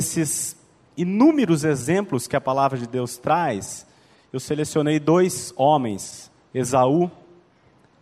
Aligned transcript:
esses 0.00 0.56
inúmeros 0.96 1.62
exemplos 1.62 2.26
que 2.26 2.34
a 2.34 2.40
palavra 2.40 2.78
de 2.78 2.86
Deus 2.86 3.18
traz, 3.18 3.86
eu 4.32 4.40
selecionei 4.40 4.98
dois 4.98 5.52
homens, 5.56 6.30
Esaú 6.54 7.10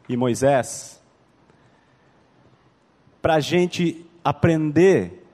e 0.08 0.16
Moisés, 0.16 1.02
para 3.20 3.34
a 3.34 3.40
gente 3.40 4.06
aprender 4.24 5.26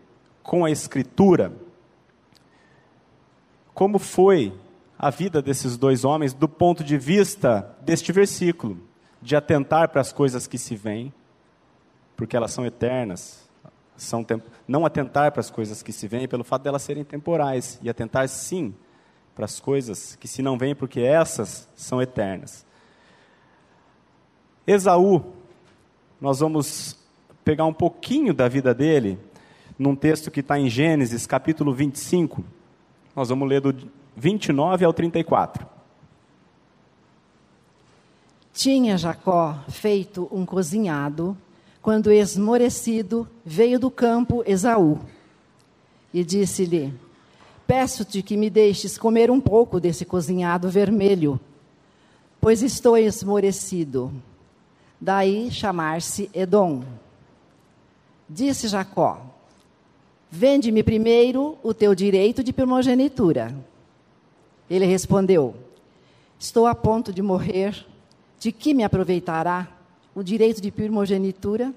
com 0.42 0.64
a 0.64 0.70
Escritura 0.70 1.52
como 3.74 3.98
foi 3.98 4.52
a 4.98 5.10
vida 5.10 5.42
desses 5.42 5.76
dois 5.76 6.04
homens 6.04 6.32
do 6.32 6.48
ponto 6.48 6.82
de 6.82 6.96
vista 6.96 7.76
deste 7.82 8.10
versículo, 8.10 8.78
de 9.20 9.36
atentar 9.36 9.90
para 9.90 10.00
as 10.00 10.12
coisas 10.12 10.46
que 10.46 10.56
se 10.56 10.76
veem, 10.76 11.12
porque 12.16 12.36
elas 12.36 12.52
são 12.52 12.64
eternas, 12.64 13.43
são 13.96 14.24
não 14.66 14.84
atentar 14.84 15.30
para 15.32 15.40
as 15.40 15.50
coisas 15.50 15.82
que 15.82 15.92
se 15.92 16.08
veem 16.08 16.28
pelo 16.28 16.44
fato 16.44 16.62
de 16.62 16.68
elas 16.68 16.82
serem 16.82 17.04
temporais, 17.04 17.78
e 17.82 17.88
atentar 17.88 18.28
sim 18.28 18.74
para 19.34 19.44
as 19.44 19.58
coisas 19.58 20.16
que 20.16 20.28
se 20.28 20.42
não 20.42 20.56
veem, 20.56 20.74
porque 20.74 21.00
essas 21.00 21.68
são 21.74 22.00
eternas. 22.00 22.64
Esaú, 24.66 25.32
nós 26.20 26.40
vamos 26.40 26.96
pegar 27.44 27.66
um 27.66 27.72
pouquinho 27.72 28.32
da 28.32 28.48
vida 28.48 28.72
dele, 28.72 29.18
num 29.78 29.94
texto 29.94 30.30
que 30.30 30.40
está 30.40 30.58
em 30.58 30.68
Gênesis, 30.68 31.26
capítulo 31.26 31.74
25. 31.74 32.44
Nós 33.14 33.28
vamos 33.28 33.48
ler 33.48 33.60
do 33.60 33.74
29 34.16 34.84
ao 34.84 34.92
34. 34.92 35.66
Tinha 38.52 38.96
Jacó 38.96 39.58
feito 39.68 40.28
um 40.30 40.46
cozinhado, 40.46 41.36
quando 41.84 42.10
esmorecido 42.10 43.28
veio 43.44 43.78
do 43.78 43.90
campo 43.90 44.42
Esaú. 44.46 44.98
E 46.14 46.24
disse-lhe: 46.24 46.94
Peço-te 47.66 48.22
que 48.22 48.38
me 48.38 48.48
deixes 48.48 48.96
comer 48.96 49.30
um 49.30 49.38
pouco 49.38 49.78
desse 49.78 50.06
cozinhado 50.06 50.70
vermelho, 50.70 51.38
pois 52.40 52.62
estou 52.62 52.96
esmorecido. 52.96 54.10
Daí 54.98 55.50
chamar-se 55.50 56.30
Edom. 56.32 56.84
Disse 58.26 58.66
Jacó: 58.66 59.20
Vende-me 60.30 60.82
primeiro 60.82 61.58
o 61.62 61.74
teu 61.74 61.94
direito 61.94 62.42
de 62.42 62.50
primogenitura. 62.50 63.54
Ele 64.70 64.86
respondeu: 64.86 65.54
Estou 66.38 66.66
a 66.66 66.74
ponto 66.74 67.12
de 67.12 67.20
morrer, 67.20 67.86
de 68.40 68.50
que 68.52 68.72
me 68.72 68.84
aproveitará 68.84 69.73
o 70.14 70.22
direito 70.22 70.60
de 70.60 70.70
primogenitura? 70.70 71.72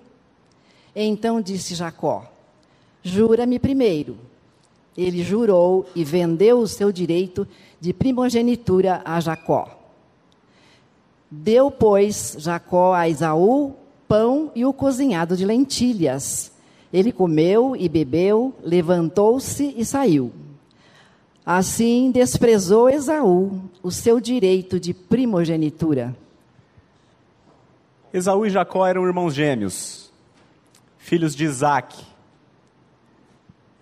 Então 0.96 1.42
disse 1.42 1.76
Jacó: 1.76 2.32
Jura-me 3.04 3.60
primeiro. 3.60 4.18
Ele 4.98 5.24
jurou 5.24 5.86
e 5.96 6.04
vendeu 6.04 6.60
o 6.60 6.68
seu 6.68 6.92
direito 6.92 7.48
de 7.80 7.94
primogenitura 7.94 9.02
a 9.06 9.20
Jacó. 9.20 9.78
Deu, 11.30 11.70
pois, 11.70 12.36
Jacó 12.40 12.94
a 12.94 13.08
Esaú 13.08 13.76
pão 14.08 14.52
e 14.56 14.66
o 14.66 14.74
cozinhado 14.74 15.36
de 15.36 15.46
lentilhas 15.46 16.52
ele 16.92 17.12
comeu 17.12 17.76
e 17.76 17.90
bebeu, 17.90 18.54
levantou-se 18.64 19.74
e 19.76 19.84
saiu. 19.84 20.32
Assim 21.46 22.12
desprezou 22.12 22.90
Esaú 22.90 23.62
o 23.84 23.92
seu 23.92 24.20
direito 24.20 24.80
de 24.80 24.94
primogenitura. 24.94 26.16
Esaú 28.14 28.46
e 28.46 28.50
Jacó 28.50 28.88
eram 28.88 29.06
irmãos 29.06 29.34
gêmeos, 29.34 30.12
filhos 30.98 31.36
de 31.36 31.44
Isaac, 31.44 32.06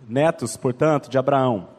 netos, 0.07 0.57
portanto, 0.57 1.09
de 1.09 1.17
Abraão. 1.17 1.69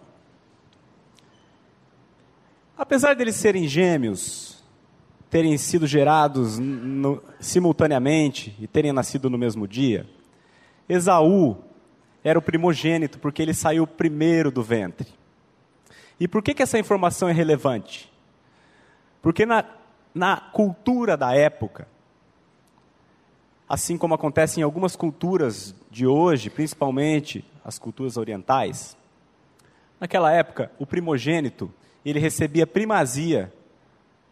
Apesar 2.78 3.14
deles 3.16 3.34
serem 3.36 3.66
gêmeos, 3.66 4.62
terem 5.28 5.56
sido 5.58 5.86
gerados 5.86 6.58
no, 6.58 7.22
simultaneamente 7.40 8.54
e 8.60 8.66
terem 8.66 8.92
nascido 8.92 9.28
no 9.28 9.38
mesmo 9.38 9.66
dia, 9.66 10.08
Esaú 10.88 11.56
era 12.22 12.38
o 12.38 12.42
primogênito 12.42 13.18
porque 13.18 13.42
ele 13.42 13.54
saiu 13.54 13.86
primeiro 13.86 14.50
do 14.50 14.62
ventre. 14.62 15.08
E 16.18 16.28
por 16.28 16.42
que, 16.42 16.54
que 16.54 16.62
essa 16.62 16.78
informação 16.78 17.28
é 17.28 17.32
relevante? 17.32 18.10
Porque 19.20 19.44
na, 19.44 19.64
na 20.14 20.36
cultura 20.36 21.16
da 21.16 21.34
época, 21.34 21.88
assim 23.68 23.98
como 23.98 24.14
acontece 24.14 24.60
em 24.60 24.62
algumas 24.62 24.94
culturas 24.94 25.74
de 25.90 26.06
hoje, 26.06 26.50
principalmente 26.50 27.44
as 27.64 27.78
culturas 27.78 28.16
orientais, 28.16 28.96
naquela 30.00 30.32
época 30.32 30.70
o 30.78 30.86
primogênito 30.86 31.72
ele 32.04 32.20
recebia 32.20 32.66
primazia 32.66 33.52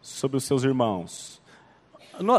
sobre 0.01 0.37
os 0.37 0.43
seus 0.43 0.63
irmãos. 0.63 1.41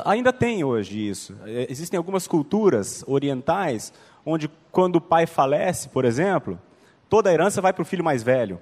Ainda 0.07 0.33
tem 0.33 0.65
hoje 0.65 1.07
isso. 1.07 1.37
É, 1.45 1.67
existem 1.69 1.99
algumas 1.99 2.27
culturas 2.27 3.05
orientais 3.07 3.93
onde, 4.25 4.49
quando 4.73 4.97
o 4.97 5.01
pai 5.01 5.27
falece, 5.27 5.91
por 5.91 6.07
exemplo, 6.07 6.59
toda 7.09 7.29
a 7.29 7.33
herança 7.33 7.61
vai 7.61 7.73
para 7.73 7.83
o 7.83 7.87
filho 7.87 8.03
mais 8.03 8.23
velho. 8.23 8.61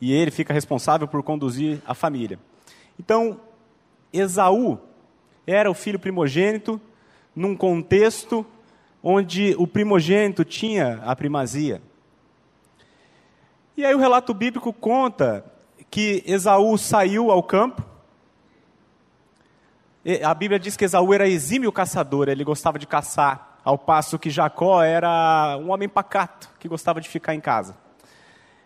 E 0.00 0.12
ele 0.12 0.30
fica 0.30 0.52
responsável 0.52 1.08
por 1.08 1.22
conduzir 1.22 1.80
a 1.86 1.94
família. 1.94 2.38
Então, 2.98 3.40
Esaú 4.12 4.78
era 5.46 5.70
o 5.70 5.74
filho 5.74 5.98
primogênito 5.98 6.78
num 7.34 7.56
contexto 7.56 8.44
onde 9.02 9.54
o 9.58 9.66
primogênito 9.66 10.44
tinha 10.44 11.00
a 11.04 11.14
primazia. 11.14 11.82
E 13.76 13.84
aí 13.84 13.94
o 13.94 13.98
relato 13.98 14.32
bíblico 14.32 14.72
conta 14.72 15.44
que 15.90 16.22
Esaú 16.26 16.78
saiu 16.78 17.30
ao 17.30 17.42
campo 17.42 17.94
a 20.22 20.34
Bíblia 20.34 20.58
diz 20.58 20.76
que 20.76 20.84
Esaú 20.84 21.14
era 21.14 21.26
exímio 21.26 21.72
caçador, 21.72 22.28
ele 22.28 22.44
gostava 22.44 22.78
de 22.78 22.86
caçar, 22.86 23.58
ao 23.64 23.78
passo 23.78 24.18
que 24.18 24.28
Jacó 24.28 24.82
era 24.82 25.56
um 25.58 25.70
homem 25.70 25.88
pacato, 25.88 26.50
que 26.60 26.68
gostava 26.68 27.00
de 27.00 27.08
ficar 27.08 27.34
em 27.34 27.40
casa. 27.40 27.74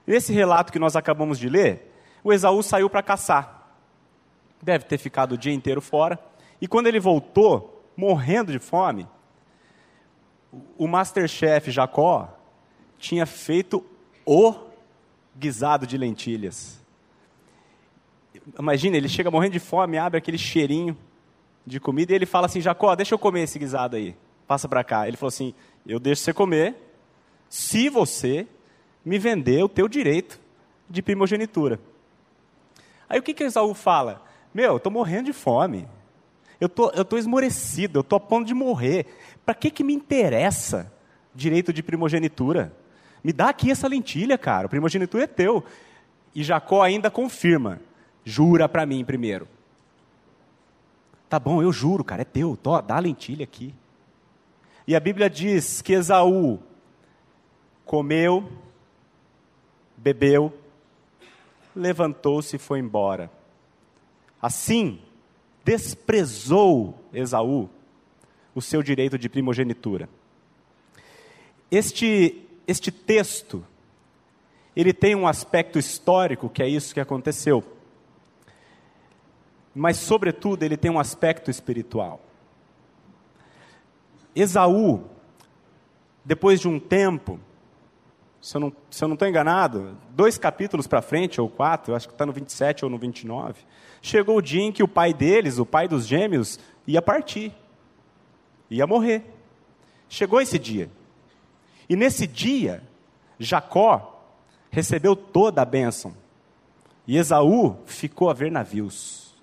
Nesse 0.04 0.32
relato 0.32 0.72
que 0.72 0.80
nós 0.80 0.96
acabamos 0.96 1.38
de 1.38 1.48
ler, 1.48 1.94
o 2.24 2.32
Esaú 2.32 2.60
saiu 2.60 2.90
para 2.90 3.04
caçar. 3.04 3.68
Deve 4.60 4.86
ter 4.86 4.98
ficado 4.98 5.32
o 5.32 5.38
dia 5.38 5.52
inteiro 5.52 5.80
fora. 5.80 6.18
E 6.60 6.66
quando 6.66 6.88
ele 6.88 6.98
voltou, 6.98 7.77
morrendo 7.98 8.52
de 8.52 8.60
fome, 8.60 9.08
o 10.78 10.86
Masterchef 10.86 11.68
Jacó 11.72 12.28
tinha 12.96 13.26
feito 13.26 13.84
o 14.24 14.54
guisado 15.36 15.84
de 15.84 15.98
lentilhas. 15.98 16.80
Imagina, 18.56 18.96
ele 18.96 19.08
chega 19.08 19.32
morrendo 19.32 19.54
de 19.54 19.58
fome, 19.58 19.98
abre 19.98 20.16
aquele 20.16 20.38
cheirinho 20.38 20.96
de 21.66 21.80
comida, 21.80 22.12
e 22.12 22.14
ele 22.14 22.24
fala 22.24 22.46
assim: 22.46 22.60
Jacó, 22.60 22.94
deixa 22.94 23.16
eu 23.16 23.18
comer 23.18 23.42
esse 23.42 23.58
guisado 23.58 23.96
aí, 23.96 24.16
passa 24.46 24.68
para 24.68 24.84
cá. 24.84 25.08
Ele 25.08 25.16
falou 25.16 25.28
assim: 25.28 25.52
Eu 25.84 25.98
deixo 25.98 26.22
você 26.22 26.32
comer, 26.32 26.76
se 27.48 27.88
você 27.88 28.46
me 29.04 29.18
vender 29.18 29.64
o 29.64 29.68
teu 29.68 29.88
direito 29.88 30.40
de 30.88 31.02
primogenitura. 31.02 31.80
Aí 33.08 33.18
o 33.18 33.22
que 33.22 33.34
que 33.34 33.42
Esaú 33.42 33.74
fala? 33.74 34.22
Meu, 34.54 34.72
eu 34.72 34.76
estou 34.76 34.92
morrendo 34.92 35.24
de 35.24 35.32
fome. 35.32 35.88
Eu 36.60 36.68
tô, 36.68 36.88
estou 36.88 37.04
tô 37.04 37.18
esmorecido, 37.18 37.98
eu 37.98 38.00
estou 38.00 38.16
a 38.16 38.20
ponto 38.20 38.46
de 38.46 38.54
morrer. 38.54 39.06
Para 39.44 39.54
que, 39.54 39.70
que 39.70 39.84
me 39.84 39.92
interessa 39.92 40.92
direito 41.34 41.72
de 41.72 41.82
primogenitura? 41.82 42.72
Me 43.22 43.32
dá 43.32 43.48
aqui 43.48 43.70
essa 43.70 43.86
lentilha, 43.86 44.36
cara. 44.36 44.66
O 44.66 44.70
primogenitura 44.70 45.24
é 45.24 45.26
teu. 45.26 45.64
E 46.34 46.42
Jacó 46.42 46.82
ainda 46.82 47.10
confirma: 47.10 47.80
jura 48.24 48.68
para 48.68 48.84
mim 48.86 49.04
primeiro. 49.04 49.46
Tá 51.28 51.38
bom, 51.38 51.62
eu 51.62 51.70
juro, 51.70 52.02
cara, 52.02 52.22
é 52.22 52.24
teu, 52.24 52.56
tô, 52.56 52.80
dá 52.80 52.96
a 52.96 53.00
lentilha 53.00 53.44
aqui. 53.44 53.74
E 54.86 54.96
a 54.96 55.00
Bíblia 55.00 55.28
diz 55.28 55.82
que 55.82 55.92
Esaú 55.92 56.58
comeu, 57.84 58.50
bebeu, 59.96 60.52
levantou-se 61.76 62.56
e 62.56 62.58
foi 62.58 62.78
embora. 62.78 63.30
Assim, 64.40 65.00
desprezou 65.64 66.98
Esaú 67.12 67.68
o 68.54 68.60
seu 68.60 68.82
direito 68.82 69.18
de 69.18 69.28
primogenitura. 69.28 70.08
Este, 71.70 72.46
este 72.66 72.90
texto, 72.90 73.64
ele 74.74 74.92
tem 74.92 75.14
um 75.14 75.26
aspecto 75.26 75.78
histórico, 75.78 76.48
que 76.48 76.62
é 76.62 76.68
isso 76.68 76.94
que 76.94 77.00
aconteceu 77.00 77.64
mas, 79.78 79.96
sobretudo, 79.98 80.64
ele 80.64 80.76
tem 80.76 80.90
um 80.90 80.98
aspecto 80.98 81.52
espiritual. 81.52 82.20
Esaú, 84.34 85.04
depois 86.24 86.58
de 86.58 86.66
um 86.66 86.80
tempo, 86.80 87.38
se 88.40 88.56
eu 88.56 88.60
não 89.08 89.14
estou 89.14 89.28
enganado, 89.28 89.96
dois 90.10 90.36
capítulos 90.36 90.88
para 90.88 91.00
frente, 91.00 91.40
ou 91.40 91.48
quatro, 91.48 91.94
acho 91.94 92.08
que 92.08 92.14
está 92.14 92.26
no 92.26 92.32
27 92.32 92.84
ou 92.84 92.90
no 92.90 92.98
29, 92.98 93.64
chegou 94.00 94.36
o 94.36 94.42
dia 94.42 94.62
em 94.62 94.72
que 94.72 94.82
o 94.82 94.88
pai 94.88 95.12
deles, 95.12 95.58
o 95.58 95.66
pai 95.66 95.88
dos 95.88 96.06
gêmeos, 96.06 96.58
ia 96.86 97.02
partir, 97.02 97.52
ia 98.70 98.86
morrer. 98.86 99.24
Chegou 100.08 100.40
esse 100.40 100.58
dia. 100.58 100.90
E 101.88 101.96
nesse 101.96 102.26
dia, 102.26 102.82
Jacó 103.38 104.24
recebeu 104.70 105.14
toda 105.14 105.62
a 105.62 105.64
bênção. 105.64 106.14
E 107.06 107.16
Esaú 107.16 107.78
ficou 107.86 108.28
a 108.28 108.34
ver 108.34 108.50
navios. 108.50 109.34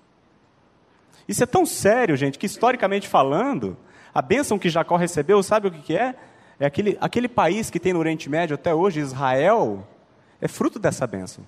Isso 1.26 1.42
é 1.42 1.46
tão 1.46 1.66
sério, 1.66 2.16
gente, 2.16 2.38
que 2.38 2.46
historicamente 2.46 3.08
falando, 3.08 3.76
a 4.14 4.22
bênção 4.22 4.58
que 4.58 4.68
Jacó 4.70 4.96
recebeu, 4.96 5.42
sabe 5.42 5.68
o 5.68 5.70
que, 5.70 5.82
que 5.82 5.96
é? 5.96 6.14
É 6.58 6.66
aquele, 6.66 6.96
aquele 7.00 7.28
país 7.28 7.68
que 7.68 7.80
tem 7.80 7.92
no 7.92 7.98
Oriente 7.98 8.30
Médio 8.30 8.54
até 8.54 8.72
hoje, 8.72 9.00
Israel, 9.00 9.86
é 10.40 10.48
fruto 10.48 10.78
dessa 10.78 11.06
bênção. 11.06 11.44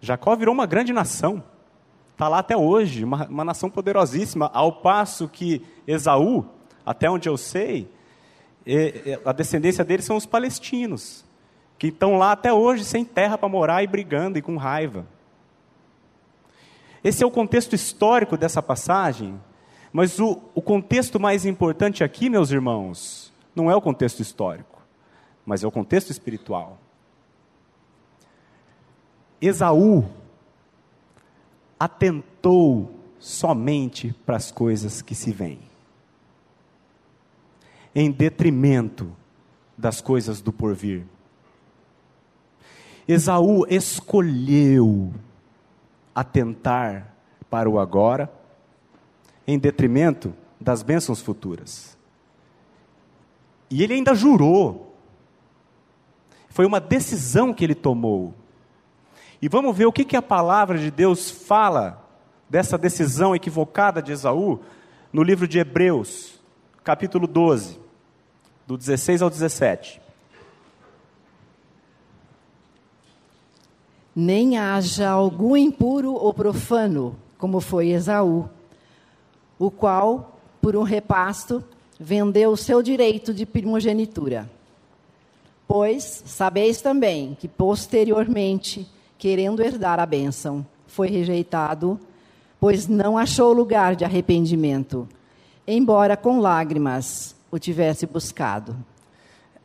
Jacó 0.00 0.34
virou 0.34 0.54
uma 0.54 0.66
grande 0.66 0.92
nação. 0.92 1.42
Está 2.12 2.28
lá 2.28 2.38
até 2.38 2.56
hoje, 2.56 3.04
uma, 3.04 3.26
uma 3.26 3.44
nação 3.44 3.68
poderosíssima, 3.68 4.50
ao 4.52 4.72
passo 4.72 5.28
que 5.28 5.64
Esaú, 5.86 6.44
até 6.84 7.10
onde 7.10 7.28
eu 7.28 7.36
sei, 7.36 7.90
a 9.24 9.32
descendência 9.32 9.84
dele 9.84 10.02
são 10.02 10.16
os 10.16 10.26
palestinos, 10.26 11.24
que 11.78 11.88
estão 11.88 12.16
lá 12.16 12.32
até 12.32 12.52
hoje 12.52 12.84
sem 12.84 13.04
terra 13.04 13.36
para 13.36 13.48
morar 13.48 13.82
e 13.82 13.86
brigando 13.86 14.38
e 14.38 14.42
com 14.42 14.56
raiva. 14.56 15.06
Esse 17.02 17.24
é 17.24 17.26
o 17.26 17.30
contexto 17.30 17.74
histórico 17.74 18.36
dessa 18.36 18.62
passagem, 18.62 19.40
mas 19.92 20.20
o, 20.20 20.40
o 20.54 20.62
contexto 20.62 21.18
mais 21.18 21.44
importante 21.44 22.04
aqui, 22.04 22.30
meus 22.30 22.50
irmãos, 22.52 23.32
não 23.54 23.70
é 23.70 23.74
o 23.74 23.80
contexto 23.80 24.20
histórico, 24.20 24.80
mas 25.44 25.64
é 25.64 25.66
o 25.66 25.72
contexto 25.72 26.10
espiritual. 26.10 26.78
Esaú 29.40 30.08
atentou 31.82 32.94
somente 33.18 34.14
para 34.24 34.36
as 34.36 34.52
coisas 34.52 35.02
que 35.02 35.16
se 35.16 35.32
veem, 35.32 35.58
em 37.92 38.08
detrimento 38.08 39.10
das 39.76 40.00
coisas 40.00 40.40
do 40.40 40.52
porvir. 40.52 41.04
Esaú 43.08 43.66
escolheu 43.68 45.12
atentar 46.14 47.16
para 47.50 47.68
o 47.68 47.80
agora, 47.80 48.32
em 49.44 49.58
detrimento 49.58 50.32
das 50.60 50.84
bênçãos 50.84 51.20
futuras. 51.20 51.98
E 53.68 53.82
ele 53.82 53.94
ainda 53.94 54.14
jurou. 54.14 54.96
Foi 56.48 56.64
uma 56.64 56.78
decisão 56.78 57.52
que 57.52 57.64
ele 57.64 57.74
tomou. 57.74 58.32
E 59.42 59.48
vamos 59.48 59.76
ver 59.76 59.86
o 59.86 59.92
que, 59.92 60.04
que 60.04 60.16
a 60.16 60.22
palavra 60.22 60.78
de 60.78 60.88
Deus 60.88 61.28
fala 61.28 62.00
dessa 62.48 62.78
decisão 62.78 63.34
equivocada 63.34 64.00
de 64.00 64.12
Esaú 64.12 64.60
no 65.12 65.20
livro 65.20 65.48
de 65.48 65.58
Hebreus, 65.58 66.40
capítulo 66.84 67.26
12, 67.26 67.80
do 68.64 68.78
16 68.78 69.20
ao 69.20 69.28
17. 69.28 70.00
Nem 74.14 74.58
haja 74.58 75.10
algum 75.10 75.56
impuro 75.56 76.12
ou 76.12 76.32
profano, 76.32 77.16
como 77.36 77.58
foi 77.58 77.88
Esaú, 77.88 78.48
o 79.58 79.72
qual, 79.72 80.38
por 80.60 80.76
um 80.76 80.84
repasto, 80.84 81.64
vendeu 81.98 82.52
o 82.52 82.56
seu 82.56 82.80
direito 82.80 83.34
de 83.34 83.44
primogenitura. 83.44 84.48
Pois 85.66 86.22
sabeis 86.26 86.80
também 86.80 87.36
que 87.40 87.48
posteriormente, 87.48 88.88
querendo 89.22 89.62
herdar 89.62 90.00
a 90.00 90.04
bênção, 90.04 90.66
foi 90.84 91.06
rejeitado, 91.06 91.96
pois 92.58 92.88
não 92.88 93.16
achou 93.16 93.52
lugar 93.52 93.94
de 93.94 94.04
arrependimento, 94.04 95.08
embora 95.64 96.16
com 96.16 96.40
lágrimas 96.40 97.36
o 97.48 97.56
tivesse 97.56 98.04
buscado. 98.04 98.76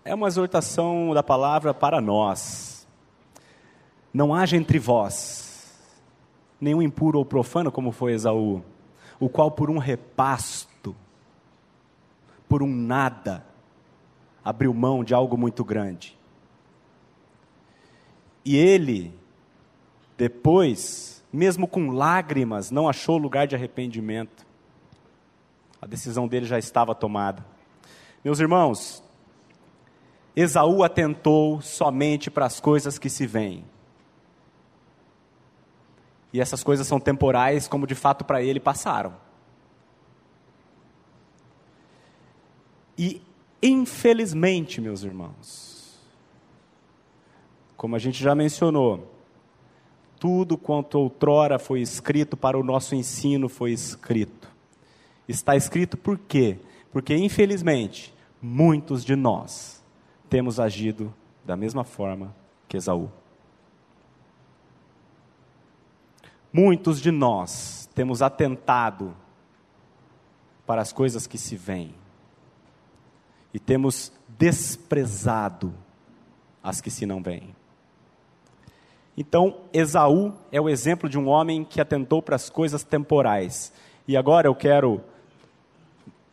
É 0.06 0.13
uma 0.13 0.27
exortação 0.27 1.12
da 1.12 1.24
palavra 1.24 1.74
para 1.74 2.00
nós. 2.00 2.88
Não 4.13 4.31
haja 4.31 4.56
entre 4.56 4.77
vós 4.77 5.75
nenhum 6.62 6.80
impuro 6.80 7.18
ou 7.18 7.25
profano, 7.25 7.71
como 7.71 7.92
foi 7.92 8.13
Esaú, 8.13 8.63
o 9.19 9.27
qual 9.27 9.50
por 9.50 9.71
um 9.71 9.80
repasto, 9.80 10.95
por 12.48 12.62
um 12.62 12.71
nada, 12.71 13.44
abriu 14.45 14.71
mão 14.71 15.04
de 15.04 15.15
algo 15.15 15.36
muito 15.36 15.65
grande. 15.65 16.15
E 18.45 18.56
ele, 18.56 19.18
depois, 20.18 21.24
mesmo 21.31 21.68
com 21.68 21.92
lágrimas, 21.92 22.72
não 22.72 22.90
achou 22.90 23.18
lugar 23.18 23.46
de 23.46 23.56
arrependimento. 23.56 24.46
A 25.80 25.86
decisão 25.86 26.28
dele 26.28 26.46
já 26.48 26.58
estava 26.58 26.96
tomada. 26.96 27.46
Meus 28.25 28.40
irmãos, 28.40 29.04
Esaú 30.36 30.84
atentou 30.84 31.62
somente 31.62 32.31
para 32.31 32.48
as 32.48 32.60
coisas 32.60 32.98
que 32.98 33.10
se 33.10 33.28
veem. 33.28 33.64
E 36.34 36.42
essas 36.42 36.64
coisas 36.64 36.88
são 36.88 37.00
temporais, 37.00 37.68
como 37.68 37.88
de 37.88 37.96
fato 37.96 38.25
para 38.25 38.42
ele 38.42 38.60
passaram. 38.60 39.16
E, 42.98 43.22
infelizmente, 43.62 44.81
meus 44.81 45.04
irmãos, 45.04 46.00
como 47.75 47.96
a 47.96 48.00
gente 48.00 48.22
já 48.22 48.34
mencionou, 48.34 49.17
tudo 50.19 50.58
quanto 50.58 50.98
outrora 50.98 51.60
foi 51.60 51.81
escrito 51.81 52.36
para 52.36 52.58
o 52.58 52.64
nosso 52.64 52.96
ensino 52.96 53.48
foi 53.48 53.72
escrito. 53.72 54.50
Está 55.28 55.56
escrito 55.56 55.98
por 55.98 56.18
quê? 56.18 56.58
Porque, 56.92 57.16
infelizmente, 57.16 58.14
muitos 58.42 59.04
de 59.04 59.16
nós 59.16 59.84
temos 60.30 60.60
agido 60.60 61.14
da 61.46 61.56
mesma 61.56 61.84
forma 61.84 62.36
que 62.68 62.78
Esaú. 62.78 63.10
Muitos 66.52 67.02
de 67.02 67.12
nós 67.12 67.90
temos 67.94 68.22
atentado 68.22 69.16
para 70.66 70.81
as 70.81 70.92
coisas 70.92 71.28
que 71.28 71.38
se 71.38 71.56
veem 71.56 71.94
e 73.54 73.60
temos 73.60 74.12
desprezado 74.38 75.74
as 76.62 76.81
que 76.81 76.92
se 76.92 77.06
não 77.06 77.22
veem. 77.22 77.56
Então, 79.18 79.62
Esaú 79.74 80.31
é 80.52 80.62
o 80.62 80.69
exemplo 80.69 81.10
de 81.10 81.18
um 81.18 81.28
homem 81.28 81.64
que 81.64 81.81
atentou 81.81 82.22
para 82.22 82.36
as 82.36 82.52
coisas 82.52 82.84
temporais. 82.84 83.74
E 84.08 84.16
agora 84.16 84.48
eu 84.48 84.54
quero 84.54 85.02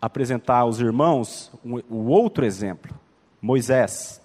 apresentar 0.01 0.59
aos 0.59 0.79
irmãos 0.79 1.51
o 1.65 1.77
um, 1.77 1.83
um 1.91 2.07
outro 2.09 2.45
exemplo, 2.45 2.95
Moisés. 3.41 4.21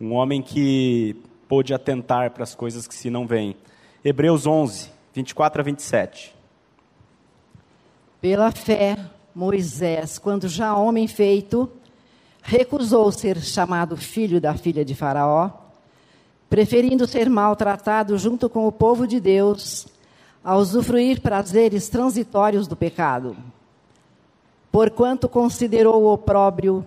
Um 0.00 0.12
homem 0.12 0.40
que 0.40 1.20
pôde 1.48 1.74
atentar 1.74 2.30
para 2.30 2.44
as 2.44 2.54
coisas 2.54 2.86
que 2.86 2.94
se 2.94 3.10
não 3.10 3.26
veem. 3.26 3.56
Hebreus 4.04 4.46
11, 4.46 4.90
24 5.12 5.60
a 5.60 5.64
27. 5.64 6.36
Pela 8.20 8.52
fé, 8.52 8.96
Moisés, 9.34 10.16
quando 10.16 10.48
já 10.48 10.76
homem 10.76 11.08
feito, 11.08 11.68
recusou 12.40 13.10
ser 13.10 13.40
chamado 13.40 13.96
filho 13.96 14.40
da 14.40 14.54
filha 14.54 14.84
de 14.84 14.94
Faraó, 14.94 15.50
preferindo 16.48 17.06
ser 17.06 17.28
maltratado 17.28 18.16
junto 18.16 18.48
com 18.48 18.66
o 18.66 18.72
povo 18.72 19.06
de 19.06 19.20
Deus, 19.20 19.86
a 20.42 20.56
usufruir 20.56 21.20
prazeres 21.20 21.88
transitórios 21.88 22.66
do 22.66 22.74
pecado. 22.74 23.36
Porquanto 24.72 25.28
considerou 25.28 26.02
o 26.02 26.12
opróbrio 26.12 26.86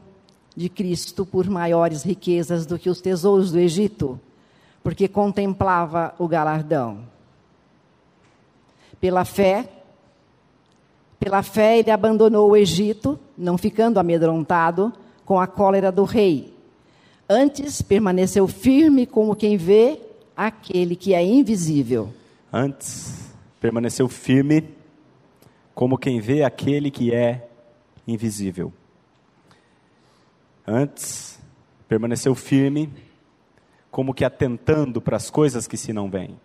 de 0.56 0.68
Cristo 0.68 1.26
por 1.26 1.50
maiores 1.50 2.04
riquezas 2.04 2.66
do 2.66 2.78
que 2.78 2.90
os 2.90 3.02
tesouros 3.02 3.52
do 3.52 3.60
Egito, 3.60 4.20
porque 4.84 5.08
contemplava 5.08 6.14
o 6.18 6.28
galardão. 6.28 7.00
Pela 9.00 9.26
fé, 9.26 9.70
pela 11.20 11.44
fé 11.44 11.80
ele 11.80 11.92
abandonou 11.92 12.50
o 12.50 12.56
Egito, 12.56 13.20
não 13.38 13.58
ficando 13.58 14.00
amedrontado 14.00 14.92
com 15.24 15.40
a 15.40 15.48
cólera 15.48 15.92
do 15.92 16.04
rei. 16.04 16.54
Antes 17.34 17.82
permaneceu 17.82 18.46
firme 18.46 19.06
como 19.06 19.38
quem 19.38 19.56
vê 19.56 20.02
aquele 20.36 20.98
que 20.98 21.14
é 21.14 21.24
invisível. 21.24 22.14
Antes 22.52 23.34
permaneceu 23.58 24.10
firme 24.10 24.68
como 25.74 25.98
quem 25.98 26.20
vê 26.20 26.44
aquele 26.44 26.92
que 26.92 27.16
é 27.16 27.48
invisível. 28.06 28.74
Antes 30.68 31.40
permaneceu 31.88 32.36
firme 32.36 32.92
como 33.90 34.14
que 34.14 34.26
atentando 34.26 35.02
para 35.02 35.16
as 35.16 35.30
coisas 35.30 35.68
que 35.68 35.78
se 35.78 35.94
não 35.94 36.10
veem. 36.10 36.38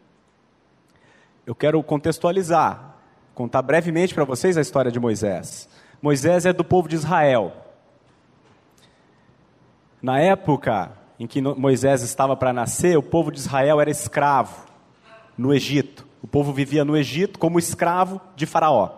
Eu 1.45 1.57
quero 1.57 1.83
contextualizar, 1.83 2.95
contar 3.35 3.62
brevemente 3.62 4.14
para 4.14 4.23
vocês 4.23 4.57
a 4.57 4.61
história 4.61 4.93
de 4.93 5.00
Moisés. 5.00 5.69
Moisés 6.00 6.47
é 6.47 6.52
do 6.52 6.62
povo 6.62 6.88
de 6.88 6.95
Israel. 6.95 7.65
Na 10.00 10.21
época 10.21 10.93
em 11.19 11.26
que 11.26 11.41
Moisés 11.41 12.03
estava 12.03 12.37
para 12.37 12.53
nascer, 12.53 12.97
o 12.97 13.03
povo 13.03 13.31
de 13.31 13.38
Israel 13.38 13.81
era 13.81 13.91
escravo 13.91 14.67
no 15.37 15.53
Egito. 15.55 16.07
O 16.23 16.26
povo 16.26 16.53
vivia 16.53 16.85
no 16.85 16.97
Egito 16.97 17.38
como 17.38 17.59
escravo 17.59 18.21
de 18.35 18.47
Faraó. 18.47 18.91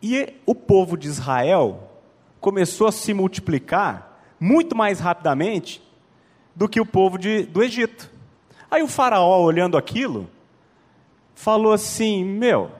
E 0.00 0.34
o 0.46 0.54
povo 0.54 0.96
de 0.96 1.08
Israel 1.08 1.90
começou 2.40 2.86
a 2.86 2.92
se 2.92 3.12
multiplicar 3.12 4.22
muito 4.38 4.76
mais 4.76 5.00
rapidamente 5.00 5.82
do 6.54 6.68
que 6.68 6.80
o 6.80 6.86
povo 6.86 7.18
de, 7.18 7.44
do 7.44 7.62
Egito. 7.62 8.10
Aí 8.70 8.82
o 8.82 8.88
faraó, 8.88 9.42
olhando 9.42 9.76
aquilo, 9.76 10.28
falou 11.34 11.72
assim: 11.72 12.24
Meu, 12.24 12.70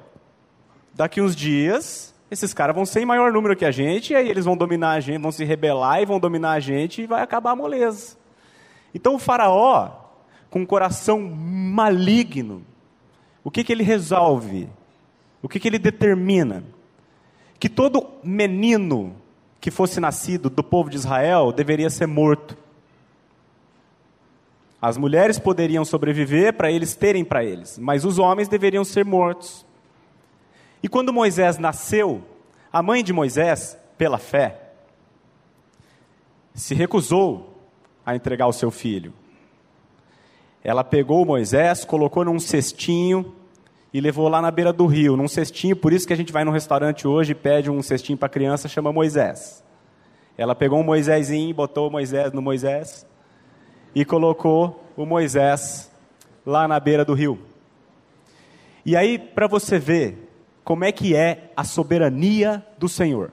daqui 0.94 1.20
uns 1.20 1.34
dias, 1.34 2.14
esses 2.30 2.52
caras 2.52 2.74
vão 2.74 2.84
ser 2.84 3.00
em 3.00 3.06
maior 3.06 3.32
número 3.32 3.56
que 3.56 3.64
a 3.64 3.70
gente, 3.70 4.12
e 4.12 4.16
aí 4.16 4.28
eles 4.28 4.44
vão 4.44 4.56
dominar 4.56 4.92
a 4.92 5.00
gente, 5.00 5.22
vão 5.22 5.32
se 5.32 5.44
rebelar 5.44 6.02
e 6.02 6.06
vão 6.06 6.20
dominar 6.20 6.52
a 6.52 6.60
gente, 6.60 7.02
e 7.02 7.06
vai 7.06 7.22
acabar 7.22 7.52
a 7.52 7.56
moleza. 7.56 8.16
Então 8.94 9.14
o 9.14 9.18
faraó, 9.18 9.90
com 10.50 10.60
um 10.60 10.66
coração 10.66 11.20
maligno, 11.20 12.62
o 13.42 13.50
que, 13.50 13.64
que 13.64 13.72
ele 13.72 13.82
resolve? 13.82 14.68
O 15.42 15.48
que, 15.48 15.58
que 15.58 15.68
ele 15.68 15.78
determina? 15.78 16.64
Que 17.58 17.68
todo 17.68 18.06
menino 18.22 19.16
que 19.60 19.70
fosse 19.70 20.00
nascido 20.00 20.50
do 20.50 20.62
povo 20.62 20.90
de 20.90 20.96
Israel 20.96 21.52
deveria 21.52 21.90
ser 21.90 22.06
morto. 22.06 22.56
As 24.80 24.96
mulheres 24.96 25.38
poderiam 25.38 25.84
sobreviver 25.84 26.52
para 26.52 26.70
eles 26.70 26.94
terem 26.94 27.24
para 27.24 27.42
eles, 27.42 27.78
mas 27.78 28.04
os 28.04 28.18
homens 28.18 28.48
deveriam 28.48 28.84
ser 28.84 29.04
mortos. 29.04 29.66
E 30.82 30.88
quando 30.88 31.12
Moisés 31.12 31.58
nasceu, 31.58 32.22
a 32.72 32.82
mãe 32.82 33.02
de 33.02 33.12
Moisés, 33.12 33.76
pela 33.96 34.18
fé, 34.18 34.60
se 36.54 36.74
recusou 36.74 37.62
a 38.04 38.14
entregar 38.14 38.46
o 38.46 38.52
seu 38.52 38.70
filho. 38.70 39.12
Ela 40.62 40.84
pegou 40.84 41.24
Moisés, 41.24 41.84
colocou 41.84 42.24
num 42.24 42.38
cestinho 42.38 43.34
e 43.92 44.00
levou 44.00 44.28
lá 44.28 44.42
na 44.42 44.50
beira 44.50 44.72
do 44.72 44.86
rio, 44.86 45.16
num 45.16 45.28
cestinho, 45.28 45.74
por 45.74 45.92
isso 45.92 46.06
que 46.06 46.12
a 46.12 46.16
gente 46.16 46.32
vai 46.32 46.44
no 46.44 46.50
restaurante 46.50 47.08
hoje 47.08 47.32
e 47.32 47.34
pede 47.34 47.70
um 47.70 47.82
cestinho 47.82 48.18
para 48.18 48.28
criança, 48.28 48.68
chama 48.68 48.92
Moisés. 48.92 49.64
Ela 50.36 50.54
pegou 50.54 50.78
um 50.78 50.84
Moisésinho, 50.84 51.54
botou 51.54 51.88
o 51.88 51.90
Moisés 51.90 52.32
no 52.32 52.42
Moisés 52.42 53.06
e 53.94 54.04
colocou 54.04 54.84
o 54.96 55.04
Moisés 55.04 55.90
lá 56.44 56.68
na 56.68 56.78
beira 56.78 57.04
do 57.04 57.14
rio. 57.14 57.38
E 58.84 58.96
aí, 58.96 59.18
para 59.18 59.46
você 59.46 59.78
ver 59.78 60.27
como 60.68 60.84
é 60.84 60.92
que 60.92 61.16
é 61.16 61.50
a 61.56 61.64
soberania 61.64 62.62
do 62.76 62.90
Senhor. 62.90 63.32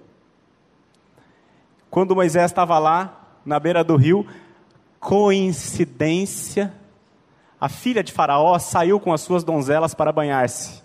Quando 1.89 2.15
Moisés 2.15 2.45
estava 2.45 2.79
lá, 2.79 3.41
na 3.45 3.59
beira 3.59 3.83
do 3.83 3.97
rio, 3.97 4.25
coincidência, 5.01 6.71
a 7.59 7.67
filha 7.67 8.01
de 8.01 8.13
Faraó 8.13 8.57
saiu 8.57 9.01
com 9.01 9.11
as 9.11 9.19
suas 9.19 9.43
donzelas 9.43 9.93
para 9.93 10.13
banhar-se. 10.13 10.81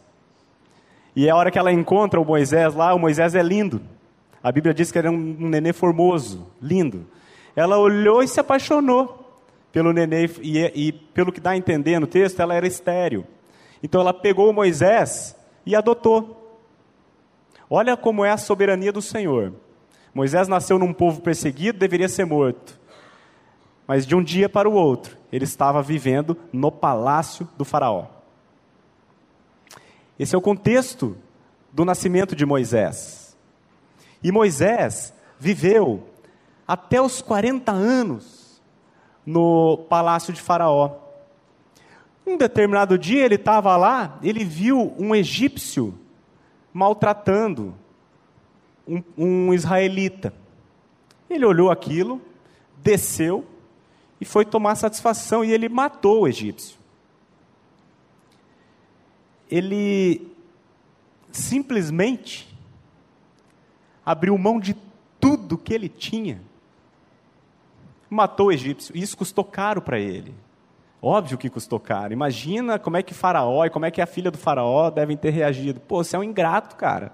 E 1.15 1.29
é 1.29 1.31
a 1.31 1.37
hora 1.37 1.53
que 1.53 1.59
ela 1.59 1.71
encontra 1.71 2.21
o 2.21 2.25
Moisés 2.25 2.75
lá, 2.75 2.93
o 2.95 2.99
Moisés 2.99 3.37
é 3.37 3.43
lindo. 3.45 3.81
A 4.43 4.51
Bíblia 4.51 4.75
diz 4.75 4.91
que 4.91 4.99
ele 4.99 5.07
é 5.07 5.11
um, 5.13 5.37
nenê 5.39 5.73
formoso, 5.73 6.49
lindo. 6.61 7.07
Ela 7.55 7.79
olhou 7.79 8.25
e 8.25 8.27
se 8.27 8.41
apaixonou 8.41 9.41
pelo 9.71 9.93
nenê, 9.93 10.29
e, 10.43 10.59
e 10.89 10.91
pelo 10.91 11.31
que 11.31 11.41
dá 11.41 11.51
a 11.51 11.57
entender 11.57 12.01
no 12.01 12.09
texto, 12.09 12.41
ela 12.41 12.57
era 12.57 12.67
estéril. 12.67 13.25
Então 13.81 14.01
ela 14.01 14.13
pegou 14.13 14.51
o 14.51 14.53
Moisés 14.53 15.37
e 15.65 15.77
adotou. 15.77 16.40
Olha 17.73 17.97
como 17.97 18.25
é 18.25 18.31
a 18.33 18.37
soberania 18.37 18.93
do 18.93 19.01
Senhor. 19.01 19.55
Moisés 20.13 20.49
nasceu 20.49 20.77
num 20.77 20.93
povo 20.93 21.21
perseguido, 21.21 21.79
deveria 21.79 22.09
ser 22.09 22.25
morto. 22.25 22.77
Mas 23.87 24.05
de 24.05 24.17
um 24.17 24.23
dia 24.23 24.49
para 24.49 24.69
o 24.69 24.73
outro, 24.73 25.17
ele 25.33 25.45
estava 25.45 25.81
vivendo 25.81 26.37
no 26.53 26.73
palácio 26.73 27.49
do 27.57 27.65
Faraó. 27.65 28.07
Esse 30.19 30.35
é 30.35 30.39
o 30.39 30.43
contexto 30.43 31.17
do 31.73 31.85
nascimento 31.85 32.35
de 32.35 32.45
Moisés. 32.45 33.37
E 34.23 34.33
Moisés 34.33 35.15
viveu 35.39 36.09
até 36.67 37.01
os 37.01 37.23
40 37.23 37.71
anos 37.71 38.61
no 39.25 39.79
palácio 39.89 40.33
de 40.33 40.41
Faraó. 40.41 40.97
Um 42.27 42.37
determinado 42.37 42.99
dia 42.99 43.25
ele 43.25 43.37
estava 43.37 43.77
lá, 43.77 44.19
ele 44.23 44.45
viu 44.45 44.93
um 44.99 45.15
egípcio 45.15 45.95
maltratando 46.73 47.75
um, 48.87 49.03
um 49.17 49.55
israelita. 49.55 50.35
Ele 51.29 51.45
olhou 51.45 51.71
aquilo, 51.71 52.21
desceu 52.79 53.47
e 54.21 54.25
foi 54.25 54.45
tomar 54.45 54.75
satisfação, 54.75 55.45
e 55.45 55.53
ele 55.53 55.69
matou 55.69 56.23
o 56.23 56.29
egípcio. 56.29 56.79
Ele 59.51 60.31
simplesmente 61.33 62.55
abriu 64.05 64.37
mão 64.37 64.61
de 64.61 64.77
tudo 65.19 65.57
que 65.57 65.73
ele 65.73 65.89
tinha, 65.89 66.43
matou 68.09 68.49
o 68.49 68.53
egípcio, 68.53 68.97
e 68.97 69.03
isso 69.03 69.17
custou 69.17 69.45
caro 69.45 69.81
para 69.81 69.99
ele. 69.99 70.35
Óbvio 71.03 71.39
que 71.39 71.49
custou 71.49 71.81
caro. 71.81 72.13
Imagina 72.13 72.79
como 72.79 72.97
é 72.97 73.03
que 73.03 73.15
Faraó 73.15 73.65
e 73.65 73.71
como 73.71 73.87
é 73.87 73.91
que 73.91 74.03
a 74.03 74.07
filha 74.07 74.31
do 74.31 74.37
Faraó 74.37 74.91
devem 74.91 75.17
ter 75.17 75.31
reagido. 75.31 75.81
Pô, 75.81 76.05
você 76.05 76.15
é 76.15 76.19
um 76.19 76.25
ingrato, 76.25 76.77
cara. 76.77 77.13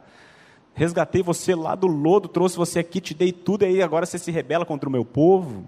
Resgatei 0.75 1.23
você 1.23 1.55
lá 1.55 1.75
do 1.75 1.87
lodo, 1.87 2.29
trouxe 2.29 2.57
você 2.57 2.81
aqui, 2.81 3.01
te 3.01 3.15
dei 3.15 3.33
tudo, 3.33 3.63
e 3.63 3.67
aí 3.67 3.83
agora 3.83 4.05
você 4.05 4.19
se 4.19 4.31
rebela 4.31 4.67
contra 4.67 4.89
o 4.89 4.93
meu 4.93 5.05
povo. 5.05 5.67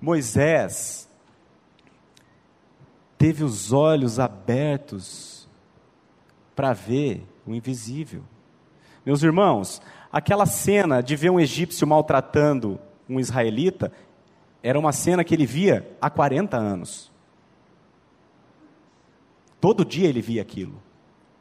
Moisés 0.00 1.08
teve 3.16 3.44
os 3.44 3.72
olhos 3.72 4.18
abertos 4.18 5.48
para 6.56 6.72
ver 6.72 7.24
o 7.46 7.54
invisível. 7.54 8.24
Meus 9.06 9.22
irmãos, 9.22 9.80
aquela 10.10 10.46
cena 10.46 11.00
de 11.00 11.14
ver 11.14 11.30
um 11.30 11.38
egípcio 11.38 11.86
maltratando 11.86 12.80
um 13.08 13.20
israelita 13.20 13.92
era 14.62 14.78
uma 14.78 14.92
cena 14.92 15.24
que 15.24 15.34
ele 15.34 15.44
via 15.44 15.90
há 16.00 16.08
40 16.08 16.56
anos. 16.56 17.10
Todo 19.60 19.84
dia 19.84 20.08
ele 20.08 20.20
via 20.20 20.42
aquilo. 20.42 20.80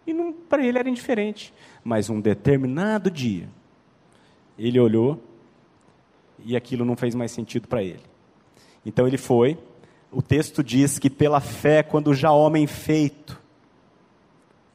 E 0.06 0.14
para 0.50 0.66
ele 0.66 0.80
era 0.80 0.90
indiferente. 0.90 1.54
Mas 1.84 2.10
um 2.10 2.20
determinado 2.20 3.10
dia, 3.12 3.48
ele 4.58 4.80
olhou 4.80 5.22
e 6.44 6.56
aquilo 6.56 6.86
não 6.86 6.96
fez 6.96 7.14
mais 7.14 7.32
sentido 7.32 7.68
para 7.68 7.84
ele. 7.84 8.04
Então 8.86 9.08
ele 9.08 9.18
foi. 9.18 9.58
O 10.12 10.22
texto 10.22 10.64
diz 10.64 11.00
que 11.00 11.10
pela 11.10 11.40
fé, 11.40 11.84
quando 11.84 12.14
já 12.14 12.32
homem 12.32 12.68
feito, 12.68 13.40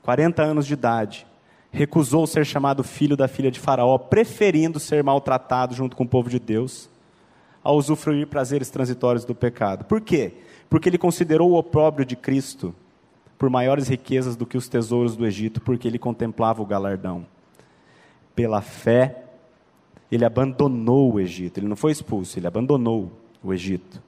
40 0.03 0.43
anos 0.43 0.67
de 0.67 0.73
idade, 0.73 1.27
recusou 1.71 2.27
ser 2.27 2.47
chamado 2.47 2.83
filho 2.83 3.17
da 3.17 3.29
filha 3.29 3.51
de 3.51 3.61
Faraó, 3.61 3.99
preferindo 3.99 4.81
ser 4.81 5.03
maltratado 5.03 5.75
junto 5.75 5.97
com 5.97 6.05
o 6.05 6.09
povo 6.09 6.31
de 6.31 6.39
Deus, 6.39 6.89
a 7.67 7.73
usufruir 7.73 8.29
prazeres 8.29 8.71
transitórios 8.71 9.25
do 9.25 9.35
pecado. 9.35 9.85
Por 9.87 10.01
quê? 10.01 10.35
Porque 10.71 10.89
ele 10.89 10.97
considerou 10.97 11.51
o 11.51 11.59
opróbrio 11.59 12.07
de 12.07 12.15
Cristo 12.15 12.73
por 13.37 13.51
maiores 13.51 13.89
riquezas 13.89 14.37
do 14.37 14.47
que 14.47 14.57
os 14.57 14.69
tesouros 14.69 15.17
do 15.17 15.27
Egito, 15.27 15.61
porque 15.61 15.89
ele 15.89 15.99
contemplava 15.99 16.63
o 16.63 16.67
galardão. 16.67 17.27
Pela 18.37 18.63
fé, 18.63 19.25
ele 20.13 20.25
abandonou 20.25 21.15
o 21.15 21.21
Egito, 21.21 21.59
ele 21.59 21.67
não 21.67 21.75
foi 21.75 21.91
expulso, 21.91 22.39
ele 22.39 22.47
abandonou 22.47 23.11
o 23.43 23.53
Egito, 23.53 24.01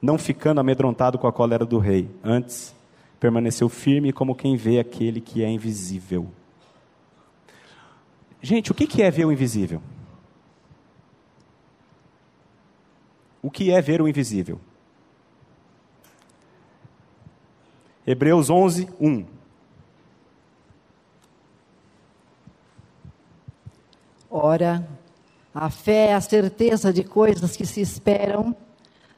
não 0.00 0.16
ficando 0.16 0.60
amedrontado 0.60 1.18
com 1.18 1.26
a 1.26 1.32
cólera 1.32 1.66
do 1.66 1.78
rei, 1.78 2.08
antes 2.24 2.74
permaneceu 3.20 3.68
firme 3.68 4.10
como 4.10 4.34
quem 4.34 4.56
vê 4.56 4.78
aquele 4.78 5.20
que 5.20 5.44
é 5.44 5.50
invisível. 5.50 6.28
Gente, 8.40 8.72
o 8.72 8.74
que 8.74 9.02
é 9.02 9.10
ver 9.10 9.26
o 9.26 9.32
invisível? 9.32 9.82
O 13.42 13.50
que 13.50 13.72
é 13.72 13.82
ver 13.82 14.00
o 14.00 14.08
invisível? 14.08 14.60
Hebreus 18.06 18.48
11, 18.48 18.88
1. 19.00 19.26
Ora, 24.30 24.88
a 25.54 25.68
fé 25.68 26.06
é 26.08 26.14
a 26.14 26.20
certeza 26.20 26.92
de 26.92 27.04
coisas 27.04 27.56
que 27.56 27.66
se 27.66 27.80
esperam 27.80 28.56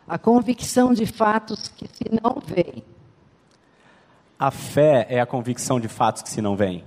a 0.09 0.19
convicção 0.19 0.93
de 0.93 1.07
fatos 1.07 1.69
que 1.69 1.87
se 1.87 2.05
não 2.11 2.41
veem. 2.45 2.83
A 4.39 4.51
fé 4.51 5.07
é 5.09 5.21
a 5.21 5.27
convicção 5.27 5.79
de 5.79 5.89
fatos 5.89 6.23
que 6.23 6.29
se 6.29 6.43
não 6.43 6.57
veem. 6.57 6.85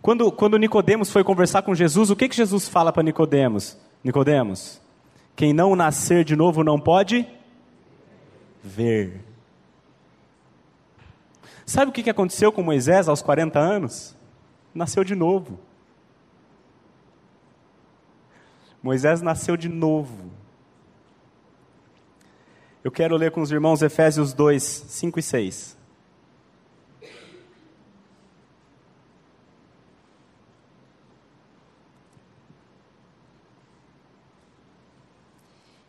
Quando, 0.00 0.30
quando 0.32 0.56
Nicodemos 0.56 1.10
foi 1.10 1.22
conversar 1.22 1.62
com 1.62 1.74
Jesus, 1.74 2.10
o 2.10 2.16
que, 2.16 2.28
que 2.28 2.36
Jesus 2.36 2.68
fala 2.68 2.92
para 2.92 3.02
Nicodemos? 3.02 3.76
Nicodemos, 4.02 4.80
quem 5.36 5.52
não 5.52 5.76
nascer 5.76 6.24
de 6.24 6.34
novo 6.34 6.64
não 6.64 6.80
pode 6.80 7.28
ver. 8.64 9.22
Sabe 11.66 11.90
o 11.90 11.92
que, 11.92 12.08
aconteceu 12.08 12.50
com 12.50 12.62
Moisés 12.62 13.06
aos 13.06 13.20
40 13.20 13.58
anos? 13.58 14.16
Nasceu 14.74 15.04
de 15.04 15.14
novo. 15.14 15.60
Moisés 18.82 19.20
nasceu 19.20 19.56
de 19.56 19.68
novo. 19.68 20.30
Eu 22.82 22.90
quero 22.90 23.16
ler 23.16 23.30
com 23.32 23.42
os 23.42 23.50
irmãos 23.50 23.82
Efésios 23.82 24.32
2, 24.32 24.62
5 24.62 25.18
e 25.18 25.22
6. 25.22 25.75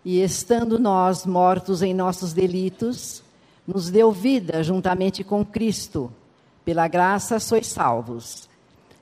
E 0.09 0.23
estando 0.23 0.79
nós 0.79 1.25
mortos 1.25 1.81
em 1.81 1.93
nossos 1.93 2.31
delitos, 2.31 3.21
nos 3.67 3.89
deu 3.89 4.09
vida 4.09 4.63
juntamente 4.63 5.21
com 5.21 5.43
Cristo. 5.43 6.09
Pela 6.63 6.87
graça 6.87 7.41
sois 7.41 7.67
salvos. 7.67 8.47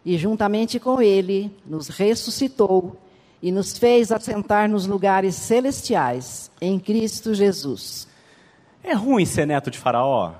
E 0.04 0.18
juntamente 0.18 0.80
com 0.80 1.00
Ele 1.00 1.56
nos 1.64 1.90
ressuscitou 1.90 2.98
e 3.40 3.52
nos 3.52 3.78
fez 3.78 4.12
assentar 4.12 4.68
nos 4.68 4.88
lugares 4.88 5.36
celestiais 5.36 6.50
em 6.60 6.80
Cristo 6.80 7.36
Jesus. 7.36 8.08
É 8.84 8.96
ruim 8.96 9.26
ser 9.26 9.46
neto 9.46 9.70
de 9.70 9.78
Faraó? 9.78 10.34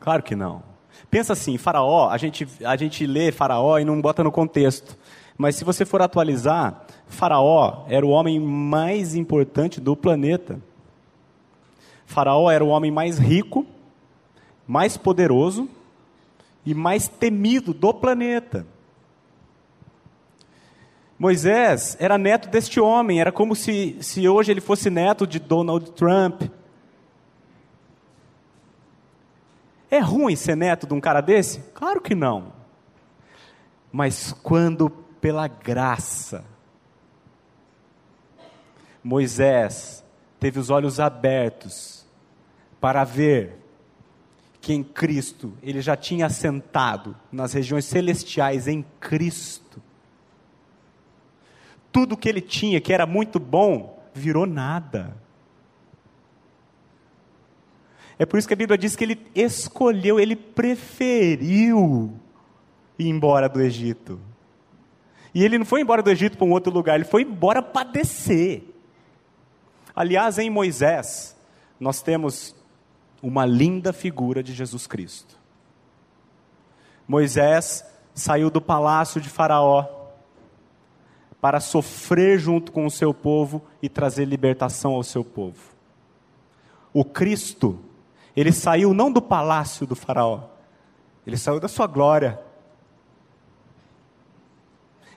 Claro 0.00 0.24
que 0.24 0.34
não. 0.34 0.64
Pensa 1.08 1.34
assim, 1.34 1.56
Faraó, 1.56 2.10
a 2.10 2.18
gente, 2.18 2.44
a 2.64 2.74
gente 2.74 3.06
lê 3.06 3.30
Faraó 3.30 3.78
e 3.78 3.84
não 3.84 4.00
bota 4.00 4.24
no 4.24 4.32
contexto. 4.32 4.98
Mas 5.40 5.56
se 5.56 5.64
você 5.64 5.86
for 5.86 6.02
atualizar, 6.02 6.84
Faraó 7.06 7.86
era 7.88 8.04
o 8.04 8.10
homem 8.10 8.38
mais 8.38 9.14
importante 9.14 9.80
do 9.80 9.96
planeta. 9.96 10.60
Faraó 12.04 12.50
era 12.50 12.62
o 12.62 12.68
homem 12.68 12.90
mais 12.90 13.18
rico, 13.18 13.64
mais 14.68 14.98
poderoso 14.98 15.66
e 16.62 16.74
mais 16.74 17.08
temido 17.08 17.72
do 17.72 17.94
planeta. 17.94 18.66
Moisés 21.18 21.96
era 21.98 22.18
neto 22.18 22.50
deste 22.50 22.78
homem, 22.78 23.18
era 23.18 23.32
como 23.32 23.56
se, 23.56 23.96
se 24.02 24.28
hoje 24.28 24.52
ele 24.52 24.60
fosse 24.60 24.90
neto 24.90 25.26
de 25.26 25.38
Donald 25.38 25.92
Trump. 25.92 26.42
É 29.90 30.00
ruim 30.00 30.36
ser 30.36 30.54
neto 30.54 30.86
de 30.86 30.92
um 30.92 31.00
cara 31.00 31.22
desse? 31.22 31.60
Claro 31.72 31.98
que 32.02 32.14
não. 32.14 32.52
Mas 33.90 34.34
quando 34.42 35.08
pela 35.20 35.46
graça 35.46 36.44
Moisés 39.02 40.04
teve 40.38 40.58
os 40.58 40.70
olhos 40.70 41.00
abertos 41.00 42.06
para 42.80 43.04
ver 43.04 43.58
que 44.60 44.72
em 44.72 44.82
Cristo 44.82 45.54
ele 45.62 45.80
já 45.80 45.96
tinha 45.96 46.26
assentado 46.26 47.16
nas 47.32 47.52
regiões 47.54 47.86
celestiais 47.86 48.68
em 48.68 48.84
Cristo. 49.00 49.82
Tudo 51.90 52.16
que 52.16 52.28
ele 52.28 52.40
tinha, 52.40 52.80
que 52.80 52.92
era 52.92 53.06
muito 53.06 53.40
bom, 53.40 54.02
virou 54.14 54.46
nada. 54.46 55.16
É 58.18 58.26
por 58.26 58.38
isso 58.38 58.46
que 58.46 58.54
a 58.54 58.56
Bíblia 58.56 58.76
diz 58.76 58.94
que 58.94 59.02
ele 59.02 59.26
escolheu, 59.34 60.20
ele 60.20 60.36
preferiu 60.36 62.12
ir 62.98 63.08
embora 63.08 63.48
do 63.48 63.62
Egito. 63.62 64.20
E 65.34 65.44
ele 65.44 65.58
não 65.58 65.64
foi 65.64 65.80
embora 65.80 66.02
do 66.02 66.10
Egito 66.10 66.36
para 66.36 66.46
um 66.46 66.52
outro 66.52 66.72
lugar, 66.72 66.96
ele 66.96 67.04
foi 67.04 67.22
embora 67.22 67.62
padecer. 67.62 68.64
Aliás, 69.94 70.38
em 70.38 70.50
Moisés, 70.50 71.36
nós 71.78 72.02
temos 72.02 72.54
uma 73.22 73.44
linda 73.44 73.92
figura 73.92 74.42
de 74.42 74.52
Jesus 74.52 74.86
Cristo. 74.86 75.38
Moisés 77.06 77.84
saiu 78.14 78.50
do 78.50 78.60
palácio 78.60 79.20
de 79.20 79.28
Faraó 79.28 80.00
para 81.40 81.58
sofrer 81.58 82.38
junto 82.38 82.70
com 82.70 82.86
o 82.86 82.90
seu 82.90 83.14
povo 83.14 83.62
e 83.82 83.88
trazer 83.88 84.26
libertação 84.26 84.92
ao 84.92 85.02
seu 85.02 85.24
povo. 85.24 85.70
O 86.92 87.04
Cristo, 87.04 87.78
ele 88.36 88.52
saiu 88.52 88.92
não 88.92 89.10
do 89.10 89.22
palácio 89.22 89.86
do 89.86 89.96
Faraó, 89.96 90.42
ele 91.26 91.36
saiu 91.36 91.60
da 91.60 91.68
sua 91.68 91.86
glória. 91.86 92.38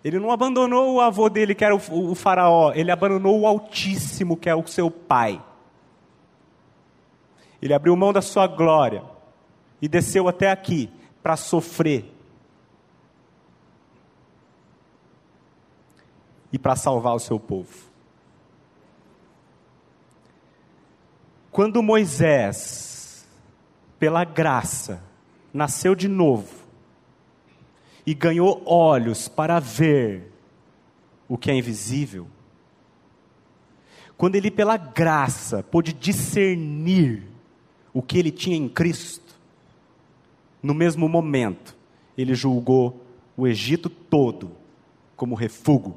Ele 0.04 0.20
não 0.20 0.32
abandonou 0.32 0.96
o 0.96 1.02
avô 1.02 1.30
dele, 1.30 1.56
que 1.56 1.64
era 1.64 1.74
o, 1.74 2.12
o 2.12 2.14
Faraó, 2.14 2.74
ele 2.74 2.92
abandonou 2.92 3.40
o 3.40 3.48
Altíssimo, 3.48 4.36
que 4.36 4.50
é 4.50 4.56
o 4.56 4.68
seu 4.68 4.92
pai. 4.92 5.42
Ele 7.62 7.74
abriu 7.74 7.96
mão 7.96 8.12
da 8.12 8.22
sua 8.22 8.46
glória 8.46 9.02
e 9.82 9.88
desceu 9.88 10.28
até 10.28 10.52
aqui 10.52 10.92
para 11.22 11.38
sofrer 11.38 12.14
e 16.52 16.60
para 16.60 16.76
salvar 16.76 17.16
o 17.16 17.20
seu 17.20 17.40
povo. 17.40 17.74
Quando 21.50 21.82
Moisés, 21.82 23.26
pela 23.98 24.26
graça, 24.26 25.02
nasceu 25.54 25.96
de 25.96 26.10
novo 26.10 26.63
e 28.06 28.14
ganhou 28.14 28.62
olhos 28.66 29.28
para 29.28 29.60
ver 29.60 30.32
o 31.28 31.38
que 31.38 31.50
é 31.50 31.56
invisível, 31.56 32.28
quando 34.18 34.36
ele, 34.36 34.52
pela 34.52 34.78
graça, 34.78 35.64
pôde 35.64 35.92
discernir 35.92 37.24
o 37.94 38.02
que 38.02 38.18
ele 38.18 38.32
tinha 38.32 38.56
em 38.56 38.70
Cristo, 38.70 39.40
no 40.62 40.74
mesmo 40.74 41.10
momento, 41.10 41.76
ele 42.18 42.36
julgou 42.36 43.04
o 43.36 43.48
Egito 43.48 43.90
todo 43.90 44.52
como 45.16 45.36
refúgio 45.36 45.96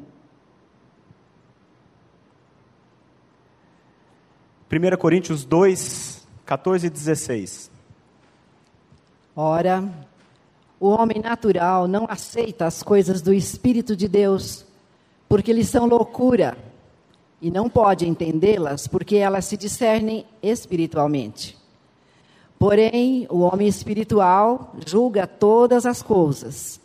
1 4.69 4.97
Coríntios 4.97 5.45
2, 5.45 6.27
14 6.45 6.87
e 6.89 6.91
16. 6.91 7.71
Ora, 9.35 9.85
o 10.79 10.89
homem 10.89 11.21
natural 11.23 11.89
não 11.89 12.07
aceita 12.09 12.67
as 12.67 12.83
coisas 12.83 13.23
do 13.23 13.33
Espírito 13.33 13.97
de 13.97 14.07
Deus, 14.07 14.65
porque 15.29 15.53
lhes 15.53 15.69
são 15.69 15.87
loucura, 15.87 16.57
e 17.41 17.51
não 17.51 17.69
pode 17.69 18.09
entendê-las, 18.09 18.87
porque 18.87 19.17
elas 19.17 19.45
se 19.45 19.57
discernem 19.57 20.25
espiritualmente. 20.43 21.57
Porém, 22.59 23.27
o 23.29 23.41
homem 23.41 23.69
espiritual 23.69 24.75
julga 24.87 25.27
todas 25.27 25.85
as 25.85 26.03
coisas, 26.03 26.81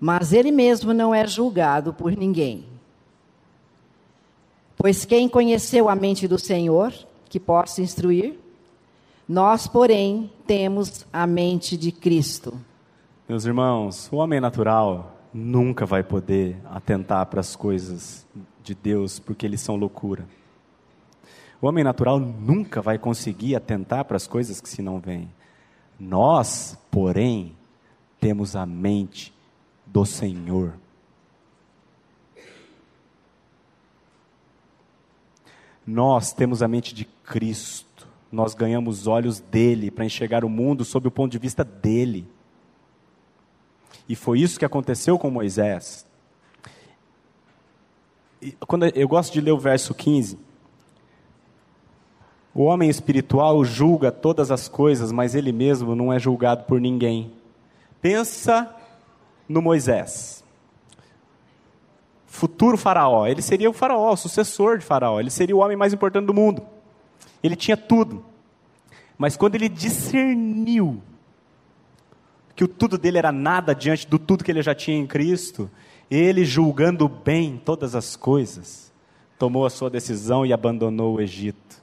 mas 0.00 0.32
ele 0.32 0.52
mesmo 0.52 0.92
não 0.92 1.14
é 1.14 1.26
julgado 1.26 1.92
por 1.92 2.12
ninguém. 2.16 2.64
Pois 4.76 5.04
quem 5.04 5.28
conheceu 5.28 5.88
a 5.88 5.94
mente 5.94 6.26
do 6.26 6.38
Senhor, 6.38 6.92
que 7.28 7.40
possa 7.40 7.82
instruir? 7.82 8.38
Nós, 9.28 9.66
porém, 9.66 10.30
temos 10.46 11.06
a 11.12 11.26
mente 11.26 11.76
de 11.76 11.90
Cristo. 11.90 12.54
Meus 13.28 13.44
irmãos, 13.44 14.10
o 14.10 14.16
homem 14.16 14.40
natural 14.40 15.16
nunca 15.32 15.86
vai 15.86 16.02
poder 16.02 16.56
atentar 16.64 17.24
para 17.26 17.38
as 17.38 17.54
coisas 17.54 18.26
de 18.64 18.74
Deus 18.74 19.20
porque 19.20 19.46
eles 19.46 19.60
são 19.60 19.76
loucura. 19.76 20.26
O 21.60 21.68
homem 21.68 21.84
natural 21.84 22.18
nunca 22.18 22.82
vai 22.82 22.98
conseguir 22.98 23.54
atentar 23.54 24.04
para 24.06 24.16
as 24.16 24.26
coisas 24.26 24.60
que 24.60 24.68
se 24.68 24.82
não 24.82 24.98
veem. 24.98 25.32
Nós, 26.00 26.76
porém, 26.90 27.54
temos 28.20 28.56
a 28.56 28.66
mente 28.66 29.32
do 29.86 30.04
Senhor. 30.04 30.74
Nós 35.86 36.32
temos 36.32 36.60
a 36.60 36.66
mente 36.66 36.92
de 36.92 37.04
Cristo. 37.04 38.08
Nós 38.32 38.52
ganhamos 38.52 39.06
olhos 39.06 39.38
dele 39.38 39.92
para 39.92 40.04
enxergar 40.04 40.44
o 40.44 40.48
mundo 40.48 40.84
sob 40.84 41.06
o 41.06 41.10
ponto 41.10 41.30
de 41.30 41.38
vista 41.38 41.62
dele. 41.62 42.26
E 44.08 44.14
foi 44.16 44.40
isso 44.40 44.58
que 44.58 44.64
aconteceu 44.64 45.18
com 45.18 45.30
Moisés. 45.30 46.06
E 48.40 48.52
quando 48.66 48.86
eu 48.86 49.08
gosto 49.08 49.32
de 49.32 49.40
ler 49.40 49.52
o 49.52 49.58
verso 49.58 49.94
15. 49.94 50.38
O 52.54 52.64
homem 52.64 52.90
espiritual 52.90 53.64
julga 53.64 54.12
todas 54.12 54.50
as 54.50 54.68
coisas, 54.68 55.10
mas 55.10 55.34
ele 55.34 55.52
mesmo 55.52 55.94
não 55.94 56.12
é 56.12 56.18
julgado 56.18 56.64
por 56.64 56.80
ninguém. 56.80 57.32
Pensa 58.00 58.74
no 59.48 59.62
Moisés 59.62 60.42
futuro 62.32 62.78
faraó. 62.78 63.26
Ele 63.26 63.42
seria 63.42 63.68
o 63.68 63.74
faraó, 63.74 64.12
o 64.12 64.16
sucessor 64.16 64.78
de 64.78 64.84
faraó. 64.84 65.20
Ele 65.20 65.30
seria 65.30 65.54
o 65.54 65.60
homem 65.60 65.76
mais 65.76 65.92
importante 65.92 66.24
do 66.24 66.34
mundo. 66.34 66.62
Ele 67.42 67.54
tinha 67.54 67.76
tudo. 67.76 68.24
Mas 69.18 69.36
quando 69.36 69.54
ele 69.54 69.68
discerniu 69.68 71.00
que 72.54 72.64
o 72.64 72.68
tudo 72.68 72.98
dele 72.98 73.18
era 73.18 73.32
nada 73.32 73.74
diante 73.74 74.06
do 74.06 74.18
tudo 74.18 74.44
que 74.44 74.50
ele 74.50 74.62
já 74.62 74.74
tinha 74.74 74.96
em 74.96 75.06
Cristo, 75.06 75.70
ele 76.10 76.44
julgando 76.44 77.08
bem 77.08 77.60
todas 77.64 77.94
as 77.94 78.16
coisas, 78.16 78.92
tomou 79.38 79.64
a 79.64 79.70
sua 79.70 79.88
decisão 79.88 80.44
e 80.44 80.52
abandonou 80.52 81.16
o 81.16 81.20
Egito. 81.20 81.80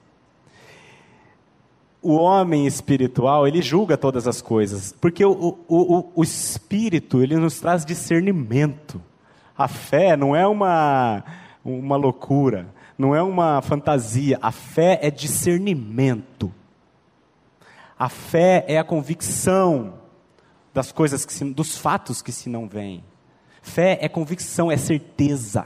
O 2.01 2.13
homem 2.13 2.65
espiritual, 2.65 3.47
ele 3.47 3.61
julga 3.61 3.97
todas 3.97 4.27
as 4.27 4.41
coisas, 4.41 4.93
porque 5.01 5.25
o, 5.25 5.31
o, 5.67 5.75
o, 5.97 6.11
o 6.15 6.23
espírito, 6.23 7.21
ele 7.21 7.35
nos 7.35 7.59
traz 7.59 7.83
discernimento. 7.83 9.01
A 9.57 9.67
fé 9.67 10.15
não 10.15 10.33
é 10.33 10.47
uma, 10.47 11.23
uma 11.65 11.97
loucura, 11.97 12.67
não 12.97 13.13
é 13.13 13.21
uma 13.21 13.61
fantasia. 13.61 14.37
A 14.41 14.51
fé 14.51 14.99
é 15.01 15.11
discernimento. 15.11 16.53
A 17.97 18.07
fé 18.07 18.63
é 18.65 18.77
a 18.77 18.83
convicção 18.83 19.98
das 20.79 20.93
coisas 20.93 21.25
que 21.25 21.33
se, 21.33 21.43
dos 21.43 21.77
fatos 21.77 22.21
que 22.21 22.31
se 22.31 22.47
não 22.47 22.65
veem. 22.65 23.03
Fé 23.61 23.97
é 24.01 24.07
convicção, 24.07 24.71
é 24.71 24.77
certeza. 24.77 25.65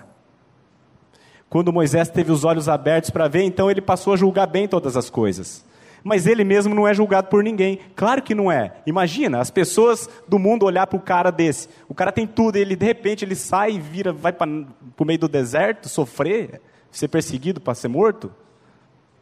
Quando 1.47 1.71
Moisés 1.71 2.09
teve 2.09 2.31
os 2.31 2.43
olhos 2.43 2.67
abertos 2.67 3.11
para 3.11 3.27
ver, 3.27 3.43
então 3.43 3.69
ele 3.69 3.79
passou 3.79 4.13
a 4.13 4.17
julgar 4.17 4.47
bem 4.47 4.67
todas 4.67 4.97
as 4.97 5.11
coisas. 5.11 5.63
Mas 6.03 6.25
ele 6.25 6.43
mesmo 6.43 6.73
não 6.73 6.87
é 6.87 6.95
julgado 6.95 7.27
por 7.27 7.43
ninguém. 7.43 7.77
Claro 7.95 8.23
que 8.23 8.33
não 8.33 8.51
é. 8.51 8.73
Imagina, 8.87 9.39
as 9.39 9.51
pessoas 9.51 10.09
do 10.27 10.39
mundo 10.39 10.65
olhar 10.65 10.87
para 10.87 10.97
o 10.97 11.01
cara 11.01 11.29
desse. 11.29 11.69
O 11.87 11.93
cara 11.93 12.11
tem 12.11 12.25
tudo, 12.25 12.55
ele 12.55 12.75
de 12.75 12.83
repente 12.83 13.23
ele 13.23 13.35
sai 13.35 13.73
e 13.73 13.79
vira, 13.79 14.11
vai 14.11 14.33
para 14.33 14.49
o 14.49 15.05
meio 15.05 15.19
do 15.19 15.27
deserto, 15.27 15.87
sofrer, 15.87 16.59
ser 16.89 17.07
perseguido 17.07 17.61
para 17.61 17.75
ser 17.75 17.87
morto. 17.87 18.33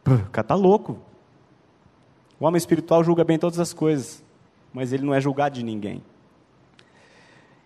O 0.06 0.30
cara 0.30 0.48
tá 0.48 0.54
louco. 0.54 0.98
O 2.40 2.46
homem 2.46 2.56
espiritual 2.56 3.04
julga 3.04 3.24
bem 3.24 3.38
todas 3.38 3.60
as 3.60 3.74
coisas, 3.74 4.21
mas 4.72 4.92
ele 4.92 5.04
não 5.04 5.14
é 5.14 5.20
julgado 5.20 5.54
de 5.54 5.64
ninguém. 5.64 6.02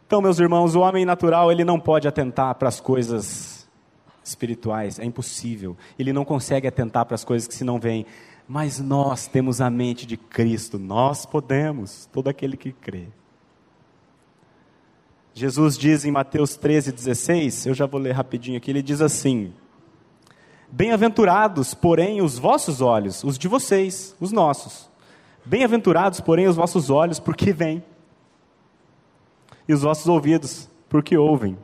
Então, 0.06 0.20
meus 0.20 0.38
irmãos, 0.38 0.74
o 0.74 0.80
homem 0.80 1.04
natural 1.04 1.50
ele 1.50 1.64
não 1.64 1.80
pode 1.80 2.06
atentar 2.06 2.54
para 2.54 2.68
as 2.68 2.80
coisas 2.80 3.68
espirituais, 4.22 4.98
é 4.98 5.04
impossível. 5.04 5.76
Ele 5.98 6.12
não 6.12 6.24
consegue 6.24 6.66
atentar 6.66 7.04
para 7.06 7.14
as 7.14 7.24
coisas 7.24 7.48
que 7.48 7.54
se 7.54 7.64
não 7.64 7.78
vêm. 7.78 8.06
Mas 8.48 8.78
nós 8.78 9.26
temos 9.26 9.60
a 9.60 9.68
mente 9.68 10.06
de 10.06 10.16
Cristo, 10.16 10.78
nós 10.78 11.26
podemos, 11.26 12.08
todo 12.12 12.28
aquele 12.28 12.56
que 12.56 12.72
crê. 12.72 13.08
Jesus 15.34 15.76
diz 15.76 16.04
em 16.04 16.10
Mateus 16.10 16.56
13, 16.56 16.92
16, 16.92 17.66
eu 17.66 17.74
já 17.74 17.84
vou 17.84 18.00
ler 18.00 18.12
rapidinho 18.12 18.56
aqui, 18.56 18.70
ele 18.70 18.82
diz 18.82 19.00
assim: 19.00 19.52
Bem-aventurados, 20.70 21.74
porém, 21.74 22.22
os 22.22 22.38
vossos 22.38 22.80
olhos, 22.80 23.22
os 23.24 23.36
de 23.36 23.48
vocês, 23.48 24.16
os 24.20 24.32
nossos. 24.32 24.88
Bem-aventurados, 25.46 26.20
porém, 26.20 26.48
os 26.48 26.56
vossos 26.56 26.90
olhos, 26.90 27.20
porque 27.20 27.52
vêm. 27.52 27.82
E 29.68 29.72
os 29.72 29.82
vossos 29.82 30.06
ouvidos, 30.08 30.68
porque 30.88 31.16
ouvem. 31.16 31.56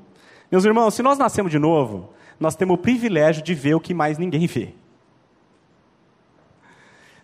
Meus 0.50 0.64
irmãos, 0.64 0.94
se 0.94 1.02
nós 1.02 1.18
nascemos 1.18 1.50
de 1.50 1.58
novo, 1.58 2.10
nós 2.38 2.54
temos 2.54 2.74
o 2.74 2.78
privilégio 2.78 3.42
de 3.42 3.54
ver 3.54 3.74
o 3.74 3.80
que 3.80 3.92
mais 3.92 4.18
ninguém 4.18 4.46
vê. 4.46 4.74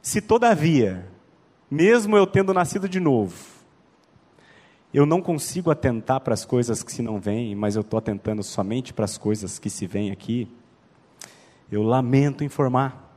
Se 0.02 0.20
todavia, 0.20 1.08
mesmo 1.70 2.16
eu 2.16 2.26
tendo 2.26 2.52
nascido 2.52 2.88
de 2.88 2.98
novo, 2.98 3.36
eu 4.92 5.04
não 5.04 5.20
consigo 5.20 5.70
atentar 5.70 6.20
para 6.20 6.34
as 6.34 6.44
coisas 6.44 6.82
que 6.82 6.90
se 6.90 7.02
não 7.02 7.20
vêm, 7.20 7.54
mas 7.54 7.76
eu 7.76 7.82
estou 7.82 7.98
atentando 7.98 8.42
somente 8.42 8.92
para 8.92 9.04
as 9.04 9.18
coisas 9.18 9.58
que 9.58 9.68
se 9.68 9.86
vêm 9.86 10.10
aqui, 10.10 10.48
eu 11.70 11.82
lamento 11.82 12.42
informar. 12.42 13.07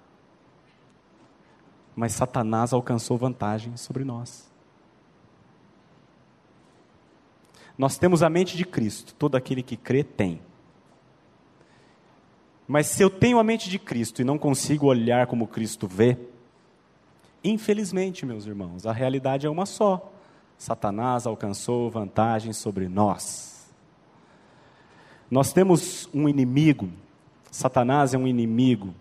Mas 1.96 2.14
Satanás 2.14 2.74
alcançou 2.74 3.18
vantagem 3.18 3.76
sobre 3.78 4.04
nós. 4.04 4.50
Nós 7.78 7.98
temos 7.98 8.22
a 8.22 8.30
mente 8.30 8.56
de 8.56 8.66
Cristo, 8.66 9.14
todo 9.16 9.36
aquele 9.36 9.64
que 9.64 9.76
crê 9.76 10.04
tem. 10.04 10.42
Mas 12.68 12.88
se 12.88 13.04
eu 13.04 13.10
tenho 13.10 13.40
a 13.40 13.44
mente 13.44 13.70
de 13.70 13.80
Cristo 13.80 14.22
e 14.22 14.26
não 14.26 14.38
consigo 14.38 14.86
olhar 14.86 15.28
como 15.28 15.48
Cristo 15.48 15.88
vê, 15.88 16.18
infelizmente, 17.44 18.26
meus 18.26 18.46
irmãos, 18.46 18.86
a 18.86 18.92
realidade 18.92 19.46
é 19.46 19.50
uma 19.50 19.66
só. 19.66 20.12
Satanás 20.58 21.26
alcançou 21.26 21.90
vantagem 21.90 22.54
sobre 22.54 22.88
nós. 22.88 23.72
Nós 25.30 25.52
temos 25.52 26.08
um 26.14 26.30
inimigo 26.30 26.90
Satanás 27.52 28.14
é 28.14 28.18
um 28.18 28.26
inimigo 28.26 28.96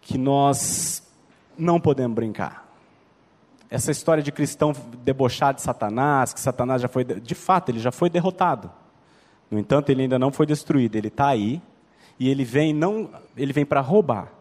que 0.00 0.16
nós 0.16 1.06
não 1.60 1.80
podemos 1.80 2.14
brincar. 2.14 2.68
Essa 3.68 3.92
história 3.92 4.22
de 4.22 4.32
cristão 4.32 4.72
debochado 5.04 5.56
de 5.56 5.62
Satanás, 5.62 6.32
que 6.32 6.40
Satanás 6.40 6.82
já 6.82 6.88
foi, 6.88 7.04
de 7.04 7.34
fato, 7.34 7.68
ele 7.68 7.78
já 7.78 7.92
foi 7.92 8.10
derrotado. 8.10 8.70
No 9.50 9.58
entanto, 9.58 9.90
ele 9.90 10.02
ainda 10.02 10.18
não 10.18 10.32
foi 10.32 10.46
destruído. 10.46 10.96
Ele 10.96 11.08
está 11.08 11.28
aí 11.28 11.62
e 12.18 12.28
ele 12.28 12.44
vem 12.44 12.72
não, 12.72 13.10
ele 13.36 13.52
vem 13.52 13.64
para 13.64 13.80
roubar, 13.80 14.32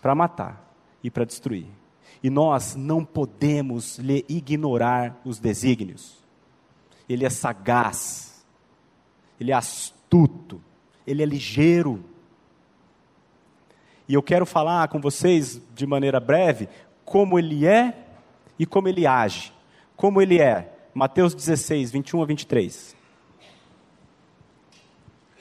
para 0.00 0.14
matar 0.14 0.72
e 1.02 1.10
para 1.10 1.24
destruir. 1.24 1.66
E 2.22 2.30
nós 2.30 2.74
não 2.74 3.04
podemos 3.04 3.98
lhe 3.98 4.24
ignorar 4.28 5.20
os 5.24 5.38
desígnios. 5.38 6.18
Ele 7.08 7.24
é 7.24 7.30
sagaz, 7.30 8.44
ele 9.40 9.50
é 9.50 9.54
astuto, 9.54 10.60
ele 11.06 11.22
é 11.22 11.26
ligeiro. 11.26 12.04
E 14.10 14.14
eu 14.14 14.22
quero 14.24 14.44
falar 14.44 14.88
com 14.88 15.00
vocês 15.00 15.62
de 15.72 15.86
maneira 15.86 16.18
breve 16.18 16.68
como 17.04 17.38
ele 17.38 17.64
é 17.64 17.94
e 18.58 18.66
como 18.66 18.88
ele 18.88 19.06
age. 19.06 19.52
Como 19.94 20.20
ele 20.20 20.40
é. 20.40 20.68
Mateus 20.92 21.32
16, 21.32 21.92
21 21.92 22.20
a 22.20 22.26
23. 22.26 22.96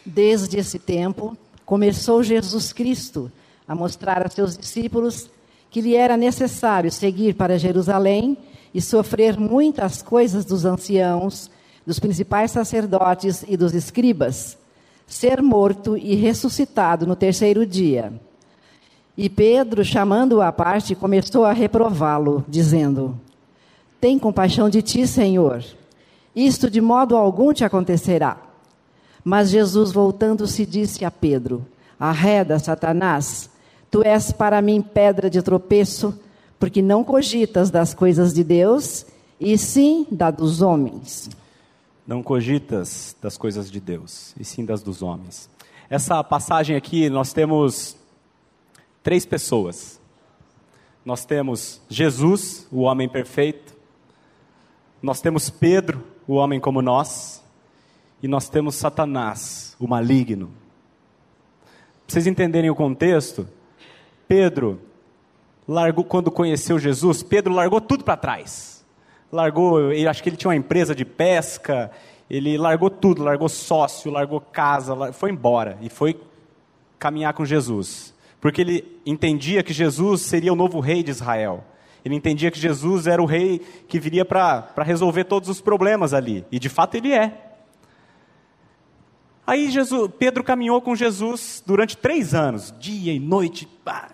Desde 0.06 0.60
esse 0.60 0.78
tempo, 0.78 1.36
começou 1.66 2.22
Jesus 2.22 2.72
Cristo 2.72 3.32
a 3.68 3.74
mostrar 3.74 4.24
a 4.24 4.30
seus 4.30 4.56
discípulos 4.56 5.32
que 5.72 5.82
lhe 5.82 5.96
era 5.96 6.16
necessário 6.16 6.92
seguir 6.92 7.34
para 7.34 7.58
Jerusalém 7.58 8.38
e 8.72 8.80
sofrer 8.80 9.36
muitas 9.40 10.04
coisas 10.04 10.46
dos 10.46 10.64
anciãos, 10.64 11.50
dos 11.88 11.98
principais 11.98 12.52
sacerdotes 12.52 13.44
e 13.48 13.58
dos 13.58 13.74
escribas 13.74 14.60
ser 15.08 15.42
morto 15.42 15.98
e 15.98 16.14
ressuscitado 16.14 17.08
no 17.08 17.16
terceiro 17.16 17.66
dia. 17.66 18.14
E 19.22 19.30
Pedro, 19.30 19.84
chamando-o 19.84 20.42
à 20.42 20.50
parte, 20.50 20.96
começou 20.96 21.44
a 21.44 21.52
reprová-lo, 21.52 22.46
dizendo: 22.48 23.20
Tem 24.00 24.18
compaixão 24.18 24.70
de 24.70 24.82
ti, 24.82 25.06
Senhor. 25.06 25.62
Isto 26.34 26.70
de 26.70 26.80
modo 26.80 27.18
algum 27.18 27.52
te 27.52 27.66
acontecerá. 27.66 28.38
Mas 29.22 29.50
Jesus, 29.50 29.92
voltando-se, 29.92 30.66
disse 30.66 31.04
a 31.04 31.12
Pedro: 31.12 31.66
Arreda, 32.00 32.58
Satanás, 32.60 33.50
tu 33.92 34.02
és 34.06 34.32
para 34.32 34.62
mim 34.62 34.82
pedra 34.82 35.30
de 35.30 35.42
tropeço, 35.42 36.18
porque 36.58 36.82
não 36.82 37.04
cogitas 37.04 37.70
das 37.70 37.94
coisas 37.94 38.34
de 38.34 38.42
Deus, 38.42 39.06
e 39.38 39.58
sim 39.58 40.08
da 40.10 40.32
dos 40.32 40.62
homens 40.62 41.30
não 42.08 42.24
cogitas 42.24 43.16
das 43.22 43.38
coisas 43.38 43.70
de 43.70 43.80
Deus, 43.80 44.34
e 44.40 44.44
sim 44.44 44.66
das 44.66 44.82
dos 44.82 45.04
homens. 45.04 45.48
Essa 45.88 46.24
passagem 46.24 46.76
aqui, 46.76 47.08
nós 47.08 47.34
temos 47.34 47.99
três 49.10 49.26
pessoas. 49.26 50.00
Nós 51.04 51.26
temos 51.26 51.82
Jesus, 51.90 52.68
o 52.72 52.82
homem 52.82 53.10
perfeito. 53.10 53.76
Nós 55.02 55.20
temos 55.20 55.50
Pedro, 55.50 56.04
o 56.28 56.36
homem 56.36 56.60
como 56.60 56.80
nós. 56.80 57.44
E 58.22 58.28
nós 58.28 58.50
temos 58.50 58.76
Satanás, 58.76 59.76
o 59.80 59.88
maligno. 59.88 60.52
Pra 62.06 62.14
vocês 62.14 62.28
entenderem 62.28 62.70
o 62.70 62.76
contexto, 62.76 63.50
Pedro 64.28 64.80
largou 65.68 66.04
quando 66.04 66.30
conheceu 66.30 66.78
Jesus, 66.78 67.24
Pedro 67.24 67.52
largou 67.52 67.82
tudo 67.82 68.04
para 68.04 68.16
trás 68.16 68.86
largou, 69.32 69.92
acho 70.08 70.22
que 70.22 70.30
ele 70.30 70.38
tinha 70.38 70.50
uma 70.50 70.56
empresa 70.56 70.94
de 70.94 71.06
pesca, 71.06 71.92
ele 72.30 72.60
largou 72.60 72.92
tudo, 72.92 73.24
largou 73.24 73.50
sócio, 73.50 74.12
largou 74.12 74.40
casa, 74.40 75.12
foi 75.14 75.32
embora 75.32 75.80
e 75.82 75.90
foi 75.90 76.20
caminhar 77.00 77.34
com 77.34 77.44
Jesus. 77.44 78.14
Porque 78.40 78.62
ele 78.62 79.02
entendia 79.06 79.64
que 79.64 79.74
Jesus 79.74 80.22
seria 80.22 80.54
o 80.54 80.56
novo 80.56 80.80
rei 80.80 81.04
de 81.04 81.12
Israel. 81.12 81.64
Ele 82.04 82.16
entendia 82.16 82.50
que 82.50 82.60
Jesus 82.60 83.08
era 83.08 83.22
o 83.22 83.26
rei 83.26 83.60
que 83.88 84.00
viria 84.00 84.24
para 84.24 84.84
resolver 84.84 85.26
todos 85.26 85.50
os 85.50 85.60
problemas 85.60 86.14
ali. 86.14 86.46
E 86.52 86.58
de 86.58 86.70
fato 86.70 86.96
ele 86.96 87.12
é. 87.12 87.46
Aí 89.46 89.70
Jesus, 89.70 90.12
Pedro 90.18 90.44
caminhou 90.44 90.82
com 90.82 90.96
Jesus 90.96 91.62
durante 91.66 91.98
três 91.98 92.34
anos, 92.34 92.74
dia 92.80 93.12
e 93.12 93.20
noite. 93.20 93.68
Pá. 93.84 94.10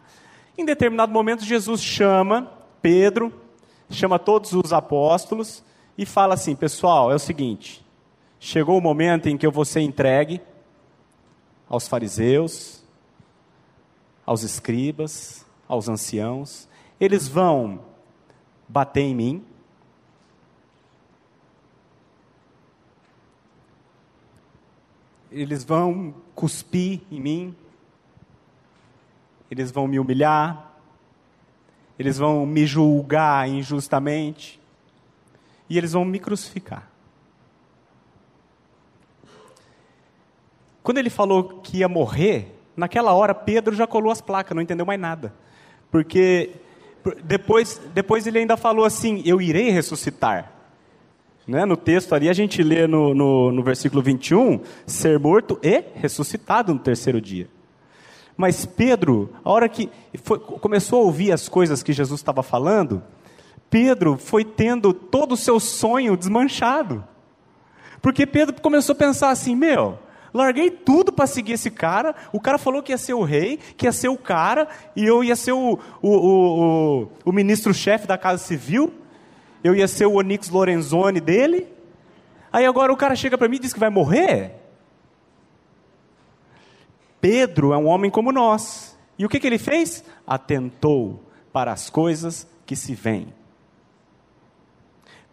Em 0.58 0.66
determinado 0.66 1.12
momento, 1.12 1.44
Jesus 1.44 1.82
chama 1.84 2.52
Pedro 2.82 3.32
chama 3.90 4.18
todos 4.18 4.54
os 4.54 4.74
apóstolos 4.74 5.64
e 5.98 6.06
fala 6.06 6.34
assim: 6.34 6.56
pessoal, 6.56 7.12
é 7.12 7.16
o 7.16 7.20
seguinte, 7.20 7.86
chegou 8.40 8.78
o 8.78 8.82
momento 8.82 9.28
em 9.28 9.38
que 9.38 9.46
eu 9.46 9.52
vou 9.52 9.66
ser 9.66 9.82
entregue 9.82 10.42
aos 11.68 11.88
fariseus, 11.88 12.84
aos 14.26 14.44
escribas, 14.44 15.46
aos 15.68 15.88
anciãos, 15.88 16.68
eles 17.00 17.28
vão 17.28 17.80
bater 18.68 19.02
em 19.02 19.16
mim. 19.16 19.46
Eles 25.32 25.64
vão 25.64 26.16
cuspir 26.34 27.02
em 27.12 27.20
mim, 27.20 27.56
eles 29.52 29.70
vão 29.70 29.86
me 29.86 30.00
humilhar, 30.00 30.74
eles 32.00 32.18
vão 32.18 32.46
me 32.46 32.66
julgar 32.66 33.48
injustamente 33.50 34.60
e 35.70 35.78
eles 35.78 35.92
vão 35.92 36.06
me 36.06 36.20
crucificar. 36.20 36.90
Quando 40.82 41.00
ele 41.00 41.10
falou 41.10 41.62
que 41.62 41.80
ia 41.80 41.90
morrer, 41.90 42.55
naquela 42.76 43.14
hora 43.14 43.34
Pedro 43.34 43.76
já 43.76 43.88
colou 43.88 44.12
as 44.12 44.22
placas, 44.22 44.56
não 44.56 44.62
entendeu 44.62 44.86
mais 44.86 45.00
nada. 45.00 45.34
Porque 45.92 46.52
depois, 47.24 47.80
depois 47.94 48.26
ele 48.28 48.40
ainda 48.40 48.58
falou 48.58 48.86
assim: 48.86 49.22
Eu 49.26 49.42
irei 49.42 49.70
ressuscitar. 49.70 50.52
Né? 51.48 51.64
No 51.64 51.78
texto 51.78 52.14
ali 52.14 52.28
a 52.28 52.34
gente 52.34 52.64
lê 52.64 52.88
no, 52.88 53.14
no, 53.14 53.52
no 53.52 53.64
versículo 53.64 54.02
21, 54.02 54.62
ser 54.86 55.20
morto 55.20 55.60
e 55.62 55.84
ressuscitado 55.94 56.74
no 56.74 56.80
terceiro 56.80 57.22
dia. 57.22 57.48
Mas 58.36 58.66
Pedro, 58.66 59.30
a 59.44 59.52
hora 59.52 59.70
que 59.70 59.90
foi, 60.24 60.40
começou 60.40 61.02
a 61.02 61.06
ouvir 61.06 61.32
as 61.32 61.48
coisas 61.48 61.84
que 61.84 61.94
Jesus 61.94 62.20
estava 62.20 62.44
falando, 62.44 63.02
Pedro 63.70 64.18
foi 64.18 64.44
tendo 64.44 64.94
todo 64.94 65.34
o 65.34 65.38
seu 65.38 65.60
sonho 65.60 66.18
desmanchado. 66.18 67.04
Porque 68.02 68.26
Pedro 68.26 68.60
começou 68.62 68.94
a 68.94 68.98
pensar 68.98 69.30
assim: 69.30 69.56
meu, 69.56 70.00
larguei 70.36 70.70
tudo 70.70 71.14
para 71.14 71.26
seguir 71.26 71.54
esse 71.54 71.72
cara. 71.72 72.14
O 72.34 72.42
cara 72.42 72.58
falou 72.58 72.84
que 72.84 72.92
ia 72.92 72.98
ser 72.98 73.14
o 73.14 73.24
rei, 73.24 73.58
que 73.78 73.86
ia 73.86 73.92
ser 73.92 74.10
o 74.10 74.18
cara, 74.18 74.68
e 74.96 75.06
eu 75.06 75.24
ia 75.24 75.36
ser 75.36 75.54
o, 75.54 75.80
o, 76.02 76.10
o, 76.10 77.04
o, 77.04 77.08
o 77.26 77.32
ministro-chefe 77.32 78.06
da 78.06 78.18
Casa 78.18 78.44
Civil. 78.44 78.94
Eu 79.64 79.74
ia 79.74 79.88
ser 79.88 80.06
o 80.06 80.16
Onyx 80.16 80.50
Lorenzoni 80.50 81.22
dele. 81.22 81.68
Aí 82.52 82.66
agora 82.66 82.92
o 82.92 82.98
cara 82.98 83.16
chega 83.16 83.38
para 83.38 83.48
mim 83.48 83.56
e 83.56 83.60
diz 83.60 83.74
que 83.74 83.80
vai 83.80 83.90
morrer. 83.90 84.56
Pedro 87.22 87.72
é 87.74 87.78
um 87.78 87.88
homem 87.88 88.12
como 88.12 88.32
nós. 88.32 88.98
E 89.18 89.26
o 89.26 89.30
que, 89.30 89.40
que 89.40 89.48
ele 89.48 89.58
fez? 89.58 90.04
Atentou 90.28 91.24
para 91.54 91.72
as 91.72 91.90
coisas 91.90 92.46
que 92.66 92.76
se 92.76 92.94
veem. 92.94 93.34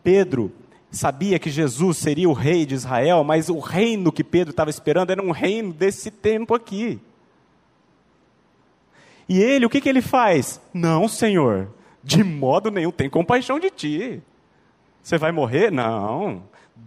Pedro 0.02 0.52
sabia 0.92 1.38
que 1.38 1.50
Jesus 1.50 1.98
seria 1.98 2.28
o 2.28 2.32
rei 2.32 2.64
de 2.64 2.74
Israel, 2.74 3.24
mas 3.24 3.48
o 3.48 3.58
reino 3.58 4.12
que 4.12 4.22
Pedro 4.22 4.52
estava 4.52 4.70
esperando 4.70 5.10
era 5.10 5.22
um 5.22 5.32
reino 5.32 5.72
desse 5.72 6.10
tempo 6.10 6.54
aqui. 6.54 7.00
E 9.28 9.40
ele, 9.40 9.66
o 9.66 9.70
que, 9.70 9.80
que 9.80 9.88
ele 9.88 10.02
faz? 10.02 10.60
Não, 10.72 11.08
Senhor, 11.08 11.68
de 12.04 12.22
modo 12.22 12.70
nenhum, 12.70 12.92
tem 12.92 13.08
compaixão 13.08 13.58
de 13.58 13.70
ti. 13.70 14.22
Você 15.02 15.18
vai 15.18 15.32
morrer? 15.32 15.72
Não, 15.72 16.44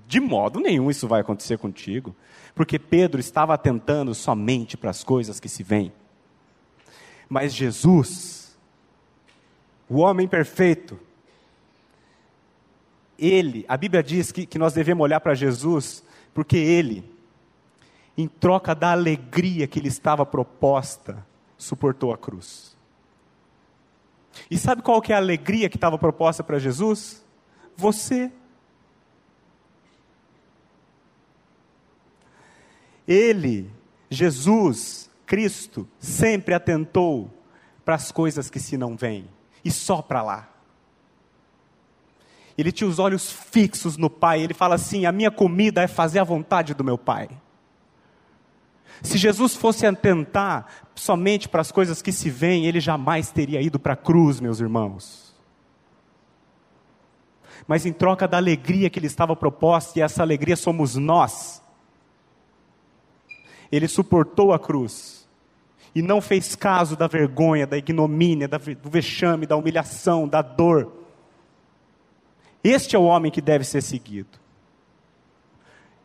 de 0.08 0.22
modo 0.22 0.62
nenhum 0.62 0.90
isso 0.90 1.08
vai 1.08 1.20
acontecer 1.20 1.58
contigo 1.58 2.16
porque 2.56 2.80
Pedro 2.80 3.20
estava 3.20 3.54
atentando 3.54 4.16
somente 4.16 4.78
para 4.78 4.90
as 4.90 5.04
coisas 5.04 5.42
que 5.42 5.50
se 5.50 5.62
veem. 5.62 5.92
Mas 7.28 7.54
Jesus, 7.54 8.58
o 9.90 9.98
homem 9.98 10.26
perfeito, 10.26 10.98
ele, 13.18 13.66
a 13.68 13.78
Bíblia 13.78 14.04
diz 14.04 14.32
que, 14.32 14.46
que 14.46 14.60
nós 14.60 14.74
devemos 14.74 15.04
olhar 15.04 15.20
para 15.20 15.34
Jesus, 15.34 16.04
porque 16.34 16.58
ele, 16.58 17.04
em 18.18 18.28
troca 18.28 18.76
da 18.76 18.92
alegria 18.92 19.68
que 19.68 19.80
lhe 19.80 19.88
estava 19.88 20.26
proposta, 20.26 21.26
suportou 21.58 22.14
a 22.14 22.18
cruz. 22.18 22.76
E 24.50 24.58
sabe 24.58 24.82
qual 24.82 25.02
que 25.02 25.14
é 25.14 25.16
a 25.16 25.20
alegria 25.20 25.70
que 25.70 25.78
estava 25.78 25.98
proposta 25.98 26.44
para 26.44 26.60
Jesus? 26.60 27.24
Você. 27.78 28.32
Ele, 33.08 33.72
Jesus, 34.10 35.10
Cristo, 35.26 35.88
sempre 36.00 36.54
atentou 36.54 37.32
para 37.84 37.96
as 37.96 38.12
coisas 38.12 38.50
que 38.50 38.60
se 38.60 38.78
não 38.78 38.96
veem 38.96 39.28
e 39.64 39.72
só 39.72 40.02
para 40.02 40.22
lá. 40.22 40.55
Ele 42.58 42.72
tinha 42.72 42.90
os 42.90 43.00
olhos 43.00 43.32
fixos 43.32 43.98
no 43.98 44.10
Pai. 44.10 44.42
Ele 44.42 44.54
fala 44.54 44.76
assim: 44.76 45.06
A 45.06 45.12
minha 45.12 45.32
comida 45.32 45.82
é 45.82 45.88
fazer 45.88 46.20
a 46.20 46.24
vontade 46.24 46.74
do 46.74 46.84
meu 46.84 46.98
Pai. 46.98 47.30
Se 49.02 49.18
Jesus 49.18 49.56
fosse 49.56 49.86
atentar 49.86 50.68
somente 50.96 51.50
para 51.50 51.62
as 51.62 51.72
coisas 51.72 52.02
que 52.02 52.12
se 52.12 52.30
veem, 52.30 52.66
ele 52.66 52.80
jamais 52.80 53.30
teria 53.30 53.62
ido 53.62 53.78
para 53.78 53.94
a 53.94 53.98
cruz, 53.98 54.40
meus 54.40 54.60
irmãos. 54.60 55.36
Mas 57.68 57.86
em 57.86 57.92
troca 57.94 58.28
da 58.28 58.38
alegria 58.38 58.90
que 58.90 59.00
lhe 59.00 59.08
estava 59.08 59.36
proposta, 59.36 60.00
e 60.00 60.02
essa 60.02 60.22
alegria 60.22 60.56
somos 60.56 60.96
nós, 60.96 61.62
ele 63.72 63.88
suportou 63.88 64.54
a 64.54 64.60
cruz 64.60 65.28
e 65.94 66.02
não 66.02 66.22
fez 66.22 66.56
caso 66.56 66.96
da 66.96 67.08
vergonha, 67.08 67.66
da 67.66 67.78
ignomínia, 67.78 68.48
do 68.48 68.90
vexame, 68.90 69.46
da 69.46 69.56
humilhação, 69.56 70.28
da 70.28 70.42
dor. 70.42 71.05
Este 72.68 72.96
é 72.96 73.00
o 73.00 73.04
homem 73.04 73.32
que 73.32 73.42
deve 73.42 73.64
ser 73.64 73.84
seguido. 73.84 74.40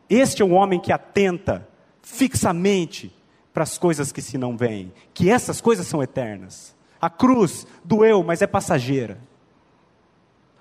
Este 0.07 0.43
é 0.43 0.45
o 0.45 0.51
homem 0.51 0.79
que 0.79 0.93
atenta 0.93 1.67
fixamente 2.03 3.11
para 3.51 3.63
as 3.63 3.79
coisas 3.79 4.11
que 4.11 4.21
se 4.21 4.37
não 4.37 4.55
veem, 4.55 4.93
que 5.11 5.31
essas 5.31 5.59
coisas 5.59 5.87
são 5.87 6.03
eternas. 6.03 6.75
A 7.01 7.09
cruz 7.09 7.65
doeu, 7.83 8.23
mas 8.23 8.43
é 8.43 8.47
passageira. 8.47 9.17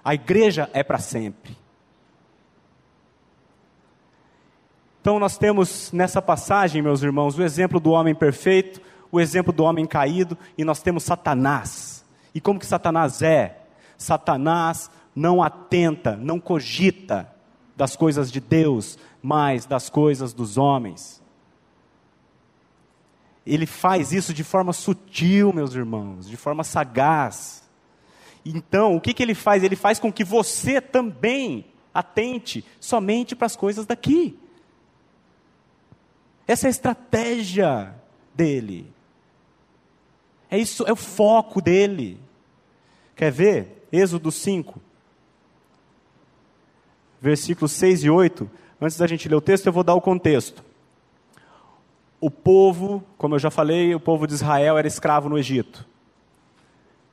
A 0.03 0.15
igreja 0.15 0.71
é 0.73 0.83
para 0.83 0.97
sempre. 0.97 1.55
Então, 5.03 5.19
nós 5.19 5.37
temos 5.37 5.93
nessa 5.93 6.23
passagem, 6.23 6.81
meus 6.81 7.03
irmãos, 7.03 7.39
o 7.39 7.43
exemplo 7.43 7.79
do 7.79 7.91
homem 7.91 8.15
perfeito, 8.15 8.81
o 9.13 9.21
exemplo 9.21 9.53
do 9.53 9.65
homem 9.65 9.85
caído, 9.85 10.39
e 10.57 10.65
nós 10.65 10.81
temos 10.81 11.05
Satanás. 11.05 12.07
E 12.35 12.41
como 12.41 12.59
que 12.59 12.65
Satanás 12.65 13.21
é? 13.21 13.59
Satanás 13.99 14.91
não 15.15 15.43
atenta, 15.43 16.17
não 16.17 16.39
cogita 16.41 17.31
das 17.77 17.97
coisas 17.97 18.31
de 18.31 18.41
Deus, 18.41 18.99
mas 19.23 19.67
das 19.67 19.89
coisas 19.89 20.33
dos 20.33 20.57
homens. 20.57 21.23
Ele 23.47 23.67
faz 23.67 24.13
isso 24.13 24.35
de 24.35 24.45
forma 24.45 24.73
sutil, 24.73 25.53
meus 25.53 25.75
irmãos, 25.75 26.29
de 26.29 26.37
forma 26.37 26.63
sagaz. 26.63 27.69
Então, 28.45 28.97
o 28.97 29.01
que, 29.01 29.15
que 29.15 29.23
ele 29.23 29.35
faz? 29.35 29.65
Ele 29.65 29.77
faz 29.77 29.99
com 29.99 30.13
que 30.13 30.25
você 30.25 30.81
também 30.81 31.67
atente 31.93 32.65
somente 32.79 33.35
para 33.35 33.47
as 33.47 33.57
coisas 33.57 33.87
daqui. 33.87 34.39
Essa 36.47 36.67
é 36.67 36.69
a 36.69 36.71
estratégia 36.71 37.95
dele. 38.35 38.93
É 40.51 40.59
isso, 40.59 40.85
é 40.87 40.93
o 40.93 40.97
foco 40.97 41.61
dele. 41.61 42.21
Quer 43.15 43.31
ver? 43.31 43.87
Êxodo 43.93 44.31
5, 44.31 44.81
versículos 47.21 47.73
6 47.73 48.05
e 48.05 48.11
8. 48.11 48.51
Antes 48.81 48.97
da 48.97 49.07
gente 49.07 49.29
ler 49.29 49.37
o 49.37 49.41
texto, 49.41 49.67
eu 49.67 49.73
vou 49.73 49.85
dar 49.85 49.95
o 49.95 50.01
contexto. 50.01 50.65
O 52.21 52.31
povo, 52.31 53.05
como 53.17 53.35
eu 53.35 53.39
já 53.39 53.51
falei, 53.51 53.95
o 53.95 54.01
povo 54.01 54.27
de 54.27 54.35
Israel 54.35 54.77
era 54.79 54.87
escravo 54.87 55.29
no 55.29 55.39
Egito. 55.39 55.87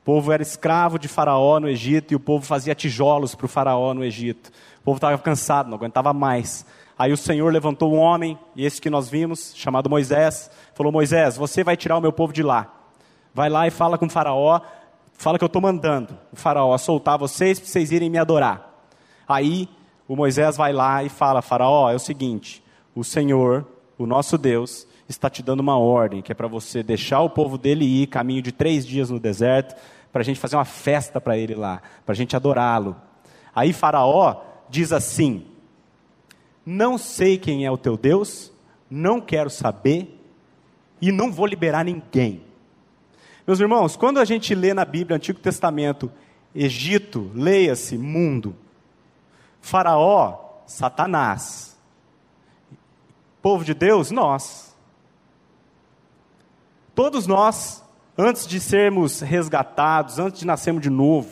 O 0.02 0.04
povo 0.04 0.32
era 0.32 0.42
escravo 0.42 0.98
de 0.98 1.08
Faraó 1.08 1.60
no 1.60 1.68
Egito 1.68 2.12
e 2.12 2.16
o 2.16 2.20
povo 2.20 2.44
fazia 2.44 2.74
tijolos 2.74 3.34
para 3.34 3.46
o 3.46 3.48
Faraó 3.48 3.92
no 3.92 4.04
Egito. 4.04 4.50
O 4.80 4.84
povo 4.84 4.96
estava 4.96 5.18
cansado, 5.18 5.68
não 5.68 5.76
aguentava 5.76 6.12
mais. 6.12 6.64
Aí 6.98 7.12
o 7.12 7.16
Senhor 7.16 7.52
levantou 7.52 7.92
um 7.92 7.98
homem, 7.98 8.36
e 8.56 8.64
esse 8.64 8.80
que 8.80 8.90
nós 8.90 9.08
vimos, 9.08 9.52
chamado 9.54 9.88
Moisés, 9.88 10.50
falou: 10.74 10.90
Moisés, 10.90 11.36
você 11.36 11.62
vai 11.62 11.76
tirar 11.76 11.96
o 11.96 12.00
meu 12.00 12.12
povo 12.12 12.32
de 12.32 12.42
lá. 12.42 12.74
Vai 13.32 13.48
lá 13.48 13.66
e 13.66 13.70
fala 13.70 13.96
com 13.96 14.06
o 14.06 14.10
Faraó, 14.10 14.60
fala 15.12 15.38
que 15.38 15.44
eu 15.44 15.46
estou 15.46 15.62
mandando 15.62 16.18
o 16.32 16.36
Faraó 16.36 16.76
soltar 16.76 17.16
vocês 17.16 17.60
para 17.60 17.68
vocês 17.68 17.92
irem 17.92 18.10
me 18.10 18.18
adorar. 18.18 18.68
Aí 19.28 19.68
o 20.08 20.16
Moisés 20.16 20.56
vai 20.56 20.72
lá 20.72 21.04
e 21.04 21.10
fala: 21.10 21.42
Faraó, 21.42 21.90
é 21.90 21.94
o 21.94 22.00
seguinte, 22.00 22.64
o 22.94 23.04
Senhor, 23.04 23.66
o 23.98 24.06
nosso 24.06 24.38
Deus, 24.38 24.86
está 25.08 25.28
te 25.28 25.42
dando 25.42 25.60
uma 25.60 25.78
ordem, 25.78 26.22
que 26.22 26.32
é 26.32 26.34
para 26.34 26.48
você 26.48 26.82
deixar 26.82 27.20
o 27.20 27.30
povo 27.30 27.58
dele 27.58 27.84
ir, 27.84 28.06
caminho 28.06 28.42
de 28.42 28.50
três 28.50 28.86
dias 28.86 29.10
no 29.10 29.20
deserto, 29.20 29.76
para 30.10 30.22
a 30.22 30.24
gente 30.24 30.40
fazer 30.40 30.56
uma 30.56 30.64
festa 30.64 31.20
para 31.20 31.36
ele 31.36 31.54
lá, 31.54 31.82
para 32.04 32.14
a 32.14 32.16
gente 32.16 32.34
adorá-lo. 32.34 32.96
Aí 33.54 33.72
Faraó 33.72 34.42
diz 34.70 34.92
assim: 34.92 35.44
não 36.64 36.98
sei 36.98 37.38
quem 37.38 37.64
é 37.64 37.70
o 37.70 37.78
teu 37.78 37.96
Deus, 37.96 38.52
não 38.90 39.20
quero 39.20 39.50
saber 39.50 40.18
e 41.00 41.12
não 41.12 41.30
vou 41.30 41.46
liberar 41.46 41.84
ninguém. 41.84 42.42
Meus 43.46 43.60
irmãos, 43.60 43.96
quando 43.96 44.18
a 44.18 44.24
gente 44.24 44.54
lê 44.54 44.74
na 44.74 44.84
Bíblia, 44.84 45.16
Antigo 45.16 45.38
Testamento, 45.38 46.10
Egito, 46.54 47.30
leia-se 47.34 47.96
mundo, 47.96 48.54
Faraó, 49.60 50.62
Satanás, 50.66 51.78
povo 53.42 53.64
de 53.64 53.74
Deus, 53.74 54.10
nós. 54.10 54.76
Todos 56.94 57.26
nós, 57.26 57.84
antes 58.16 58.46
de 58.46 58.60
sermos 58.60 59.20
resgatados, 59.20 60.18
antes 60.18 60.40
de 60.40 60.46
nascermos 60.46 60.82
de 60.82 60.90
novo, 60.90 61.28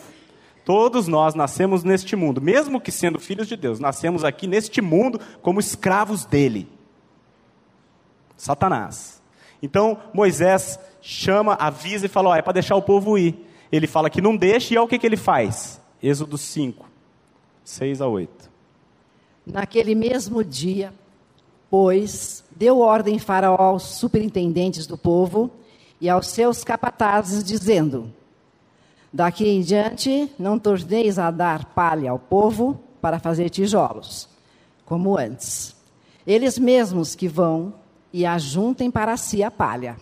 Todos 0.67 1.07
nós 1.07 1.37
nascemos 1.37 1.85
neste 1.85 2.17
mundo, 2.17 2.43
mesmo 2.43 2.81
que 2.81 2.91
sendo 2.91 3.21
filhos 3.21 3.47
de 3.47 3.55
Deus, 3.57 3.79
nascemos 3.79 4.25
aqui 4.25 4.49
neste 4.49 4.83
mundo 4.83 5.21
como 5.41 5.61
escravos 5.61 6.25
dele. 6.25 6.69
Satanás. 8.37 9.23
Então 9.62 9.97
Moisés 10.12 10.77
chama, 11.01 11.55
avisa 11.55 12.07
e 12.07 12.09
fala: 12.09 12.37
é 12.37 12.43
para 12.43 12.55
deixar 12.55 12.75
o 12.75 12.83
povo 12.83 13.17
ir. 13.17 13.47
Ele 13.71 13.87
fala 13.87 14.11
que 14.11 14.21
não 14.21 14.37
deixa, 14.37 14.75
e 14.75 14.77
olha 14.77 14.87
o 14.87 14.89
que, 14.89 14.99
que 14.99 15.07
ele 15.07 15.17
faz. 15.17 15.81
Êxodo 16.03 16.37
5, 16.37 16.86
6 17.66 18.00
a 18.00 18.07
8. 18.07 18.48
Naquele 19.44 19.92
mesmo 19.92 20.44
dia, 20.44 20.94
pois, 21.68 22.44
deu 22.55 22.79
ordem 22.79 23.18
Faraó 23.18 23.57
aos 23.61 23.83
superintendentes 23.83 24.87
do 24.87 24.96
povo 24.96 25.50
e 26.00 26.09
aos 26.09 26.29
seus 26.29 26.62
capatazes, 26.62 27.42
dizendo: 27.42 28.12
Daqui 29.12 29.48
em 29.48 29.62
diante, 29.62 30.31
não 30.38 30.61
torneis 30.61 31.18
a 31.18 31.29
dar 31.33 31.64
palha 31.74 32.12
ao 32.12 32.20
povo 32.20 32.81
para 33.00 33.18
fazer 33.18 33.50
tijolos, 33.50 34.29
como 34.85 35.18
antes. 35.18 35.74
Eles 36.24 36.61
mesmos 36.61 37.16
que 37.16 37.26
vão 37.26 37.74
e 38.12 38.24
ajuntem 38.24 38.92
para 38.92 39.16
si 39.16 39.42
a 39.42 39.50
palha. 39.50 39.96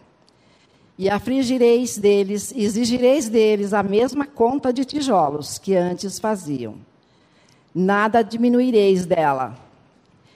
E 0.98 1.08
afligireis 1.08 1.96
deles, 1.96 2.52
exigireis 2.54 3.30
deles 3.30 3.72
a 3.72 3.82
mesma 3.82 4.26
conta 4.26 4.70
de 4.70 4.84
tijolos 4.84 5.56
que 5.58 5.74
antes 5.74 6.18
faziam. 6.18 6.76
Nada 7.74 8.22
diminuireis 8.22 9.04
dela. 9.04 9.56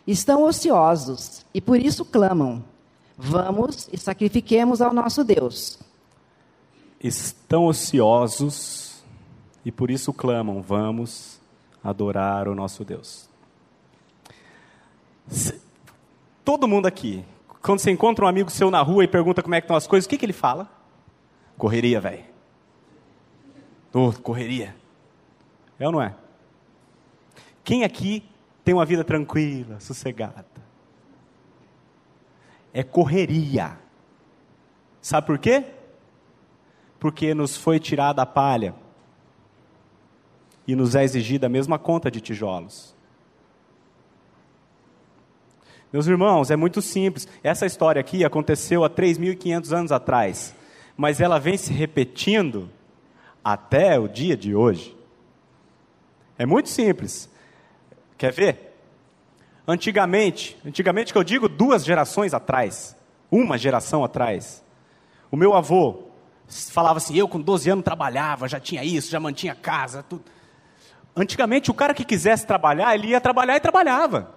Estão 0.06 0.44
ociosos 0.44 1.44
e 1.54 1.60
por 1.60 1.78
isso 1.78 2.04
clamam: 2.04 2.64
Vamos 3.16 3.88
e 3.92 3.96
sacrifiquemos 3.96 4.80
ao 4.80 4.92
nosso 4.92 5.22
Deus. 5.22 5.78
Estão 7.00 7.66
ociosos 7.66 9.02
e 9.64 9.70
por 9.70 9.90
isso 9.90 10.12
clamam: 10.12 10.60
Vamos 10.60 11.40
adorar 11.84 12.48
o 12.48 12.54
nosso 12.54 12.84
Deus. 12.84 13.28
Todo 16.44 16.66
mundo 16.66 16.86
aqui 16.86 17.24
quando 17.62 17.80
você 17.80 17.90
encontra 17.90 18.24
um 18.24 18.28
amigo 18.28 18.50
seu 18.50 18.70
na 18.70 18.80
rua 18.80 19.04
e 19.04 19.08
pergunta 19.08 19.42
como 19.42 19.54
é 19.54 19.60
que 19.60 19.66
estão 19.66 19.76
as 19.76 19.86
coisas, 19.86 20.06
o 20.06 20.08
que, 20.08 20.16
que 20.16 20.24
ele 20.24 20.32
fala? 20.32 20.70
Correria, 21.56 22.00
velho. 22.00 22.24
Oh, 23.92 24.12
correria. 24.22 24.74
É 25.78 25.86
ou 25.86 25.92
não 25.92 26.00
é? 26.00 26.14
Quem 27.68 27.84
aqui 27.84 28.24
tem 28.64 28.72
uma 28.72 28.86
vida 28.86 29.04
tranquila, 29.04 29.78
sossegada? 29.78 30.46
É 32.72 32.82
correria. 32.82 33.78
Sabe 35.02 35.26
por 35.26 35.38
quê? 35.38 35.66
Porque 36.98 37.34
nos 37.34 37.58
foi 37.58 37.78
tirada 37.78 38.22
a 38.22 38.26
palha 38.26 38.74
e 40.66 40.74
nos 40.74 40.94
é 40.94 41.04
exigida 41.04 41.44
a 41.44 41.50
mesma 41.50 41.78
conta 41.78 42.10
de 42.10 42.22
tijolos. 42.22 42.96
Meus 45.92 46.06
irmãos, 46.06 46.50
é 46.50 46.56
muito 46.56 46.80
simples. 46.80 47.28
Essa 47.42 47.66
história 47.66 48.00
aqui 48.00 48.24
aconteceu 48.24 48.82
há 48.82 48.88
3.500 48.88 49.76
anos 49.76 49.92
atrás, 49.92 50.56
mas 50.96 51.20
ela 51.20 51.38
vem 51.38 51.58
se 51.58 51.74
repetindo 51.74 52.70
até 53.44 53.98
o 53.98 54.08
dia 54.08 54.38
de 54.38 54.54
hoje. 54.54 54.96
É 56.38 56.46
muito 56.46 56.70
simples. 56.70 57.28
Quer 58.18 58.32
ver? 58.32 58.76
Antigamente, 59.66 60.58
antigamente 60.66 61.12
que 61.12 61.18
eu 61.18 61.24
digo 61.24 61.48
duas 61.48 61.84
gerações 61.84 62.34
atrás, 62.34 62.96
uma 63.30 63.56
geração 63.56 64.02
atrás, 64.02 64.64
o 65.30 65.36
meu 65.36 65.54
avô 65.54 66.08
falava 66.72 66.96
assim: 66.96 67.16
eu 67.16 67.28
com 67.28 67.40
12 67.40 67.70
anos 67.70 67.84
trabalhava, 67.84 68.48
já 68.48 68.58
tinha 68.58 68.82
isso, 68.82 69.10
já 69.10 69.20
mantinha 69.20 69.54
casa, 69.54 70.02
tudo. 70.02 70.24
Antigamente, 71.14 71.70
o 71.70 71.74
cara 71.74 71.94
que 71.94 72.04
quisesse 72.04 72.46
trabalhar, 72.46 72.94
ele 72.94 73.08
ia 73.08 73.20
trabalhar 73.20 73.56
e 73.56 73.60
trabalhava 73.60 74.34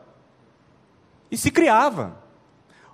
e 1.32 1.38
se 1.38 1.50
criava. 1.50 2.18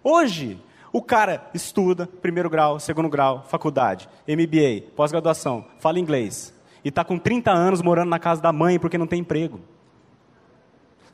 Hoje, 0.04 0.62
o 0.94 1.02
cara 1.02 1.50
estuda 1.54 2.08
primeiro 2.08 2.50
grau, 2.50 2.80
segundo 2.80 3.10
grau, 3.10 3.44
faculdade, 3.50 4.08
MBA, 4.28 4.92
pós-graduação, 4.96 5.66
fala 5.80 6.00
inglês 6.00 6.54
e 6.84 6.90
está 6.90 7.04
com 7.04 7.18
30 7.18 7.52
anos 7.52 7.82
morando 7.82 8.10
na 8.10 8.20
casa 8.20 8.42
da 8.42 8.54
mãe 8.54 8.80
porque 8.80 8.98
não 8.98 9.08
tem 9.08 9.20
emprego. 9.20 9.60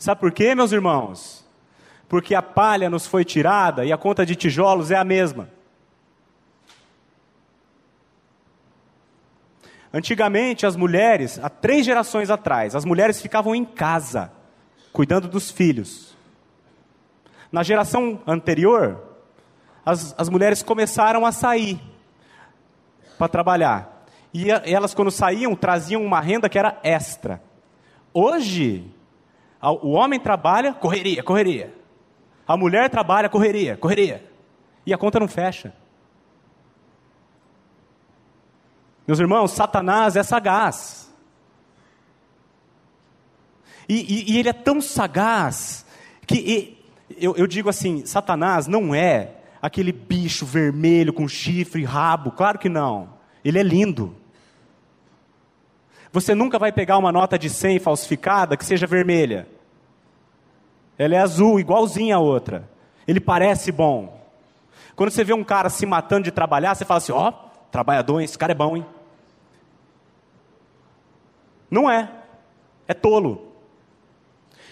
Sabe 0.04 0.20
por 0.20 0.34
quê, 0.34 0.54
meus 0.54 0.74
irmãos? 0.74 1.46
Porque 2.10 2.36
a 2.36 2.42
palha 2.42 2.90
nos 2.90 3.08
foi 3.08 3.24
tirada 3.24 3.86
e 3.86 3.94
a 3.94 3.98
conta 3.98 4.26
de 4.26 4.36
tijolos 4.36 4.92
é 4.92 4.98
a 4.98 5.04
mesma. 5.06 5.48
Antigamente, 9.94 10.66
as 10.66 10.76
mulheres, 10.76 11.40
há 11.42 11.48
três 11.48 11.86
gerações 11.86 12.30
atrás, 12.30 12.76
as 12.76 12.84
mulheres 12.84 13.22
ficavam 13.22 13.56
em 13.56 13.64
casa, 13.64 14.30
cuidando 14.92 15.30
dos 15.30 15.50
filhos. 15.50 16.14
Na 17.50 17.64
geração 17.64 18.22
anterior, 18.28 19.02
as, 19.86 20.14
as 20.18 20.28
mulheres 20.28 20.62
começaram 20.62 21.26
a 21.26 21.32
sair 21.32 21.80
para 23.18 23.30
trabalhar. 23.30 24.06
E, 24.34 24.52
elas, 24.52 24.94
quando 24.94 25.10
saíam, 25.12 25.56
traziam 25.56 26.04
uma 26.04 26.20
renda 26.20 26.50
que 26.50 26.60
era 26.60 26.78
extra. 26.84 27.42
Hoje, 28.14 28.92
o 29.72 29.92
homem 29.92 30.20
trabalha, 30.20 30.74
correria, 30.74 31.24
correria. 31.24 31.74
A 32.46 32.58
mulher 32.58 32.90
trabalha, 32.90 33.30
correria, 33.30 33.78
correria. 33.78 34.30
E 34.86 34.94
a 34.94 34.98
conta 34.98 35.20
não 35.20 35.28
fecha. 35.28 35.74
Meus 39.08 39.20
irmãos, 39.20 39.52
Satanás 39.52 40.16
é 40.16 40.24
sagaz. 40.24 41.14
E, 43.88 43.96
e, 43.96 44.34
e 44.34 44.40
ele 44.40 44.50
é 44.50 44.54
tão 44.54 44.82
sagaz 44.82 45.86
que 46.26 46.78
eu, 47.18 47.36
eu 47.36 47.48
digo 47.48 47.70
assim: 47.70 48.06
Satanás 48.06 48.68
não 48.68 48.94
é 48.94 49.36
aquele 49.62 49.92
bicho 49.92 50.46
vermelho 50.46 51.14
com 51.14 51.28
chifre, 51.28 51.84
rabo, 51.84 52.32
claro 52.32 52.60
que 52.60 52.70
não. 52.70 53.14
Ele 53.44 53.60
é 53.60 53.64
lindo. 53.64 54.16
Você 56.14 56.34
nunca 56.34 56.58
vai 56.58 56.72
pegar 56.72 56.98
uma 56.98 57.12
nota 57.12 57.38
de 57.38 57.50
100 57.50 57.80
falsificada 57.80 58.56
que 58.56 58.64
seja 58.64 58.88
vermelha. 58.88 59.48
Ela 60.98 61.16
é 61.16 61.18
azul, 61.18 61.60
igualzinha 61.60 62.16
a 62.16 62.20
outra. 62.20 62.70
Ele 63.06 63.20
parece 63.20 63.70
bom. 63.70 64.22
Quando 64.96 65.10
você 65.10 65.26
vê 65.26 65.34
um 65.34 65.44
cara 65.44 65.70
se 65.70 65.86
matando 65.86 66.24
de 66.24 66.32
trabalhar, 66.32 66.76
você 66.76 66.86
fala 66.86 67.00
assim: 67.00 67.12
ó, 67.12 67.30
oh, 67.30 67.34
trabalhador, 67.70 68.22
esse 68.22 68.38
cara 68.38 68.54
é 68.54 68.56
bom, 68.56 68.78
hein? 68.78 68.86
Não 71.70 71.92
é. 71.92 72.10
É 72.88 72.94
tolo. 72.94 73.52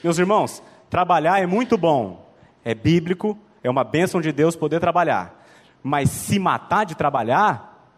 Meus 0.01 0.17
irmãos, 0.17 0.63
trabalhar 0.89 1.41
é 1.41 1.45
muito 1.45 1.77
bom 1.77 2.31
é 2.63 2.73
bíblico, 2.73 3.37
é 3.63 3.69
uma 3.69 3.83
bênção 3.83 4.21
de 4.21 4.31
Deus 4.31 4.55
poder 4.55 4.79
trabalhar. 4.79 5.43
Mas 5.83 6.09
se 6.09 6.37
matar 6.37 6.85
de 6.85 6.95
trabalhar, 6.95 7.89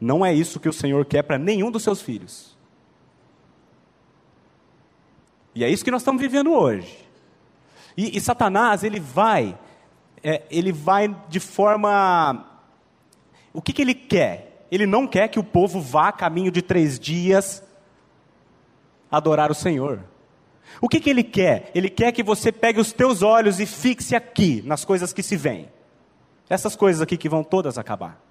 não 0.00 0.24
é 0.24 0.32
isso 0.32 0.60
que 0.60 0.68
o 0.68 0.72
Senhor 0.72 1.04
quer 1.04 1.22
para 1.22 1.38
nenhum 1.38 1.70
dos 1.70 1.82
seus 1.82 2.00
filhos. 2.00 2.56
E 5.58 5.64
é 5.64 5.68
isso 5.68 5.84
que 5.84 5.90
nós 5.90 6.02
estamos 6.02 6.22
vivendo 6.22 6.52
hoje. 6.52 7.04
E, 7.96 8.16
e 8.16 8.20
Satanás, 8.20 8.84
ele 8.84 9.00
vai, 9.00 9.58
é, 10.22 10.44
ele 10.52 10.70
vai 10.70 11.12
de 11.28 11.40
forma. 11.40 12.46
O 13.52 13.60
que, 13.60 13.72
que 13.72 13.82
ele 13.82 13.92
quer? 13.92 14.66
Ele 14.70 14.86
não 14.86 15.04
quer 15.04 15.26
que 15.26 15.40
o 15.40 15.42
povo 15.42 15.80
vá 15.80 16.10
a 16.10 16.12
caminho 16.12 16.52
de 16.52 16.62
três 16.62 16.96
dias 16.96 17.60
adorar 19.10 19.50
o 19.50 19.54
Senhor. 19.54 20.04
O 20.80 20.88
que, 20.88 21.00
que 21.00 21.10
ele 21.10 21.24
quer? 21.24 21.72
Ele 21.74 21.90
quer 21.90 22.12
que 22.12 22.22
você 22.22 22.52
pegue 22.52 22.78
os 22.78 22.92
teus 22.92 23.22
olhos 23.22 23.58
e 23.58 23.66
fixe 23.66 24.14
aqui, 24.14 24.62
nas 24.64 24.84
coisas 24.84 25.12
que 25.12 25.24
se 25.24 25.36
veem. 25.36 25.68
Essas 26.48 26.76
coisas 26.76 27.02
aqui 27.02 27.16
que 27.16 27.28
vão 27.28 27.42
todas 27.42 27.78
acabar. 27.78 28.22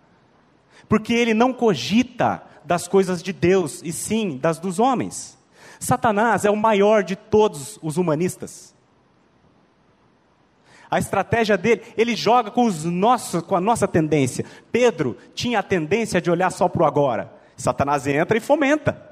Porque 0.87 1.11
ele 1.11 1.33
não 1.33 1.51
cogita 1.51 2.41
das 2.63 2.87
coisas 2.87 3.21
de 3.21 3.33
Deus, 3.33 3.81
e 3.83 3.91
sim 3.91 4.37
das 4.37 4.59
dos 4.59 4.79
homens. 4.79 5.36
Satanás 5.79 6.45
é 6.45 6.49
o 6.49 6.55
maior 6.55 7.03
de 7.03 7.15
todos 7.15 7.79
os 7.81 7.97
humanistas. 7.97 8.75
A 10.89 10.99
estratégia 10.99 11.57
dele, 11.57 11.81
ele 11.97 12.15
joga 12.15 12.49
com, 12.49 12.65
os 12.65 12.85
nossos, 12.85 13.41
com 13.43 13.55
a 13.55 13.61
nossa 13.61 13.87
tendência. 13.87 14.45
Pedro 14.71 15.17
tinha 15.33 15.59
a 15.59 15.63
tendência 15.63 16.21
de 16.21 16.31
olhar 16.31 16.49
só 16.49 16.67
para 16.69 16.83
o 16.83 16.85
agora. 16.85 17.33
Satanás 17.57 18.07
entra 18.07 18.37
e 18.37 18.41
fomenta. 18.41 19.05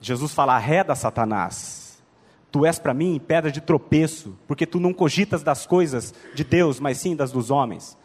Jesus 0.00 0.32
fala: 0.32 0.54
arreda 0.54 0.94
Satanás, 0.94 2.02
tu 2.50 2.64
és 2.64 2.78
para 2.78 2.94
mim 2.94 3.20
pedra 3.24 3.50
de 3.50 3.60
tropeço, 3.60 4.38
porque 4.46 4.66
tu 4.66 4.78
não 4.78 4.92
cogitas 4.92 5.42
das 5.42 5.66
coisas 5.66 6.14
de 6.34 6.44
Deus, 6.44 6.78
mas 6.78 6.98
sim 6.98 7.16
das 7.16 7.32
dos 7.32 7.50
homens. 7.50 7.96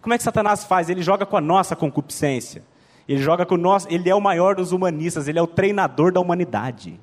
Como 0.00 0.14
é 0.14 0.18
que 0.18 0.24
Satanás 0.24 0.64
faz? 0.64 0.90
Ele 0.90 1.02
joga 1.02 1.24
com 1.24 1.36
a 1.36 1.40
nossa 1.40 1.76
concupiscência. 1.76 2.64
Ele 3.08 3.22
joga 3.22 3.44
com 3.44 3.56
nós, 3.56 3.86
ele 3.90 4.08
é 4.08 4.14
o 4.14 4.20
maior 4.20 4.54
dos 4.54 4.72
humanistas, 4.72 5.28
ele 5.28 5.38
é 5.38 5.42
o 5.42 5.46
treinador 5.46 6.12
da 6.12 6.20
humanidade. 6.20 6.98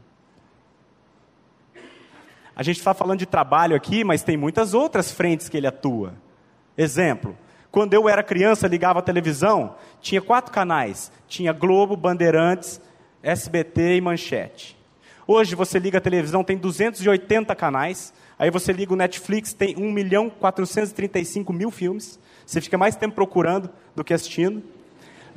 A 2.56 2.64
gente 2.64 2.78
está 2.78 2.94
falando 2.94 3.20
de 3.20 3.26
trabalho 3.26 3.76
aqui, 3.76 4.04
mas 4.04 4.24
tem 4.24 4.36
muitas 4.36 4.74
outras 4.74 5.12
frentes 5.12 5.48
que 5.48 5.56
ele 5.56 5.68
atua. 5.68 6.14
Exemplo, 6.78 7.38
quando 7.72 7.94
eu 7.94 8.10
era 8.10 8.24
criança, 8.24 8.68
ligava 8.68 9.00
a 9.00 9.02
televisão, 9.02 9.76
tinha 10.02 10.22
quatro 10.22 10.52
canais: 10.52 11.12
tinha 11.28 11.54
Globo, 11.54 11.96
Bandeirantes, 11.96 12.82
SBT 13.22 13.98
e 13.98 14.02
Manchete. 14.02 14.78
Hoje 15.28 15.54
você 15.54 15.78
liga 15.78 16.00
a 16.00 16.02
televisão, 16.02 16.44
tem 16.44 16.58
280 16.58 17.56
canais. 17.56 18.14
Aí 18.38 18.50
você 18.50 18.74
liga 18.74 18.94
o 18.94 18.96
Netflix, 18.96 19.54
tem 19.54 19.76
1 19.78 19.92
milhão 19.92 20.30
435 20.30 21.54
mil 21.54 21.70
filmes. 21.70 22.20
Você 22.46 22.60
fica 22.60 22.78
mais 22.78 22.96
tempo 22.96 23.14
procurando 23.14 23.70
do 23.96 24.04
que 24.04 24.14
assistindo. 24.14 24.64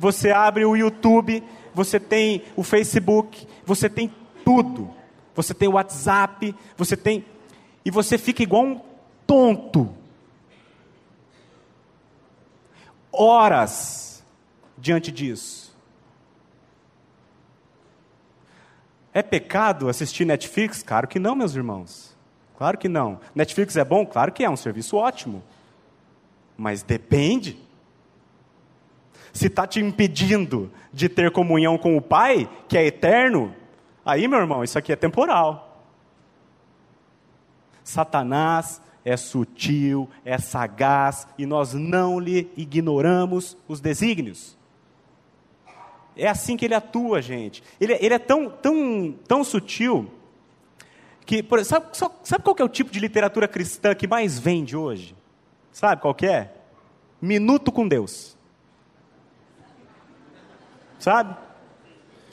Você 0.03 0.31
abre 0.31 0.65
o 0.65 0.75
YouTube, 0.75 1.41
você 1.73 1.97
tem 1.97 2.43
o 2.57 2.61
Facebook, 2.61 3.47
você 3.65 3.89
tem 3.89 4.13
tudo. 4.43 4.93
Você 5.33 5.53
tem 5.53 5.69
o 5.69 5.75
WhatsApp, 5.75 6.53
você 6.75 6.97
tem. 6.97 7.23
E 7.85 7.89
você 7.89 8.17
fica 8.17 8.43
igual 8.43 8.65
um 8.65 8.81
tonto. 9.25 9.95
Horas 13.13 14.21
diante 14.77 15.09
disso. 15.09 15.73
É 19.13 19.23
pecado 19.23 19.87
assistir 19.87 20.25
Netflix? 20.25 20.83
Claro 20.83 21.07
que 21.07 21.17
não, 21.17 21.33
meus 21.33 21.55
irmãos. 21.55 22.13
Claro 22.57 22.77
que 22.77 22.89
não. 22.89 23.21
Netflix 23.33 23.77
é 23.77 23.85
bom? 23.85 24.05
Claro 24.05 24.33
que 24.33 24.43
é, 24.43 24.49
um 24.49 24.57
serviço 24.57 24.97
ótimo. 24.97 25.41
Mas 26.57 26.83
depende. 26.83 27.62
Se 29.33 29.47
está 29.47 29.67
te 29.67 29.81
impedindo 29.81 30.71
de 30.93 31.09
ter 31.09 31.31
comunhão 31.31 31.77
com 31.77 31.97
o 31.97 32.01
Pai, 32.01 32.47
que 32.69 32.77
é 32.77 32.85
eterno, 32.85 33.53
aí, 34.05 34.27
meu 34.27 34.39
irmão, 34.39 34.63
isso 34.63 34.77
aqui 34.77 34.93
é 34.93 34.95
temporal. 34.95 35.83
Satanás 37.83 38.79
é 39.03 39.17
sutil, 39.17 40.09
é 40.23 40.37
sagaz 40.37 41.27
e 41.37 41.45
nós 41.45 41.73
não 41.73 42.19
lhe 42.19 42.49
ignoramos 42.55 43.57
os 43.67 43.81
desígnios. 43.81 44.57
É 46.15 46.27
assim 46.27 46.55
que 46.55 46.65
ele 46.65 46.75
atua, 46.75 47.21
gente. 47.21 47.63
Ele, 47.81 47.93
ele 47.99 48.13
é 48.13 48.19
tão, 48.19 48.49
tão, 48.49 49.15
tão 49.27 49.43
sutil 49.43 50.11
que. 51.25 51.41
Por, 51.41 51.65
sabe, 51.65 51.87
sabe 52.23 52.43
qual 52.43 52.55
é 52.59 52.63
o 52.63 52.69
tipo 52.69 52.91
de 52.91 52.99
literatura 52.99 53.47
cristã 53.47 53.95
que 53.95 54.07
mais 54.07 54.37
vende 54.37 54.77
hoje? 54.77 55.15
Sabe 55.71 56.01
qual 56.01 56.15
é? 56.21 56.51
Minuto 57.19 57.71
com 57.71 57.87
Deus. 57.87 58.32
Sabe? 61.03 61.35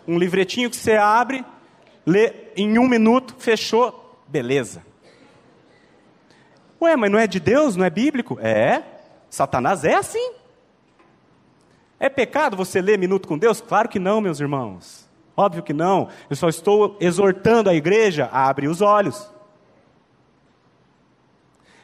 Um 0.07 0.17
livretinho 0.17 0.71
que 0.71 0.77
você 0.77 0.93
abre, 0.93 1.45
lê 2.07 2.33
em 2.57 2.79
um 2.79 2.87
minuto, 2.87 3.35
fechou, 3.37 4.23
beleza. 4.29 4.81
Ué, 6.81 6.95
mas 6.95 7.11
não 7.11 7.19
é 7.19 7.27
de 7.27 7.41
Deus, 7.41 7.75
não 7.75 7.85
é 7.85 7.91
bíblico? 7.91 8.39
É. 8.41 8.81
Satanás 9.29 9.83
é 9.83 9.97
assim. 9.97 10.35
É 11.99 12.09
pecado 12.09 12.57
você 12.57 12.81
ler 12.81 12.97
Minuto 12.97 13.27
com 13.27 13.37
Deus? 13.37 13.61
Claro 13.61 13.89
que 13.89 13.99
não, 13.99 14.21
meus 14.21 14.39
irmãos. 14.39 15.05
Óbvio 15.37 15.65
que 15.65 15.73
não. 15.73 16.09
Eu 16.31 16.37
só 16.37 16.49
estou 16.49 16.97
exortando 17.01 17.69
a 17.69 17.75
igreja 17.75 18.29
a 18.31 18.49
abrir 18.49 18.69
os 18.69 18.81
olhos. 18.81 19.29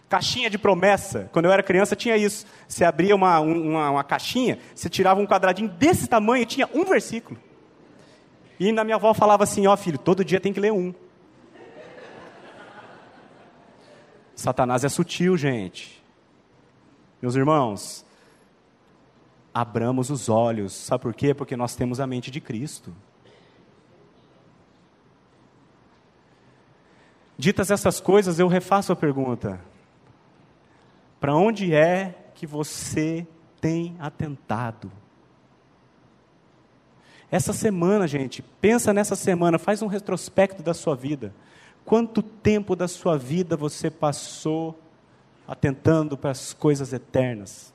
Caixinha 0.09 0.49
de 0.49 0.57
promessa. 0.57 1.29
Quando 1.33 1.47
eu 1.47 1.53
era 1.53 1.63
criança 1.63 1.97
tinha 1.97 2.17
isso. 2.17 2.47
Você 2.69 2.85
abria 2.85 3.15
uma, 3.15 3.41
uma, 3.41 3.91
uma 3.91 4.05
caixinha, 4.05 4.59
você 4.75 4.89
tirava 4.89 5.21
um 5.21 5.27
quadradinho 5.27 5.69
desse 5.69 6.07
tamanho 6.07 6.43
e 6.43 6.47
tinha 6.47 6.69
um 6.73 6.85
versículo. 6.85 7.39
E 8.59 8.73
na 8.73 8.85
minha 8.85 8.97
avó 8.97 9.13
falava 9.13 9.45
assim: 9.45 9.67
Ó 9.67 9.73
oh, 9.73 9.77
filho, 9.77 9.99
todo 9.99 10.25
dia 10.25 10.41
tem 10.41 10.53
que 10.53 10.61
ler 10.61 10.73
um. 10.73 10.95
Satanás 14.35 14.85
é 14.85 14.89
sutil, 14.89 15.37
gente. 15.37 16.03
Meus 17.21 17.35
irmãos, 17.35 18.05
abramos 19.53 20.11
os 20.11 20.29
olhos. 20.29 20.75
Sabe 20.75 21.03
por 21.03 21.15
quê? 21.15 21.35
Porque 21.35 21.57
nós 21.57 21.75
temos 21.75 21.99
a 21.99 22.07
mente 22.07 22.31
de 22.31 22.41
Cristo. 22.41 22.95
Ditas 27.39 27.71
essas 27.71 28.01
coisas, 28.01 28.39
eu 28.39 28.47
refaço 28.47 28.93
a 28.93 28.97
pergunta: 28.97 29.61
para 31.21 31.35
onde 31.35 31.75
é 31.75 32.15
que 32.35 32.47
você 32.47 33.27
tem 33.61 33.97
atentado? 33.99 34.91
Essa 37.31 37.53
semana, 37.53 38.07
gente, 38.07 38.43
pensa 38.43 38.93
nessa 38.93 39.17
semana, 39.17 39.59
faz 39.59 39.83
um 39.83 39.87
retrospecto 39.87 40.63
da 40.63 40.73
sua 40.73 40.95
vida. 40.95 41.35
Quanto 41.85 42.23
tempo 42.23 42.77
da 42.77 42.89
sua 42.89 43.17
vida 43.19 43.57
você 43.57 43.91
passou 43.91 44.79
atentando 45.47 46.17
para 46.17 46.31
as 46.31 46.53
coisas 46.53 46.93
eternas? 46.93 47.73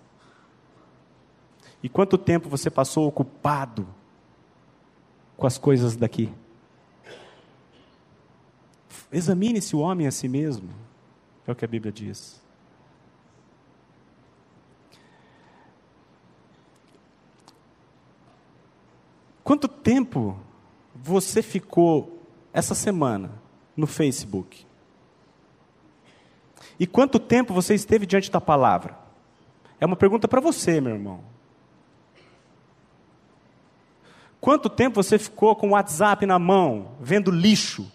E 1.84 1.90
quanto 1.90 2.18
tempo 2.18 2.48
você 2.48 2.70
passou 2.70 3.08
ocupado 3.08 3.88
com 5.36 5.48
as 5.48 5.58
coisas 5.58 5.96
daqui? 5.96 6.32
Examine-se 9.12 9.76
o 9.76 9.80
homem 9.80 10.08
a 10.08 10.12
si 10.12 10.28
mesmo, 10.28 10.70
é 11.46 11.52
o 11.52 11.56
que 11.56 11.66
a 11.66 11.68
Bíblia 11.68 11.92
diz. 11.92 12.41
Quanto 19.44 19.68
tempo 19.68 20.38
você 20.96 21.42
ficou 21.42 22.22
essa 22.54 22.76
semana 22.76 23.32
no 23.76 23.88
Facebook? 23.88 24.66
E 26.80 26.86
quanto 26.88 27.20
tempo 27.20 27.54
você 27.54 27.74
esteve 27.74 28.06
diante 28.06 28.32
da 28.32 28.42
palavra? 28.42 28.98
É 29.80 29.86
uma 29.86 29.96
pergunta 29.96 30.28
para 30.28 30.40
você, 30.40 30.80
meu 30.80 30.94
irmão. 30.94 31.24
Quanto 34.40 34.70
tempo 34.70 35.02
você 35.02 35.20
ficou 35.20 35.56
com 35.56 35.70
o 35.70 35.72
WhatsApp 35.72 36.26
na 36.26 36.40
mão, 36.40 36.96
vendo 37.00 37.30
lixo? 37.30 37.92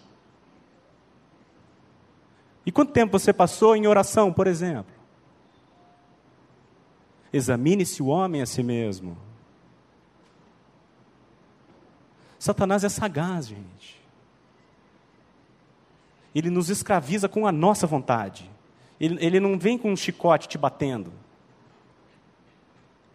E 2.65 2.71
quanto 2.71 2.91
tempo 2.91 3.17
você 3.17 3.33
passou 3.33 3.75
em 3.75 3.87
oração, 3.87 4.31
por 4.31 4.47
exemplo? 4.47 4.93
Examine-se 7.31 8.01
o 8.01 8.07
homem 8.07 8.41
a 8.41 8.45
si 8.45 8.63
mesmo. 8.63 9.17
Satanás 12.39 12.83
é 12.83 12.89
sagaz, 12.89 13.47
gente. 13.47 14.01
Ele 16.33 16.49
nos 16.49 16.69
escraviza 16.69 17.27
com 17.27 17.47
a 17.47 17.51
nossa 17.51 17.87
vontade. 17.87 18.49
Ele, 18.99 19.17
ele 19.23 19.39
não 19.39 19.57
vem 19.57 19.77
com 19.77 19.91
um 19.91 19.95
chicote 19.95 20.47
te 20.47 20.57
batendo. 20.57 21.11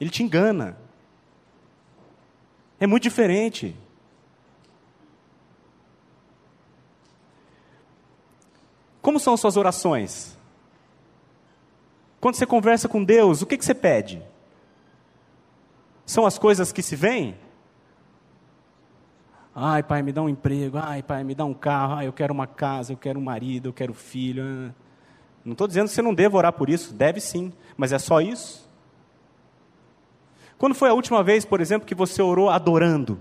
Ele 0.00 0.10
te 0.10 0.22
engana. 0.22 0.76
É 2.80 2.86
muito 2.86 3.04
diferente. 3.04 3.76
Como 9.00 9.18
são 9.20 9.36
suas 9.36 9.56
orações? 9.56 10.36
Quando 12.20 12.36
você 12.36 12.46
conversa 12.46 12.88
com 12.88 13.02
Deus, 13.02 13.42
o 13.42 13.46
que, 13.46 13.58
que 13.58 13.64
você 13.64 13.74
pede? 13.74 14.22
São 16.06 16.24
as 16.24 16.38
coisas 16.38 16.72
que 16.72 16.82
se 16.82 16.94
veem? 16.94 17.36
Ai, 19.54 19.82
pai, 19.82 20.02
me 20.02 20.12
dá 20.12 20.22
um 20.22 20.28
emprego. 20.28 20.78
Ai, 20.78 21.02
pai, 21.02 21.22
me 21.24 21.34
dá 21.34 21.44
um 21.44 21.52
carro. 21.52 21.94
Ai, 21.94 22.06
eu 22.06 22.12
quero 22.12 22.32
uma 22.32 22.46
casa, 22.46 22.92
eu 22.92 22.96
quero 22.96 23.18
um 23.18 23.22
marido, 23.22 23.68
eu 23.68 23.72
quero 23.72 23.92
filho. 23.92 24.74
Não 25.44 25.52
estou 25.52 25.66
dizendo 25.66 25.88
que 25.88 25.94
você 25.94 26.02
não 26.02 26.14
deve 26.14 26.36
orar 26.36 26.52
por 26.52 26.70
isso, 26.70 26.94
deve 26.94 27.20
sim, 27.20 27.52
mas 27.76 27.92
é 27.92 27.98
só 27.98 28.20
isso? 28.20 28.70
Quando 30.56 30.74
foi 30.74 30.88
a 30.88 30.94
última 30.94 31.22
vez, 31.22 31.44
por 31.44 31.60
exemplo, 31.60 31.86
que 31.86 31.94
você 31.94 32.22
orou 32.22 32.48
adorando? 32.48 33.20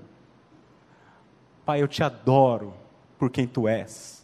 Pai, 1.65 1.82
eu 1.82 1.88
te 1.88 2.03
adoro 2.03 2.73
por 3.17 3.29
quem 3.29 3.47
tu 3.47 3.67
és. 3.67 4.23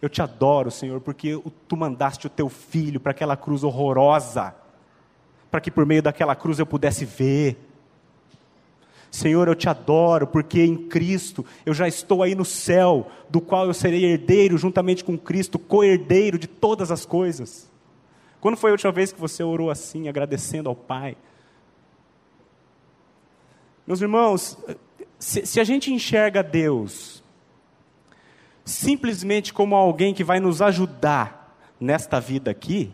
Eu 0.00 0.08
te 0.08 0.20
adoro, 0.22 0.70
Senhor, 0.70 1.00
porque 1.00 1.40
tu 1.68 1.76
mandaste 1.76 2.26
o 2.26 2.30
teu 2.30 2.48
filho 2.48 2.98
para 2.98 3.12
aquela 3.12 3.36
cruz 3.36 3.62
horrorosa, 3.62 4.54
para 5.50 5.60
que 5.60 5.70
por 5.70 5.86
meio 5.86 6.02
daquela 6.02 6.34
cruz 6.34 6.58
eu 6.58 6.66
pudesse 6.66 7.04
ver. 7.04 7.63
Senhor, 9.14 9.46
eu 9.46 9.54
te 9.54 9.68
adoro, 9.68 10.26
porque 10.26 10.60
em 10.60 10.88
Cristo 10.88 11.46
eu 11.64 11.72
já 11.72 11.86
estou 11.86 12.20
aí 12.20 12.34
no 12.34 12.44
céu, 12.44 13.08
do 13.30 13.40
qual 13.40 13.64
eu 13.64 13.72
serei 13.72 14.04
herdeiro 14.04 14.58
juntamente 14.58 15.04
com 15.04 15.16
Cristo, 15.16 15.56
co-herdeiro 15.56 16.36
de 16.36 16.48
todas 16.48 16.90
as 16.90 17.06
coisas. 17.06 17.70
Quando 18.40 18.56
foi 18.56 18.70
a 18.70 18.72
última 18.72 18.90
vez 18.90 19.12
que 19.12 19.20
você 19.20 19.44
orou 19.44 19.70
assim, 19.70 20.08
agradecendo 20.08 20.68
ao 20.68 20.74
Pai? 20.74 21.16
Meus 23.86 24.00
irmãos, 24.00 24.58
se, 25.16 25.46
se 25.46 25.60
a 25.60 25.64
gente 25.64 25.92
enxerga 25.92 26.42
Deus 26.42 27.22
simplesmente 28.64 29.54
como 29.54 29.76
alguém 29.76 30.12
que 30.12 30.24
vai 30.24 30.40
nos 30.40 30.60
ajudar 30.60 31.56
nesta 31.78 32.18
vida 32.18 32.50
aqui, 32.50 32.92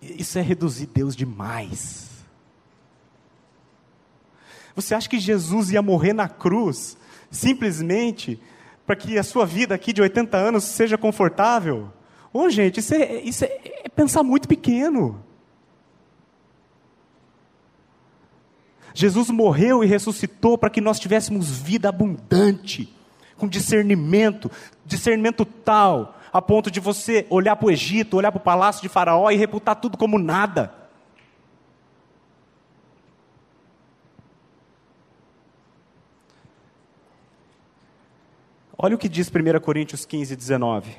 isso 0.00 0.38
é 0.38 0.40
reduzir 0.40 0.86
Deus 0.86 1.14
demais. 1.14 2.11
Você 4.74 4.94
acha 4.94 5.08
que 5.08 5.18
Jesus 5.18 5.70
ia 5.70 5.82
morrer 5.82 6.12
na 6.12 6.28
cruz 6.28 6.96
simplesmente 7.30 8.40
para 8.86 8.96
que 8.96 9.18
a 9.18 9.22
sua 9.22 9.46
vida 9.46 9.74
aqui 9.74 9.92
de 9.92 10.02
80 10.02 10.36
anos 10.36 10.64
seja 10.64 10.98
confortável? 10.98 11.90
Ô, 12.32 12.48
gente, 12.48 12.80
isso, 12.80 12.94
é, 12.94 13.20
isso 13.20 13.44
é, 13.44 13.60
é 13.84 13.88
pensar 13.88 14.22
muito 14.22 14.48
pequeno. 14.48 15.22
Jesus 18.94 19.30
morreu 19.30 19.82
e 19.82 19.86
ressuscitou 19.86 20.58
para 20.58 20.70
que 20.70 20.80
nós 20.80 20.98
tivéssemos 20.98 21.50
vida 21.50 21.88
abundante, 21.88 22.94
com 23.36 23.48
discernimento, 23.48 24.50
discernimento 24.84 25.44
tal, 25.44 26.18
a 26.32 26.40
ponto 26.40 26.70
de 26.70 26.80
você 26.80 27.26
olhar 27.28 27.56
para 27.56 27.66
o 27.66 27.70
Egito, 27.70 28.16
olhar 28.16 28.32
para 28.32 28.40
o 28.40 28.44
palácio 28.44 28.82
de 28.82 28.88
Faraó 28.88 29.30
e 29.30 29.36
reputar 29.36 29.76
tudo 29.76 29.96
como 29.96 30.18
nada. 30.18 30.81
Olha 38.84 38.96
o 38.96 38.98
que 38.98 39.08
diz 39.08 39.30
1 39.30 39.60
Coríntios 39.60 40.04
15, 40.04 40.34
19. 40.34 40.90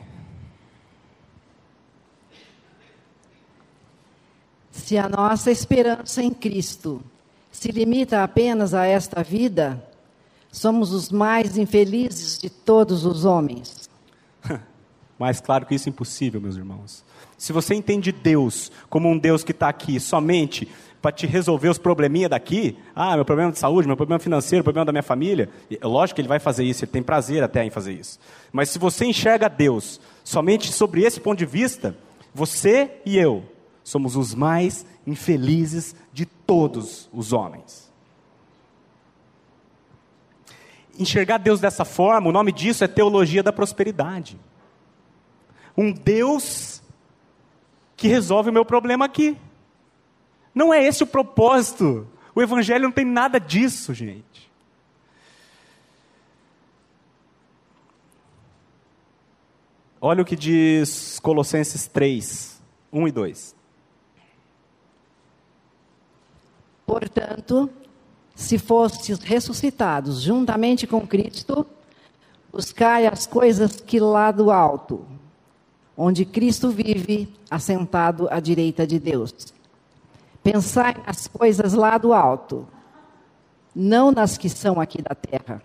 Se 4.72 4.98
a 4.98 5.10
nossa 5.10 5.52
esperança 5.52 6.24
em 6.24 6.32
Cristo 6.34 7.04
se 7.52 7.74
limita 7.74 8.24
apenas 8.24 8.74
a 8.74 8.86
esta 8.86 9.22
vida, 9.22 9.86
somos 10.50 10.94
os 10.94 11.12
mais 11.12 11.58
infelizes 11.58 12.40
de 12.40 12.50
todos 12.50 13.06
os 13.06 13.26
homens. 13.26 13.90
Mais 15.20 15.42
claro 15.42 15.66
que 15.66 15.76
isso 15.76 15.90
é 15.90 15.92
impossível, 15.92 16.40
meus 16.40 16.56
irmãos. 16.56 17.04
Se 17.38 17.52
você 17.52 17.76
entende 17.76 18.12
Deus 18.14 18.72
como 18.90 19.10
um 19.10 19.18
Deus 19.18 19.44
que 19.44 19.52
está 19.52 19.68
aqui 19.68 20.00
somente 20.00 20.70
para 21.04 21.12
te 21.12 21.28
resolver 21.28 21.68
os 21.68 21.78
probleminha 21.78 22.30
daqui, 22.30 22.78
ah, 22.96 23.14
meu 23.16 23.26
problema 23.26 23.52
de 23.52 23.60
saúde, 23.60 23.86
meu 23.86 23.98
problema 23.98 24.20
financeiro, 24.20 24.64
problema 24.64 24.86
da 24.86 24.94
minha 24.94 25.04
família, 25.04 25.50
lógico 25.82 26.16
que 26.16 26.22
ele 26.22 26.30
vai 26.30 26.40
fazer 26.40 26.64
isso, 26.64 26.86
ele 26.86 26.94
tem 26.94 27.04
prazer 27.04 27.44
até 27.44 27.62
em 27.62 27.70
fazer 27.70 27.92
isso. 27.92 28.18
Mas 28.54 28.70
se 28.70 28.80
você 28.80 29.04
enxerga 29.04 29.50
Deus 29.50 30.00
somente 30.24 30.72
sobre 30.72 31.04
esse 31.04 31.20
ponto 31.20 31.38
de 31.38 31.46
vista, 31.46 31.94
você 32.34 32.90
e 33.06 33.18
eu 33.18 33.44
somos 33.84 34.16
os 34.16 34.34
mais 34.34 34.86
infelizes 35.06 35.94
de 36.14 36.26
todos 36.26 37.10
os 37.12 37.34
homens. 37.34 37.92
Enxergar 40.98 41.38
Deus 41.38 41.60
dessa 41.60 41.84
forma, 41.84 42.30
o 42.30 42.32
nome 42.32 42.54
disso 42.54 42.82
é 42.82 42.88
teologia 42.88 43.44
da 43.44 43.52
prosperidade. 43.52 44.40
Um 45.76 45.92
Deus 45.92 46.82
que 47.98 48.08
resolve 48.08 48.52
o 48.52 48.54
meu 48.54 48.64
problema 48.64 49.04
aqui. 49.04 49.36
Não 50.54 50.74
é 50.74 50.84
esse 50.84 51.04
o 51.04 51.08
propósito. 51.08 52.08
O 52.36 52.42
Evangelho 52.42 52.84
não 52.84 52.92
tem 52.92 53.06
nada 53.06 53.40
disso, 53.40 53.94
gente. 53.94 54.52
Olha 60.00 60.22
o 60.22 60.26
que 60.26 60.36
diz 60.36 61.18
Colossenses 61.20 61.88
3, 61.88 62.62
1 62.92 63.08
e 63.08 63.12
2. 63.12 63.56
Portanto, 66.86 67.70
se 68.36 68.58
fostes 68.58 69.20
ressuscitados 69.20 70.22
juntamente 70.22 70.86
com 70.86 71.08
Cristo, 71.08 71.66
buscai 72.52 73.08
as 73.08 73.26
coisas 73.26 73.78
que 73.78 74.00
lá 74.00 74.32
do 74.32 74.52
alto, 74.52 75.06
onde 75.96 76.26
Cristo 76.26 76.70
vive, 76.70 77.34
assentado 77.50 78.28
à 78.30 78.40
direita 78.42 78.86
de 78.86 79.00
Deus. 79.00 79.34
Pensai 80.44 80.96
nas 81.08 81.28
coisas 81.28 81.74
lá 81.74 81.98
do 81.98 82.14
alto, 82.14 82.68
não 83.74 84.12
nas 84.12 84.38
que 84.38 84.50
são 84.50 84.80
aqui 84.80 85.02
da 85.02 85.16
terra. 85.16 85.62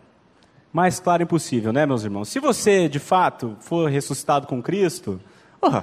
Mais 0.72 1.00
claro 1.00 1.22
impossível, 1.22 1.72
né, 1.72 1.84
meus 1.84 2.04
irmãos? 2.04 2.28
Se 2.28 2.38
você, 2.38 2.88
de 2.88 2.98
fato, 2.98 3.56
for 3.60 3.90
ressuscitado 3.90 4.46
com 4.46 4.62
Cristo, 4.62 5.20
oh, 5.60 5.82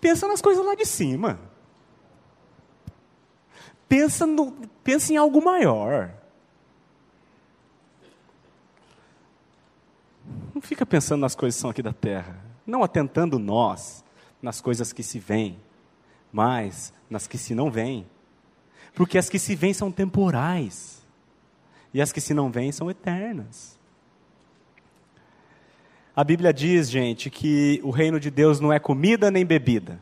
pensa 0.00 0.28
nas 0.28 0.42
coisas 0.42 0.64
lá 0.64 0.74
de 0.74 0.84
cima. 0.84 1.40
Pensa, 3.88 4.26
no, 4.26 4.52
pensa 4.84 5.12
em 5.12 5.16
algo 5.16 5.42
maior. 5.42 6.10
Não 10.54 10.60
fica 10.60 10.84
pensando 10.84 11.22
nas 11.22 11.34
coisas 11.34 11.56
que 11.56 11.60
são 11.62 11.70
aqui 11.70 11.82
da 11.82 11.92
terra. 11.92 12.36
Não 12.66 12.82
atentando 12.82 13.38
nós 13.38 14.04
nas 14.42 14.60
coisas 14.60 14.92
que 14.92 15.02
se 15.02 15.18
veem, 15.18 15.58
mas 16.32 16.92
nas 17.08 17.26
que 17.26 17.38
se 17.38 17.54
não 17.54 17.70
veem. 17.70 18.06
Porque 18.94 19.18
as 19.18 19.28
que 19.28 19.38
se 19.38 19.54
veem 19.54 19.74
são 19.74 19.90
temporais. 19.90 21.06
E 21.92 22.00
as 22.00 22.12
que 22.12 22.20
se 22.20 22.34
não 22.34 22.50
veem 22.50 22.72
são 22.72 22.90
eternas. 22.90 23.78
A 26.14 26.24
Bíblia 26.24 26.52
diz, 26.52 26.90
gente, 26.90 27.30
que 27.30 27.80
o 27.82 27.90
reino 27.90 28.20
de 28.20 28.30
Deus 28.30 28.60
não 28.60 28.72
é 28.72 28.78
comida 28.78 29.30
nem 29.30 29.46
bebida, 29.46 30.00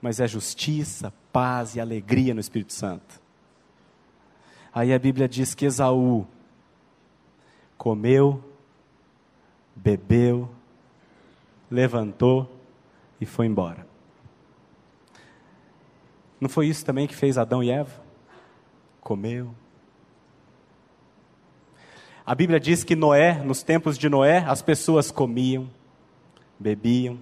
mas 0.00 0.20
é 0.20 0.26
justiça, 0.26 1.12
paz 1.32 1.74
e 1.74 1.80
alegria 1.80 2.32
no 2.32 2.40
Espírito 2.40 2.72
Santo. 2.72 3.20
Aí 4.72 4.92
a 4.92 4.98
Bíblia 4.98 5.28
diz 5.28 5.54
que 5.54 5.64
Esaú 5.64 6.26
comeu, 7.76 8.42
bebeu, 9.74 10.48
levantou 11.70 12.50
e 13.20 13.26
foi 13.26 13.46
embora. 13.46 13.85
Não 16.40 16.48
foi 16.48 16.66
isso 16.66 16.84
também 16.84 17.06
que 17.06 17.14
fez 17.14 17.38
Adão 17.38 17.62
e 17.62 17.70
Eva? 17.70 17.92
Comeu. 19.00 19.54
A 22.24 22.34
Bíblia 22.34 22.58
diz 22.58 22.82
que 22.82 22.96
Noé, 22.96 23.42
nos 23.44 23.62
tempos 23.62 23.96
de 23.96 24.08
Noé, 24.08 24.38
as 24.38 24.60
pessoas 24.60 25.10
comiam, 25.10 25.70
bebiam, 26.58 27.18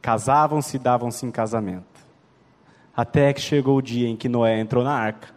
casavam-se 0.00 0.76
e 0.76 0.80
davam-se 0.80 1.26
em 1.26 1.30
casamento. 1.30 1.84
Até 2.96 3.32
que 3.32 3.40
chegou 3.40 3.76
o 3.76 3.82
dia 3.82 4.08
em 4.08 4.16
que 4.16 4.28
Noé 4.28 4.58
entrou 4.58 4.82
na 4.82 4.94
arca, 4.94 5.34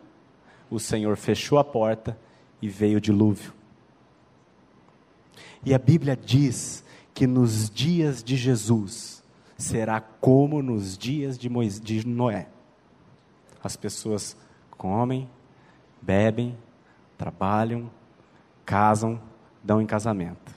o 0.69 0.79
Senhor 0.79 1.17
fechou 1.17 1.59
a 1.59 1.63
porta 1.63 2.17
e 2.61 2.69
veio 2.69 2.97
o 2.97 3.01
dilúvio. 3.01 3.53
E 5.65 5.73
a 5.73 5.77
Bíblia 5.77 6.15
diz 6.15 6.83
que 7.13 7.27
nos 7.27 7.69
dias 7.69 8.23
de 8.23 8.35
Jesus 8.35 9.21
será 9.57 10.01
como 10.01 10.61
nos 10.61 10.97
dias 10.97 11.37
de, 11.37 11.49
Moisés, 11.49 11.81
de 11.81 12.07
Noé. 12.07 12.47
As 13.63 13.75
pessoas 13.77 14.35
comem, 14.71 15.29
bebem, 16.01 16.57
trabalham, 17.17 17.89
casam, 18.65 19.21
dão 19.63 19.81
em 19.81 19.85
casamento. 19.85 20.53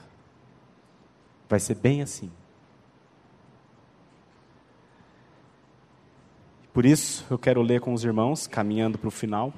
Vai 1.47 1.59
ser 1.59 1.75
bem 1.75 2.01
assim. 2.01 2.29
Por 6.73 6.85
isso, 6.85 7.25
eu 7.29 7.39
quero 7.39 7.61
ler 7.61 7.81
com 7.81 7.93
os 7.93 8.03
irmãos, 8.03 8.45
caminhando 8.45 8.97
para 8.99 9.07
o 9.07 9.11
final, 9.11 9.51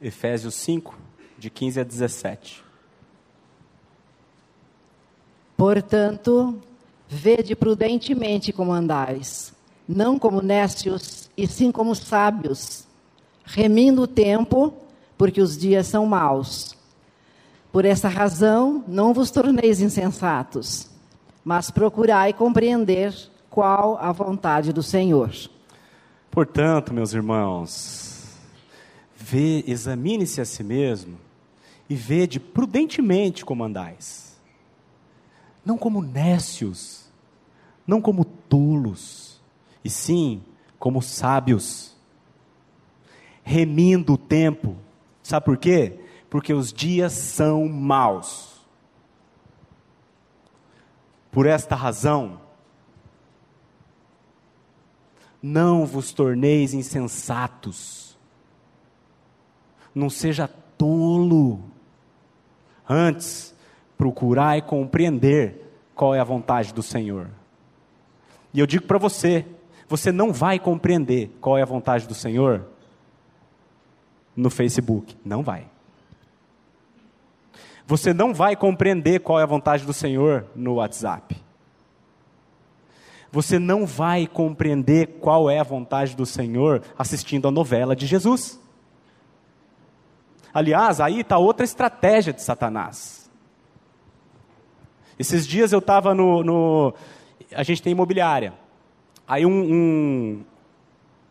Efésios 0.00 0.54
5, 0.54 0.96
de 1.36 1.50
15 1.50 1.80
a 1.80 1.84
17. 1.84 2.64
Portanto, 5.56 6.58
vede 7.08 7.56
prudentemente 7.56 8.52
como 8.52 8.72
andais, 8.72 9.52
não 9.88 10.18
como 10.18 10.42
nécios 10.42 11.30
e 11.34 11.46
sim 11.46 11.72
como 11.72 11.94
sábios, 11.94 12.86
remindo 13.44 14.02
o 14.02 14.06
tempo, 14.06 14.74
porque 15.16 15.40
os 15.40 15.56
dias 15.56 15.86
são 15.86 16.04
maus. 16.04 16.76
Por 17.72 17.84
essa 17.84 18.08
razão, 18.08 18.84
não 18.86 19.14
vos 19.14 19.30
torneis 19.30 19.80
insensatos, 19.80 20.90
mas 21.42 21.70
procurai 21.70 22.32
compreender 22.34 23.14
qual 23.48 23.96
a 23.98 24.12
vontade 24.12 24.72
do 24.72 24.82
Senhor. 24.82 25.30
Portanto, 26.30 26.92
meus 26.92 27.14
irmãos, 27.14 28.26
examine-se 29.66 30.40
a 30.40 30.44
si 30.44 30.62
mesmo 30.62 31.18
e 31.88 31.94
vede 31.94 32.38
prudentemente 32.38 33.44
como 33.44 33.64
andais. 33.64 34.36
Não 35.64 35.76
como 35.76 36.02
nécios, 36.02 37.06
não 37.86 38.00
como 38.00 38.24
tolos, 38.24 39.27
e 39.84 39.90
sim 39.90 40.42
como 40.78 41.02
sábios, 41.02 41.96
remindo 43.42 44.14
o 44.14 44.18
tempo. 44.18 44.76
Sabe 45.22 45.44
por 45.46 45.56
quê? 45.56 45.98
Porque 46.30 46.52
os 46.52 46.72
dias 46.72 47.12
são 47.12 47.68
maus. 47.68 48.60
Por 51.30 51.46
esta 51.46 51.74
razão, 51.74 52.40
não 55.42 55.86
vos 55.86 56.12
torneis 56.12 56.74
insensatos. 56.74 58.18
Não 59.94 60.10
seja 60.10 60.48
tolo. 60.76 61.62
Antes, 62.88 63.54
procurai 63.96 64.62
compreender 64.62 65.68
qual 65.94 66.14
é 66.14 66.20
a 66.20 66.24
vontade 66.24 66.72
do 66.72 66.82
Senhor. 66.82 67.28
E 68.52 68.60
eu 68.60 68.66
digo 68.66 68.86
para 68.86 68.98
você, 68.98 69.44
você 69.88 70.12
não 70.12 70.32
vai 70.32 70.58
compreender 70.58 71.30
qual 71.40 71.56
é 71.56 71.62
a 71.62 71.66
vontade 71.66 72.06
do 72.06 72.14
Senhor 72.14 72.66
no 74.36 74.50
Facebook. 74.50 75.16
Não 75.24 75.42
vai. 75.42 75.66
Você 77.86 78.12
não 78.12 78.34
vai 78.34 78.54
compreender 78.54 79.20
qual 79.20 79.40
é 79.40 79.42
a 79.42 79.46
vontade 79.46 79.86
do 79.86 79.94
Senhor 79.94 80.46
no 80.54 80.74
WhatsApp. 80.74 81.34
Você 83.32 83.58
não 83.58 83.86
vai 83.86 84.26
compreender 84.26 85.18
qual 85.20 85.48
é 85.48 85.58
a 85.58 85.64
vontade 85.64 86.14
do 86.14 86.26
Senhor 86.26 86.82
assistindo 86.98 87.48
a 87.48 87.50
novela 87.50 87.96
de 87.96 88.06
Jesus. 88.06 88.60
Aliás, 90.52 91.00
aí 91.00 91.20
está 91.20 91.38
outra 91.38 91.64
estratégia 91.64 92.32
de 92.32 92.42
Satanás. 92.42 93.30
Esses 95.18 95.46
dias 95.46 95.72
eu 95.72 95.78
estava 95.78 96.14
no, 96.14 96.44
no. 96.44 96.94
A 97.54 97.62
gente 97.62 97.82
tem 97.82 97.92
imobiliária. 97.92 98.52
Aí 99.28 99.44
um, 99.44 99.50
um, 99.50 100.44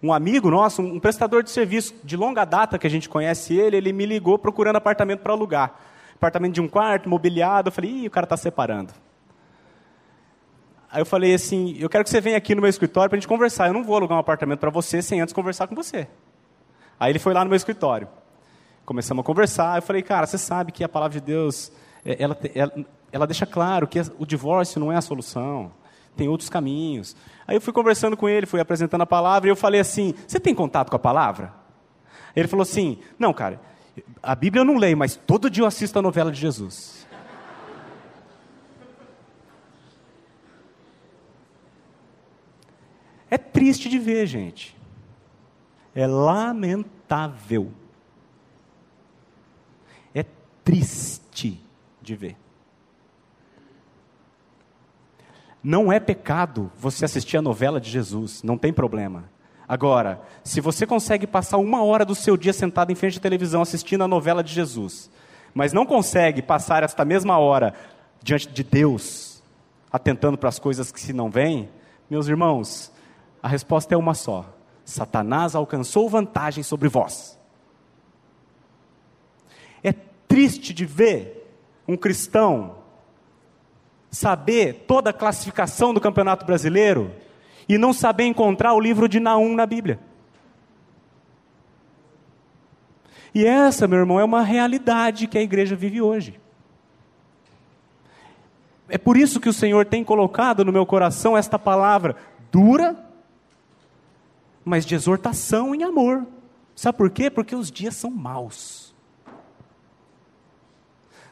um 0.04 0.14
amigo 0.14 0.52
nosso, 0.52 0.84
um 0.84 1.00
prestador 1.00 1.42
de 1.42 1.50
serviço 1.50 1.96
de 2.04 2.16
longa 2.16 2.46
data 2.46 2.78
que 2.78 2.86
a 2.86 2.90
gente 2.90 3.10
conhece 3.10 3.56
ele, 3.56 3.76
ele 3.76 3.92
me 3.92 4.06
ligou 4.06 4.38
procurando 4.38 4.76
apartamento 4.76 5.22
para 5.22 5.34
alugar. 5.34 5.74
Apartamento 6.16 6.54
de 6.54 6.62
um 6.62 6.68
quarto, 6.68 7.10
mobiliado. 7.10 7.70
Eu 7.70 7.72
falei, 7.72 7.90
Ih, 7.90 8.08
o 8.08 8.12
cara 8.12 8.26
está 8.26 8.38
separando. 8.38 8.94
Aí 10.92 11.02
eu 11.02 11.06
falei 11.06 11.34
assim, 11.34 11.76
eu 11.80 11.90
quero 11.90 12.04
que 12.04 12.10
você 12.10 12.22
venha 12.22 12.38
aqui 12.38 12.56
no 12.56 12.62
meu 12.62 12.70
escritório 12.70 13.10
para 13.10 13.18
a 13.18 13.20
gente 13.20 13.28
conversar. 13.28 13.68
Eu 13.68 13.74
não 13.74 13.84
vou 13.84 13.96
alugar 13.96 14.16
um 14.16 14.22
apartamento 14.22 14.60
para 14.60 14.70
você 14.70 15.02
sem 15.02 15.20
antes 15.20 15.34
conversar 15.34 15.68
com 15.68 15.76
você. 15.76 16.08
Aí 17.00 17.12
ele 17.12 17.20
foi 17.20 17.34
lá 17.34 17.44
no 17.44 17.50
meu 17.50 17.58
escritório. 17.58 18.08
Começamos 18.86 19.22
a 19.22 19.26
conversar. 19.26 19.78
Eu 19.78 19.82
falei, 19.82 20.02
cara, 20.02 20.26
você 20.26 20.38
sabe 20.38 20.72
que 20.72 20.84
a 20.84 20.90
palavra 20.90 21.20
de 21.20 21.26
Deus, 21.26 21.72
é, 22.06 22.24
ela, 22.24 22.38
ela, 22.56 22.86
ela 23.12 23.28
deixa 23.28 23.46
claro 23.46 23.88
que 23.88 24.00
o 24.18 24.26
divórcio 24.26 24.80
não 24.80 24.92
é 24.92 24.96
a 24.96 25.02
solução. 25.02 25.72
Tem 26.18 26.28
outros 26.28 26.50
caminhos. 26.50 27.16
Aí 27.48 27.56
eu 27.56 27.62
fui 27.62 27.72
conversando 27.72 28.18
com 28.18 28.28
ele, 28.28 28.46
fui 28.46 28.60
apresentando 28.60 29.02
a 29.02 29.06
palavra, 29.06 29.48
e 29.48 29.52
eu 29.52 29.56
falei 29.56 29.80
assim: 29.80 30.14
Você 30.28 30.40
tem 30.40 30.54
contato 30.54 30.90
com 30.90 30.96
a 30.96 31.00
palavra? 31.00 31.54
Ele 32.36 32.48
falou 32.48 32.64
assim: 32.64 33.00
Não, 33.18 33.32
cara, 33.32 33.62
a 34.22 34.36
Bíblia 34.36 34.62
eu 34.62 34.66
não 34.66 34.78
leio, 34.78 34.98
mas 34.98 35.16
todo 35.16 35.50
dia 35.50 35.64
eu 35.64 35.68
assisto 35.68 35.98
a 35.98 36.02
novela 36.02 36.32
de 36.32 36.40
Jesus. 36.40 37.08
É 43.30 43.38
triste 43.38 43.90
de 43.90 44.00
ver, 44.00 44.26
gente. 44.26 44.76
É 45.94 46.08
lamentável. 46.08 47.72
É 50.14 50.24
triste 50.64 51.62
de 52.02 52.16
ver. 52.16 52.38
Não 55.68 55.92
é 55.92 56.00
pecado 56.00 56.72
você 56.80 57.04
assistir 57.04 57.36
a 57.36 57.42
novela 57.42 57.82
de 57.82 57.90
Jesus, 57.90 58.42
não 58.42 58.58
tem 58.58 58.72
problema. 58.72 59.26
Agora, 59.68 60.22
se 60.42 60.62
você 60.62 60.88
consegue 60.88 61.28
passar 61.28 61.58
uma 61.58 61.84
hora 61.84 62.06
do 62.06 62.16
seu 62.16 62.38
dia 62.38 62.54
sentado 62.54 62.90
em 62.90 62.96
frente 62.96 63.18
à 63.18 63.22
televisão 63.22 63.62
assistindo 63.62 64.02
a 64.02 64.08
novela 64.08 64.42
de 64.42 64.54
Jesus, 64.54 65.12
mas 65.54 65.74
não 65.74 65.86
consegue 65.86 66.42
passar 66.42 66.84
esta 66.84 67.04
mesma 67.04 67.38
hora 67.38 67.74
diante 68.24 68.48
de 68.48 68.64
Deus, 68.64 69.44
atentando 69.92 70.38
para 70.38 70.48
as 70.48 70.58
coisas 70.58 70.90
que 70.90 71.02
se 71.02 71.12
não 71.12 71.30
vêm, 71.30 71.68
meus 72.10 72.30
irmãos, 72.30 72.90
a 73.44 73.50
resposta 73.50 73.94
é 73.94 73.98
uma 73.98 74.14
só: 74.14 74.46
Satanás 74.86 75.54
alcançou 75.54 76.10
vantagem 76.10 76.64
sobre 76.64 76.88
vós. 76.88 77.38
É 79.84 79.92
triste 80.30 80.74
de 80.74 80.86
ver 80.86 81.46
um 81.86 81.98
cristão 81.98 82.87
saber 84.10 84.86
toda 84.88 85.10
a 85.10 85.14
classificação 85.14 85.94
do 85.94 86.02
Campeonato 86.02 86.46
Brasileiro 86.46 87.12
e 87.68 87.78
não 87.78 87.92
saber 87.92 88.26
encontrar 88.26 88.74
o 88.74 88.80
livro 88.80 89.08
de 89.08 89.20
Naum 89.20 89.56
na 89.56 89.66
Bíblia. 89.66 90.00
E 93.34 93.46
essa, 93.46 93.88
meu 93.88 94.00
irmão, 94.00 94.20
é 94.20 94.24
uma 94.24 94.42
realidade 94.42 95.28
que 95.28 95.38
a 95.38 95.42
igreja 95.42 95.76
vive 95.76 96.02
hoje. 96.02 96.40
É 98.90 98.98
por 98.98 99.18
isso 99.18 99.40
que 99.40 99.50
o 99.50 99.54
Senhor 99.54 99.86
tem 99.86 100.04
colocado 100.04 100.64
no 100.64 100.72
meu 100.72 100.86
coração 100.86 101.38
esta 101.38 101.60
palavra 101.60 102.16
dura, 102.52 102.96
mas 104.64 104.86
de 104.86 104.96
exortação 104.96 105.76
em 105.76 105.84
amor. 105.84 106.26
Sabe 106.76 106.98
por 106.98 107.10
quê? 107.10 107.30
Porque 107.30 107.56
os 107.56 107.70
dias 107.70 107.96
são 107.96 108.10
maus. 108.10 108.87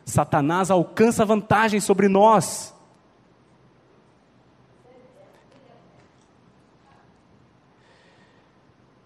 Satanás 0.06 0.70
alcança 0.70 1.26
vantagem 1.26 1.80
sobre 1.80 2.08
nós. 2.08 2.74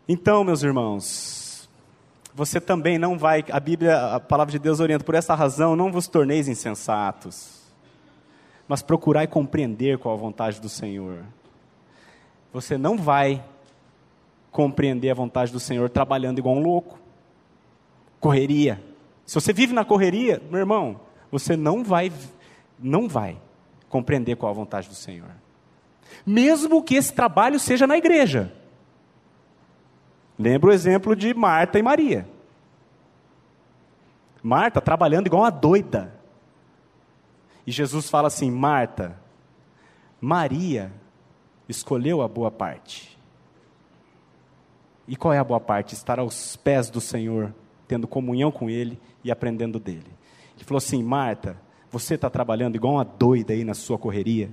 Então, 0.08 0.44
meus 0.44 0.62
irmãos, 0.62 1.70
você 2.34 2.60
também 2.60 2.98
não 2.98 3.18
vai, 3.18 3.46
a 3.52 3.60
Bíblia, 3.60 4.16
a 4.16 4.20
palavra 4.20 4.52
de 4.52 4.60
Deus 4.60 4.80
orienta, 4.80 5.06
por 5.06 5.16
essa 5.16 5.36
razão, 5.36 5.76
não 5.76 5.92
vos 5.92 6.08
torneis 6.08 6.48
insensatos, 6.48 7.62
mas 8.68 8.82
procurai 8.82 9.28
compreender 9.28 10.00
qual 10.00 10.16
a 10.16 10.18
vontade 10.18 10.60
do 10.60 10.68
Senhor. 10.68 11.24
Você 12.52 12.78
não 12.78 12.98
vai 12.98 13.44
compreender 14.52 15.12
a 15.12 15.14
vontade 15.14 15.52
do 15.52 15.60
Senhor 15.60 15.90
trabalhando 15.90 16.40
igual 16.40 16.56
um 16.56 16.64
louco. 16.64 17.00
Correria, 18.20 18.84
se 19.30 19.36
você 19.36 19.54
vive 19.54 19.74
na 19.74 19.86
correria, 19.86 20.42
meu 20.50 20.60
irmão, 20.60 21.02
você 21.30 21.56
não 21.56 21.84
vai, 21.84 22.12
não 22.80 23.08
vai 23.08 23.40
compreender 23.88 24.36
qual 24.36 24.52
a 24.52 24.56
vontade 24.56 24.90
do 24.90 24.96
Senhor. 24.96 25.30
Mesmo 26.26 26.82
que 26.82 26.96
esse 26.96 27.14
trabalho 27.14 27.60
seja 27.60 27.86
na 27.86 27.96
igreja. 27.96 28.52
Lembra 30.36 30.72
o 30.72 30.74
exemplo 30.74 31.16
de 31.16 31.32
Marta 31.36 31.78
e 31.78 31.84
Maria. 31.84 32.28
Marta 34.42 34.82
trabalhando 34.82 35.28
igual 35.28 35.44
uma 35.44 35.52
doida. 35.52 36.12
E 37.68 37.72
Jesus 37.72 38.10
fala 38.10 38.30
assim: 38.30 38.50
Marta, 38.50 39.16
Maria 40.20 40.92
escolheu 41.68 42.24
a 42.24 42.28
boa 42.28 42.50
parte. 42.50 43.16
E 45.08 45.16
qual 45.16 45.32
é 45.32 45.38
a 45.38 45.44
boa 45.44 45.60
parte? 45.60 45.94
Estar 45.94 46.18
aos 46.18 46.56
pés 46.56 46.90
do 46.90 47.00
Senhor, 47.00 47.54
tendo 47.88 48.08
comunhão 48.08 48.52
com 48.52 48.68
Ele 48.68 49.00
e 49.24 49.32
aprendendo 49.32 49.80
dele. 49.80 50.08
Ele 50.56 50.66
falou 50.66 50.78
assim: 50.78 51.04
Marta, 51.04 51.58
você 51.92 52.16
está 52.16 52.30
trabalhando 52.30 52.76
igual 52.76 52.96
uma 52.96 53.06
doida 53.06 53.54
aí 53.54 53.64
na 53.64 53.74
sua 53.74 53.98
correria, 53.98 54.50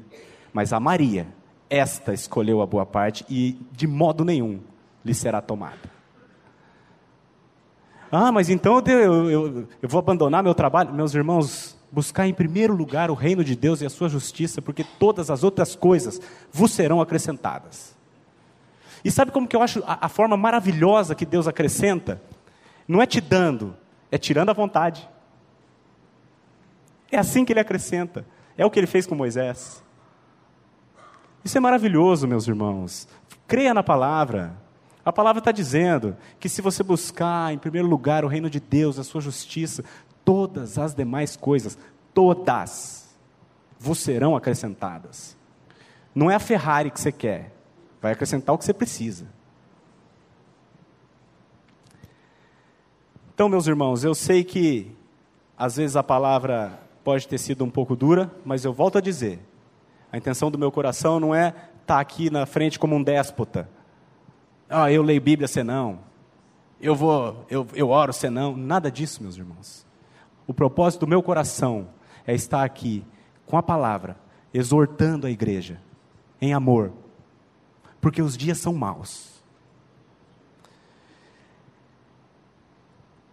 mas 0.52 0.72
a 0.72 0.80
Maria, 0.80 1.26
esta 1.68 2.12
escolheu 2.12 2.62
a 2.62 2.66
boa 2.66 2.86
parte 2.86 3.24
e 3.28 3.58
de 3.72 3.86
modo 3.86 4.24
nenhum 4.24 4.60
lhe 5.04 5.14
será 5.14 5.40
tomada. 5.40 5.96
Ah, 8.10 8.30
mas 8.30 8.48
então 8.48 8.82
eu, 8.86 9.30
eu, 9.30 9.68
eu 9.82 9.88
vou 9.88 9.98
abandonar 9.98 10.42
meu 10.42 10.54
trabalho? 10.54 10.94
Meus 10.94 11.14
irmãos, 11.14 11.76
buscar 11.90 12.26
em 12.26 12.34
primeiro 12.34 12.74
lugar 12.74 13.10
o 13.10 13.14
reino 13.14 13.42
de 13.42 13.56
Deus 13.56 13.80
e 13.80 13.86
a 13.86 13.90
sua 13.90 14.08
justiça, 14.08 14.62
porque 14.62 14.84
todas 14.98 15.30
as 15.30 15.42
outras 15.42 15.74
coisas 15.74 16.20
vos 16.52 16.70
serão 16.72 17.00
acrescentadas. 17.00 17.96
E 19.04 19.10
sabe 19.10 19.30
como 19.30 19.46
que 19.46 19.54
eu 19.54 19.62
acho 19.62 19.82
a, 19.86 20.06
a 20.06 20.08
forma 20.08 20.36
maravilhosa 20.36 21.14
que 21.14 21.26
Deus 21.26 21.46
acrescenta? 21.46 22.20
Não 22.86 23.02
é 23.02 23.06
te 23.06 23.20
dando, 23.20 23.76
é 24.10 24.18
tirando 24.18 24.50
a 24.50 24.52
vontade. 24.52 25.08
É 27.10 27.18
assim 27.18 27.44
que 27.44 27.52
ele 27.52 27.60
acrescenta. 27.60 28.24
É 28.56 28.64
o 28.64 28.70
que 28.70 28.78
ele 28.78 28.86
fez 28.86 29.06
com 29.06 29.14
Moisés. 29.14 29.82
Isso 31.44 31.56
é 31.56 31.60
maravilhoso, 31.60 32.26
meus 32.26 32.48
irmãos. 32.48 33.06
Creia 33.46 33.72
na 33.72 33.82
palavra. 33.82 34.56
A 35.04 35.12
palavra 35.12 35.38
está 35.38 35.52
dizendo 35.52 36.16
que 36.40 36.48
se 36.48 36.60
você 36.60 36.82
buscar 36.82 37.52
em 37.52 37.58
primeiro 37.58 37.86
lugar 37.86 38.24
o 38.24 38.28
reino 38.28 38.50
de 38.50 38.58
Deus, 38.58 38.98
a 38.98 39.04
sua 39.04 39.20
justiça, 39.20 39.84
todas 40.24 40.78
as 40.78 40.94
demais 40.94 41.36
coisas, 41.36 41.78
todas, 42.12 43.16
vos 43.78 43.98
serão 43.98 44.34
acrescentadas. 44.34 45.36
Não 46.12 46.30
é 46.30 46.34
a 46.34 46.40
Ferrari 46.40 46.90
que 46.90 47.00
você 47.00 47.12
quer, 47.12 47.52
vai 48.02 48.12
acrescentar 48.12 48.54
o 48.54 48.58
que 48.58 48.64
você 48.64 48.74
precisa. 48.74 49.26
Então, 53.36 53.50
meus 53.50 53.66
irmãos, 53.66 54.02
eu 54.02 54.14
sei 54.14 54.42
que 54.42 54.96
às 55.58 55.76
vezes 55.76 55.94
a 55.94 56.02
palavra 56.02 56.80
pode 57.04 57.28
ter 57.28 57.36
sido 57.36 57.66
um 57.66 57.68
pouco 57.68 57.94
dura, 57.94 58.34
mas 58.46 58.64
eu 58.64 58.72
volto 58.72 58.96
a 58.96 59.00
dizer: 59.02 59.38
a 60.10 60.16
intenção 60.16 60.50
do 60.50 60.58
meu 60.58 60.72
coração 60.72 61.20
não 61.20 61.34
é 61.34 61.48
estar 61.48 61.96
tá 61.96 62.00
aqui 62.00 62.30
na 62.30 62.46
frente 62.46 62.78
como 62.78 62.96
um 62.96 63.02
déspota. 63.02 63.68
Ah, 64.70 64.90
eu 64.90 65.02
leio 65.02 65.20
Bíblia, 65.20 65.46
você 65.46 65.62
não. 65.62 65.98
Eu 66.80 66.96
vou, 66.96 67.44
eu, 67.50 67.66
eu 67.74 67.90
oro, 67.90 68.10
você 68.10 68.30
não. 68.30 68.56
Nada 68.56 68.90
disso, 68.90 69.22
meus 69.22 69.36
irmãos. 69.36 69.84
O 70.46 70.54
propósito 70.54 71.00
do 71.00 71.06
meu 71.06 71.22
coração 71.22 71.88
é 72.26 72.34
estar 72.34 72.64
aqui 72.64 73.04
com 73.44 73.58
a 73.58 73.62
palavra, 73.62 74.16
exortando 74.54 75.26
a 75.26 75.30
igreja 75.30 75.78
em 76.40 76.54
amor, 76.54 76.90
porque 78.00 78.22
os 78.22 78.34
dias 78.34 78.56
são 78.56 78.72
maus. 78.72 79.35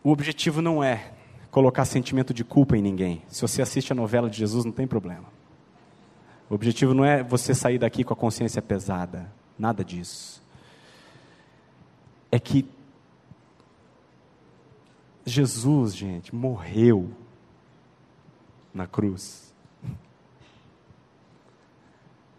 O 0.04 0.12
objetivo 0.12 0.62
não 0.62 0.84
é 0.84 1.14
colocar 1.50 1.86
sentimento 1.86 2.34
de 2.34 2.44
culpa 2.44 2.76
em 2.76 2.82
ninguém. 2.82 3.24
Se 3.30 3.42
você 3.42 3.62
assiste 3.62 3.94
a 3.94 3.96
novela 3.96 4.30
de 4.30 4.38
Jesus, 4.38 4.66
não 4.66 4.72
tem 4.72 4.86
problema. 4.86 5.26
O 6.50 6.56
objetivo 6.56 6.94
não 6.94 7.06
é 7.06 7.24
você 7.24 7.56
sair 7.56 7.78
daqui 7.78 8.04
com 8.04 8.14
a 8.14 8.18
consciência 8.18 8.62
pesada. 8.62 9.32
Nada 9.58 9.84
disso. 9.84 10.44
É 12.30 12.40
que 12.40 12.68
Jesus, 15.26 15.96
gente, 15.96 16.36
morreu 16.36 17.10
na 18.74 18.86
cruz. 18.86 19.54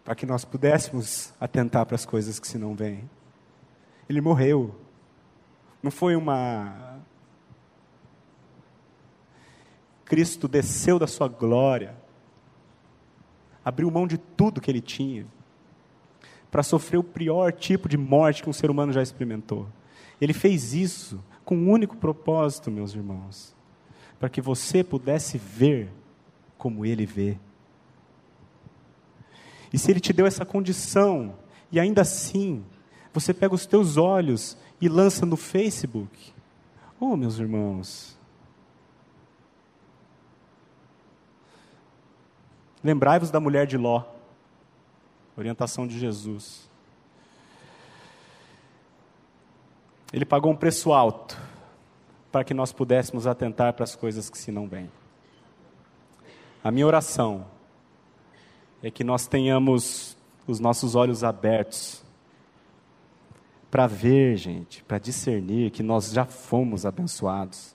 Para 0.03 0.13
que 0.13 0.25
nós 0.25 0.45
pudéssemos 0.45 1.33
atentar 1.39 1.83
para 1.87 1.95
as 1.95 2.05
coisas 2.05 2.39
que 2.39 2.47
se 2.47 2.59
não 2.59 2.75
vêm. 2.75 3.09
Ele 4.07 4.21
morreu. 4.21 4.75
Não 5.81 5.89
foi 5.89 6.15
uma 6.15 6.84
Cristo 10.05 10.47
desceu 10.47 10.99
da 10.99 11.07
sua 11.07 11.27
glória, 11.27 11.95
abriu 13.63 13.89
mão 13.89 14.07
de 14.07 14.17
tudo 14.17 14.61
que 14.61 14.69
ele 14.69 14.81
tinha, 14.81 15.25
para 16.51 16.63
sofrer 16.63 16.97
o 16.97 17.03
pior 17.03 17.51
tipo 17.51 17.89
de 17.89 17.97
morte 17.97 18.43
que 18.43 18.49
um 18.49 18.53
ser 18.53 18.69
humano 18.69 18.93
já 18.93 19.01
experimentou. 19.01 19.67
Ele 20.21 20.31
fez 20.31 20.73
isso 20.73 21.21
com 21.43 21.57
um 21.57 21.69
único 21.69 21.97
propósito, 21.97 22.71
meus 22.71 22.93
irmãos, 22.93 23.53
para 24.19 24.29
que 24.29 24.39
você 24.39 24.83
pudesse 24.83 25.37
ver 25.37 25.91
como 26.57 26.85
ele 26.85 27.05
vê. 27.05 27.37
E 29.73 29.77
se 29.77 29.91
ele 29.91 29.99
te 29.99 30.13
deu 30.13 30.25
essa 30.25 30.45
condição, 30.45 31.35
e 31.71 31.79
ainda 31.79 32.01
assim, 32.01 32.63
você 33.13 33.33
pega 33.33 33.53
os 33.53 33.65
teus 33.65 33.97
olhos 33.97 34.57
e 34.79 34.87
lança 34.87 35.25
no 35.25 35.35
Facebook, 35.35 36.33
Oh, 36.99 37.17
meus 37.17 37.37
irmãos. 37.39 38.14
Lembrai-vos 42.85 43.31
da 43.31 43.39
mulher 43.39 43.65
de 43.65 43.79
Ló. 43.79 44.03
Orientação 45.35 45.87
de 45.87 45.97
Jesus. 45.97 46.69
Ele 50.13 50.23
pagou 50.23 50.51
um 50.51 50.55
preço 50.55 50.93
alto 50.93 51.35
para 52.31 52.43
que 52.43 52.53
nós 52.53 52.71
pudéssemos 52.71 53.25
atentar 53.25 53.73
para 53.73 53.83
as 53.83 53.95
coisas 53.95 54.29
que 54.29 54.37
se 54.37 54.51
não 54.51 54.67
vêm. 54.67 54.91
A 56.63 56.69
minha 56.69 56.85
oração 56.85 57.47
é 58.83 58.91
que 58.91 59.03
nós 59.03 59.25
tenhamos 59.25 60.15
os 60.45 60.59
nossos 60.59 60.93
olhos 60.93 61.23
abertos 61.23 62.03
para 63.71 63.87
ver, 63.87 64.37
gente, 64.37 64.83
para 64.83 64.99
discernir 64.99 65.71
que 65.71 65.81
nós 65.81 66.11
já 66.11 66.23
fomos 66.23 66.85
abençoados 66.85 67.74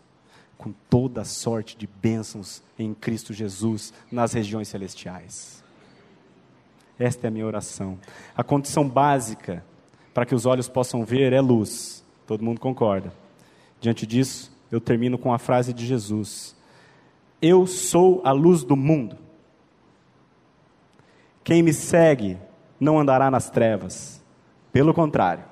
com 0.60 0.74
toda 0.90 1.22
a 1.22 1.24
sorte 1.24 1.74
de 1.74 1.86
bênçãos 1.86 2.62
em 2.78 2.92
Cristo 2.92 3.32
Jesus 3.32 3.94
nas 4.12 4.34
regiões 4.34 4.68
celestiais. 4.68 5.64
Esta 6.98 7.26
é 7.26 7.28
a 7.28 7.30
minha 7.30 7.46
oração. 7.46 7.98
A 8.36 8.44
condição 8.44 8.86
básica 8.86 9.64
para 10.12 10.26
que 10.26 10.34
os 10.34 10.44
olhos 10.44 10.68
possam 10.68 11.02
ver 11.02 11.32
é 11.32 11.40
luz. 11.40 12.04
Todo 12.26 12.44
mundo 12.44 12.60
concorda. 12.60 13.10
Diante 13.80 14.06
disso, 14.06 14.54
eu 14.70 14.82
termino 14.82 15.16
com 15.16 15.32
a 15.32 15.38
frase 15.38 15.72
de 15.72 15.86
Jesus: 15.86 16.54
Eu 17.40 17.66
sou 17.66 18.20
a 18.22 18.30
luz 18.30 18.62
do 18.62 18.76
mundo. 18.76 19.16
Quem 21.42 21.62
me 21.62 21.72
segue 21.72 22.36
não 22.78 22.98
andará 22.98 23.30
nas 23.30 23.48
trevas. 23.48 24.22
Pelo 24.70 24.92
contrário, 24.92 25.44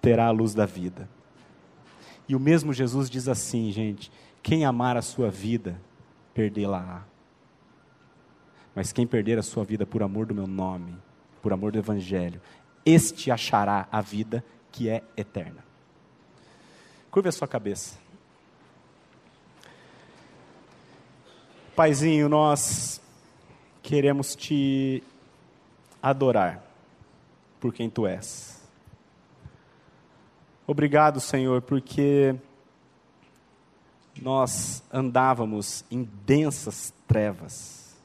terá 0.00 0.28
a 0.28 0.30
luz 0.30 0.54
da 0.54 0.64
vida. 0.64 1.06
E 2.30 2.36
o 2.36 2.38
mesmo 2.38 2.72
Jesus 2.72 3.10
diz 3.10 3.26
assim, 3.26 3.72
gente: 3.72 4.08
quem 4.42 4.64
amar 4.64 4.96
a 4.96 5.02
sua 5.02 5.30
vida, 5.30 5.80
perdê-la-á. 6.34 7.02
Mas 8.74 8.92
quem 8.92 9.06
perder 9.06 9.38
a 9.38 9.42
sua 9.42 9.64
vida 9.64 9.84
por 9.84 10.02
amor 10.02 10.26
do 10.26 10.34
meu 10.34 10.46
nome, 10.46 10.96
por 11.42 11.52
amor 11.52 11.72
do 11.72 11.78
Evangelho, 11.78 12.40
este 12.84 13.30
achará 13.30 13.88
a 13.90 14.00
vida 14.00 14.44
que 14.70 14.88
é 14.88 15.02
eterna. 15.16 15.64
Curva 17.10 17.28
a 17.28 17.32
sua 17.32 17.48
cabeça. 17.48 17.98
Paizinho, 21.74 22.28
nós 22.28 23.00
queremos 23.82 24.36
te 24.36 25.02
adorar 26.02 26.62
por 27.58 27.72
quem 27.72 27.90
tu 27.90 28.06
és. 28.06 28.60
Obrigado, 30.66 31.20
Senhor, 31.20 31.60
porque 31.62 32.36
nós 34.20 34.82
andávamos 34.92 35.84
em 35.90 36.04
densas 36.24 36.92
trevas, 37.06 37.96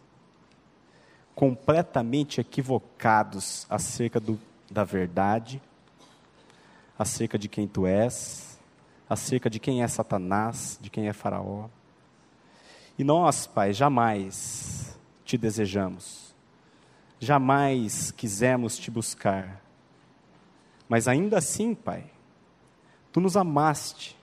completamente 1.34 2.40
equivocados 2.40 3.66
acerca 3.70 4.20
do, 4.20 4.40
da 4.72 4.84
verdade, 4.84 5.62
acerca 6.98 7.38
de 7.38 7.50
quem 7.50 7.68
tu 7.68 7.86
és, 7.86 8.58
acerca 9.10 9.50
de 9.50 9.60
quem 9.60 9.84
é 9.84 9.88
Satanás, 9.88 10.80
de 10.82 10.90
quem 10.90 11.08
é 11.08 11.14
Faraó. 11.14 11.68
E 12.98 13.04
nós, 13.04 13.46
Pai, 13.46 13.74
jamais 13.74 14.98
te 15.26 15.38
desejamos, 15.38 16.34
jamais 17.20 18.12
quisemos 18.12 18.78
te 18.78 18.90
buscar, 18.90 19.62
mas 20.88 21.08
ainda 21.08 21.38
assim, 21.38 21.76
Pai, 21.76 22.10
Tu 23.16 23.22
nos 23.22 23.38
amaste 23.38 24.14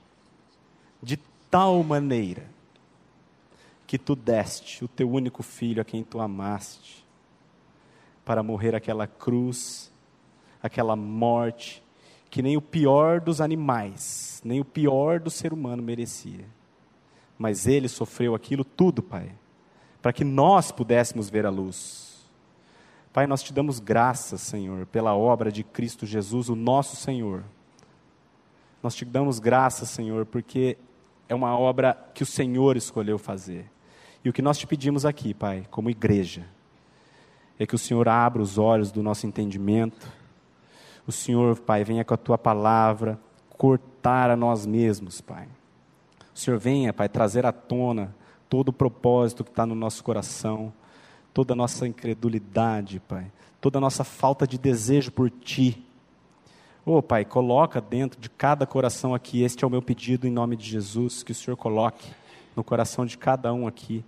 de 1.03 1.16
tal 1.53 1.84
maneira 1.84 2.50
que 3.86 3.98
tu 3.98 4.16
deste 4.16 4.82
o 4.82 4.88
teu 4.88 5.11
único 5.11 5.42
filho 5.42 5.82
a 5.82 5.84
quem 5.84 6.03
tu 6.03 6.18
amaste 6.18 7.07
para 8.24 8.42
morrer 8.42 8.74
aquela 8.74 9.07
cruz, 9.07 9.92
aquela 10.62 10.96
morte 10.96 11.82
que 12.30 12.40
nem 12.40 12.57
o 12.57 12.62
pior 12.62 13.20
dos 13.20 13.42
animais, 13.42 14.40
nem 14.42 14.61
o 14.61 14.64
pior 14.64 15.20
do 15.20 15.28
ser 15.28 15.53
humano 15.53 15.82
merecia. 15.82 16.46
Mas 17.38 17.66
ele 17.66 17.86
sofreu 17.86 18.34
aquilo 18.34 18.64
tudo, 18.64 19.03
Pai, 19.03 19.30
para 20.00 20.14
que 20.14 20.24
nós 20.24 20.72
pudéssemos 20.72 21.28
ver 21.28 21.44
a 21.44 21.50
luz. 21.50 22.26
Pai, 23.12 23.26
nós 23.26 23.42
te 23.42 23.53
damos 23.53 23.78
graças, 23.78 24.40
Senhor, 24.40 24.86
pela 24.86 25.14
obra 25.14 25.53
de 25.53 25.62
Cristo 25.62 26.07
Jesus, 26.07 26.48
o 26.48 26.57
nosso 26.57 26.96
Senhor 26.96 27.44
nós 28.82 28.96
te 28.96 29.05
damos 29.05 29.38
graças, 29.38 29.88
Senhor, 29.90 30.26
porque 30.26 30.76
é 31.28 31.34
uma 31.34 31.56
obra 31.58 31.96
que 32.14 32.22
o 32.22 32.26
Senhor 32.26 32.76
escolheu 32.76 33.18
fazer. 33.18 33.70
E 34.24 34.28
o 34.28 34.32
que 34.32 34.42
nós 34.42 34.58
te 34.58 34.66
pedimos 34.66 35.04
aqui, 35.04 35.34
Pai, 35.34 35.66
como 35.70 35.90
igreja, 35.90 36.46
é 37.58 37.66
que 37.66 37.74
o 37.74 37.78
Senhor 37.78 38.08
abra 38.08 38.40
os 38.40 38.58
olhos 38.58 38.92
do 38.92 39.02
nosso 39.02 39.26
entendimento. 39.26 40.06
O 41.06 41.12
Senhor, 41.12 41.58
Pai, 41.60 41.84
venha 41.84 42.04
com 42.04 42.14
a 42.14 42.18
tua 42.18 42.38
palavra 42.38 43.18
cortar 43.56 44.30
a 44.30 44.36
nós 44.36 44.66
mesmos, 44.66 45.20
Pai. 45.20 45.48
O 46.34 46.38
Senhor 46.38 46.58
venha, 46.58 46.92
Pai, 46.92 47.08
trazer 47.08 47.44
à 47.44 47.52
tona 47.52 48.14
todo 48.48 48.68
o 48.68 48.72
propósito 48.72 49.44
que 49.44 49.50
está 49.50 49.64
no 49.64 49.74
nosso 49.74 50.04
coração, 50.04 50.72
toda 51.32 51.54
a 51.54 51.56
nossa 51.56 51.86
incredulidade, 51.86 53.00
Pai, 53.00 53.30
toda 53.60 53.78
a 53.78 53.80
nossa 53.80 54.04
falta 54.04 54.46
de 54.46 54.58
desejo 54.58 55.10
por 55.10 55.30
Ti. 55.30 55.84
Ô 56.85 56.97
oh, 56.97 57.03
Pai, 57.03 57.24
coloca 57.24 57.80
dentro 57.80 58.20
de 58.20 58.28
cada 58.28 58.66
coração 58.66 59.14
aqui, 59.14 59.45
este 59.45 59.62
é 59.62 59.66
o 59.66 59.70
meu 59.70 59.80
pedido 59.80 60.26
em 60.26 60.33
nome 60.33 60.57
de 60.57 60.68
Jesus, 60.68 61.22
que 61.22 61.30
o 61.30 61.35
Senhor 61.35 61.57
coloque 61.57 62.11
no 62.57 62.64
coração 62.64 63.07
de 63.07 63.16
cada 63.16 63.55
um 63.55 63.68
aqui 63.68 64.05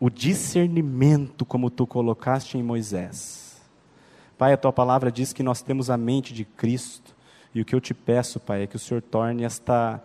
o 0.00 0.08
discernimento 0.08 1.44
como 1.44 1.68
tu 1.68 1.86
colocaste 1.86 2.56
em 2.56 2.62
Moisés. 2.62 3.60
Pai, 4.38 4.54
a 4.54 4.56
tua 4.56 4.72
palavra 4.72 5.12
diz 5.12 5.34
que 5.34 5.42
nós 5.42 5.60
temos 5.60 5.90
a 5.90 5.98
mente 5.98 6.32
de 6.32 6.46
Cristo, 6.46 7.14
e 7.54 7.60
o 7.60 7.66
que 7.66 7.74
eu 7.74 7.82
te 7.82 7.92
peço, 7.92 8.40
Pai, 8.40 8.62
é 8.62 8.66
que 8.66 8.76
o 8.76 8.78
Senhor 8.78 9.02
torne 9.02 9.44
esta 9.44 10.02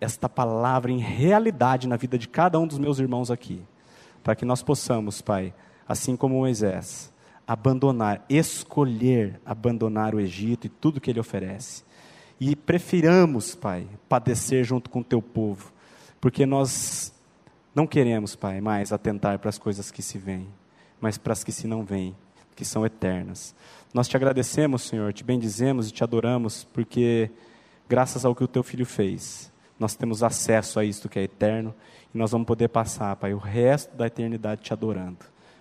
esta 0.00 0.28
palavra 0.28 0.92
em 0.92 1.00
realidade 1.00 1.88
na 1.88 1.96
vida 1.96 2.16
de 2.16 2.28
cada 2.28 2.60
um 2.60 2.66
dos 2.68 2.78
meus 2.78 3.00
irmãos 3.00 3.28
aqui, 3.28 3.60
para 4.22 4.36
que 4.36 4.44
nós 4.44 4.62
possamos, 4.62 5.20
Pai, 5.20 5.52
assim 5.88 6.14
como 6.14 6.36
Moisés, 6.36 7.12
abandonar, 7.48 8.26
escolher 8.28 9.40
abandonar 9.46 10.14
o 10.14 10.20
Egito 10.20 10.66
e 10.66 10.68
tudo 10.68 11.00
que 11.00 11.10
ele 11.10 11.18
oferece. 11.18 11.82
E 12.38 12.54
prefiramos, 12.54 13.54
Pai, 13.54 13.88
padecer 14.06 14.62
junto 14.64 14.90
com 14.90 15.00
o 15.00 15.04
teu 15.04 15.22
povo, 15.22 15.72
porque 16.20 16.44
nós 16.44 17.10
não 17.74 17.86
queremos, 17.86 18.36
Pai, 18.36 18.60
mais 18.60 18.92
atentar 18.92 19.38
para 19.38 19.48
as 19.48 19.56
coisas 19.56 19.90
que 19.90 20.02
se 20.02 20.18
vêm, 20.18 20.46
mas 21.00 21.16
para 21.16 21.32
as 21.32 21.42
que 21.42 21.50
se 21.50 21.66
não 21.66 21.82
vêm, 21.82 22.14
que 22.54 22.66
são 22.66 22.84
eternas. 22.84 23.54
Nós 23.94 24.06
te 24.06 24.16
agradecemos, 24.16 24.82
Senhor, 24.82 25.10
te 25.14 25.24
bendizemos 25.24 25.88
e 25.88 25.92
te 25.92 26.04
adoramos, 26.04 26.64
porque 26.64 27.30
graças 27.88 28.26
ao 28.26 28.34
que 28.34 28.44
o 28.44 28.48
teu 28.48 28.62
filho 28.62 28.84
fez, 28.84 29.50
nós 29.78 29.94
temos 29.94 30.22
acesso 30.22 30.78
a 30.78 30.84
isto 30.84 31.08
que 31.08 31.18
é 31.18 31.22
eterno 31.22 31.74
e 32.14 32.18
nós 32.18 32.30
vamos 32.30 32.46
poder 32.46 32.68
passar, 32.68 33.16
Pai, 33.16 33.32
o 33.32 33.38
resto 33.38 33.96
da 33.96 34.06
eternidade 34.06 34.60
te 34.60 34.72
adorando. 34.72 35.37